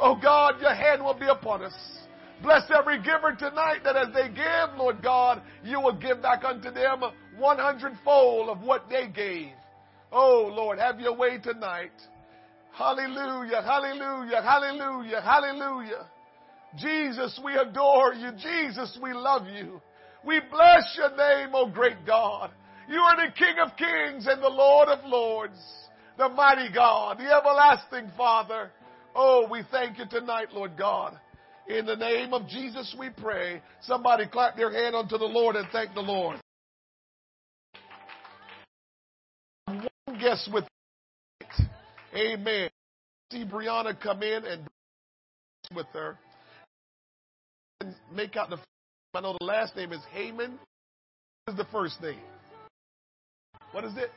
oh 0.00 0.16
God, 0.20 0.60
your 0.60 0.74
hand 0.74 1.02
will 1.02 1.18
be 1.18 1.28
upon 1.28 1.62
us. 1.62 1.74
Bless 2.42 2.62
every 2.76 2.98
giver 2.98 3.34
tonight 3.38 3.78
that 3.84 3.96
as 3.96 4.08
they 4.12 4.28
give, 4.28 4.76
Lord 4.76 5.02
God, 5.02 5.40
you 5.62 5.80
will 5.80 5.94
give 5.94 6.20
back 6.20 6.44
unto 6.44 6.70
them 6.70 7.02
100 7.38 7.92
fold 8.04 8.50
of 8.50 8.60
what 8.60 8.88
they 8.90 9.06
gave. 9.06 9.52
Oh, 10.12 10.52
Lord, 10.54 10.78
have 10.78 11.00
your 11.00 11.16
way 11.16 11.38
tonight. 11.38 11.92
Hallelujah, 12.76 13.62
hallelujah, 13.62 14.42
hallelujah, 14.42 15.20
hallelujah. 15.20 16.06
Jesus, 16.76 17.38
we 17.44 17.54
adore 17.54 18.14
you. 18.14 18.32
Jesus, 18.32 18.98
we 19.00 19.12
love 19.12 19.46
you. 19.46 19.80
We 20.26 20.40
bless 20.50 20.96
your 20.96 21.10
name, 21.10 21.50
O 21.54 21.66
oh 21.66 21.70
great 21.70 22.04
God. 22.04 22.50
You 22.88 22.98
are 22.98 23.16
the 23.16 23.32
King 23.32 23.54
of 23.64 23.76
kings 23.76 24.26
and 24.26 24.42
the 24.42 24.48
Lord 24.48 24.88
of 24.88 25.04
lords, 25.04 25.58
the 26.18 26.28
mighty 26.28 26.72
God, 26.74 27.18
the 27.18 27.32
everlasting 27.32 28.10
Father. 28.16 28.72
Oh, 29.14 29.46
we 29.48 29.62
thank 29.70 29.98
you 29.98 30.06
tonight, 30.10 30.48
Lord 30.52 30.76
God. 30.76 31.18
In 31.68 31.86
the 31.86 31.96
name 31.96 32.34
of 32.34 32.48
Jesus 32.48 32.94
we 32.98 33.08
pray. 33.08 33.62
Somebody 33.82 34.26
clap 34.26 34.56
their 34.56 34.72
hand 34.72 34.96
unto 34.96 35.16
the 35.16 35.24
Lord 35.24 35.54
and 35.54 35.68
thank 35.70 35.94
the 35.94 36.00
Lord. 36.00 36.40
One 39.66 40.18
guest 40.18 40.50
with 40.52 40.64
it. 40.64 40.73
Amen. 42.14 42.70
See 43.32 43.44
Brianna 43.44 43.98
come 43.98 44.22
in 44.22 44.44
and 44.44 44.68
with 45.74 45.86
her. 45.92 46.18
Make 48.12 48.36
out 48.36 48.50
the 48.50 48.58
I 49.14 49.20
know 49.20 49.36
the 49.38 49.44
last 49.44 49.76
name 49.76 49.92
is 49.92 50.00
Haman. 50.12 50.58
What 51.44 51.52
is 51.52 51.56
the 51.56 51.66
first 51.70 52.00
name? 52.02 52.18
What 53.72 53.84
is 53.84 53.92
it? 53.96 54.10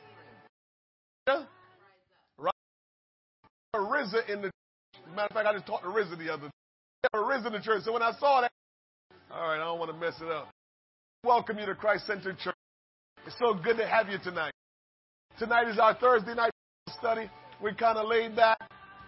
Right. 2.39 2.53
Riza 3.75 4.31
in 4.31 4.41
the 4.41 4.51
matter 5.15 5.27
of 5.29 5.33
fact, 5.33 5.47
I 5.47 5.53
just 5.53 5.67
talked 5.67 5.83
to 5.83 5.89
Riza 5.89 6.15
the 6.15 6.33
other 6.33 6.47
day 6.47 6.49
risen 7.13 7.53
in 7.53 7.61
church. 7.61 7.83
So 7.83 7.93
when 7.93 8.01
I 8.01 8.11
saw 8.19 8.41
that, 8.41 8.51
all 9.31 9.49
right, 9.49 9.55
I 9.55 9.65
don't 9.65 9.79
want 9.79 9.91
to 9.91 9.97
mess 9.97 10.15
it 10.21 10.29
up. 10.29 10.49
Welcome 11.23 11.59
you 11.59 11.65
to 11.65 11.75
Christ 11.75 12.05
Centered 12.07 12.37
Church. 12.39 12.55
It's 13.25 13.35
so 13.39 13.53
good 13.53 13.77
to 13.77 13.87
have 13.87 14.09
you 14.09 14.17
tonight. 14.23 14.53
Tonight 15.39 15.67
is 15.67 15.79
our 15.79 15.93
Thursday 15.95 16.33
night 16.33 16.51
study. 16.97 17.29
We're 17.61 17.73
kind 17.73 17.97
of 17.97 18.07
laid 18.07 18.35
back. 18.35 18.59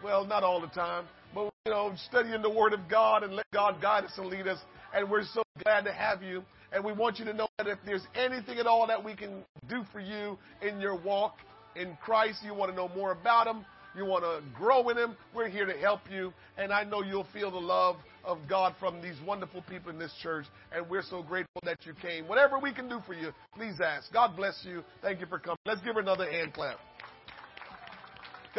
Well, 0.03 0.25
not 0.25 0.43
all 0.43 0.61
the 0.61 0.67
time, 0.67 1.05
but 1.35 1.51
you 1.65 1.71
know, 1.71 1.93
studying 2.09 2.41
the 2.41 2.49
Word 2.49 2.73
of 2.73 2.79
God 2.89 3.23
and 3.23 3.35
let 3.35 3.45
God 3.53 3.81
guide 3.81 4.05
us 4.05 4.11
and 4.17 4.27
lead 4.27 4.47
us. 4.47 4.59
And 4.95 5.09
we're 5.09 5.25
so 5.33 5.43
glad 5.63 5.81
to 5.85 5.93
have 5.93 6.23
you. 6.23 6.43
And 6.71 6.83
we 6.83 6.93
want 6.93 7.19
you 7.19 7.25
to 7.25 7.33
know 7.33 7.47
that 7.57 7.67
if 7.67 7.79
there's 7.85 8.05
anything 8.15 8.57
at 8.59 8.67
all 8.67 8.87
that 8.87 9.03
we 9.03 9.15
can 9.15 9.43
do 9.67 9.83
for 9.91 9.99
you 9.99 10.37
in 10.61 10.79
your 10.79 10.95
walk 10.95 11.35
in 11.75 11.97
Christ, 12.01 12.39
you 12.43 12.53
want 12.53 12.71
to 12.71 12.75
know 12.75 12.89
more 12.89 13.11
about 13.11 13.47
Him, 13.47 13.65
you 13.95 14.05
want 14.05 14.23
to 14.23 14.41
grow 14.57 14.89
in 14.89 14.97
Him, 14.97 15.15
we're 15.35 15.49
here 15.49 15.65
to 15.65 15.77
help 15.77 16.01
you. 16.09 16.33
And 16.57 16.71
I 16.71 16.83
know 16.83 17.03
you'll 17.03 17.27
feel 17.33 17.51
the 17.51 17.57
love 17.57 17.97
of 18.23 18.39
God 18.47 18.75
from 18.79 19.01
these 19.01 19.15
wonderful 19.25 19.63
people 19.69 19.91
in 19.91 19.99
this 19.99 20.13
church. 20.21 20.45
And 20.71 20.89
we're 20.89 21.03
so 21.03 21.23
grateful 21.23 21.61
that 21.65 21.85
you 21.85 21.93
came. 22.01 22.27
Whatever 22.27 22.59
we 22.59 22.73
can 22.73 22.87
do 22.87 22.99
for 23.05 23.13
you, 23.13 23.31
please 23.55 23.79
ask. 23.83 24.11
God 24.13 24.35
bless 24.35 24.59
you. 24.63 24.83
Thank 25.01 25.19
you 25.19 25.25
for 25.25 25.39
coming. 25.39 25.57
Let's 25.65 25.81
give 25.81 25.95
her 25.95 26.01
another 26.01 26.29
hand 26.29 26.53
clap. 26.53 26.77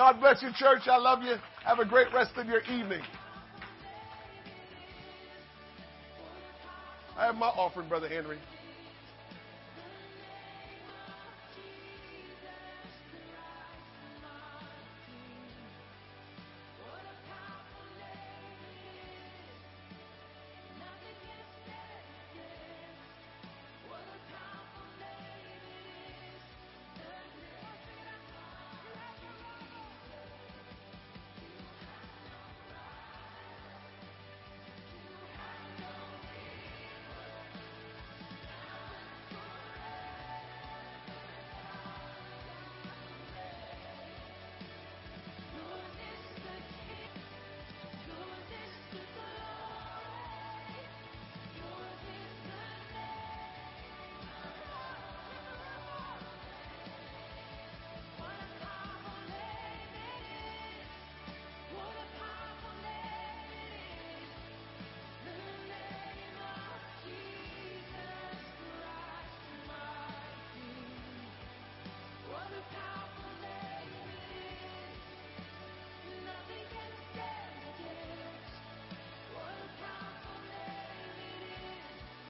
God 0.01 0.19
bless 0.19 0.41
you, 0.41 0.49
church. 0.55 0.89
I 0.89 0.97
love 0.97 1.23
you. 1.23 1.35
Have 1.63 1.79
a 1.79 1.85
great 1.85 2.11
rest 2.11 2.31
of 2.39 2.47
your 2.47 2.63
evening. 2.63 3.03
I 7.19 7.27
have 7.27 7.35
my 7.35 7.49
offering, 7.49 7.87
Brother 7.87 8.09
Henry. 8.09 8.39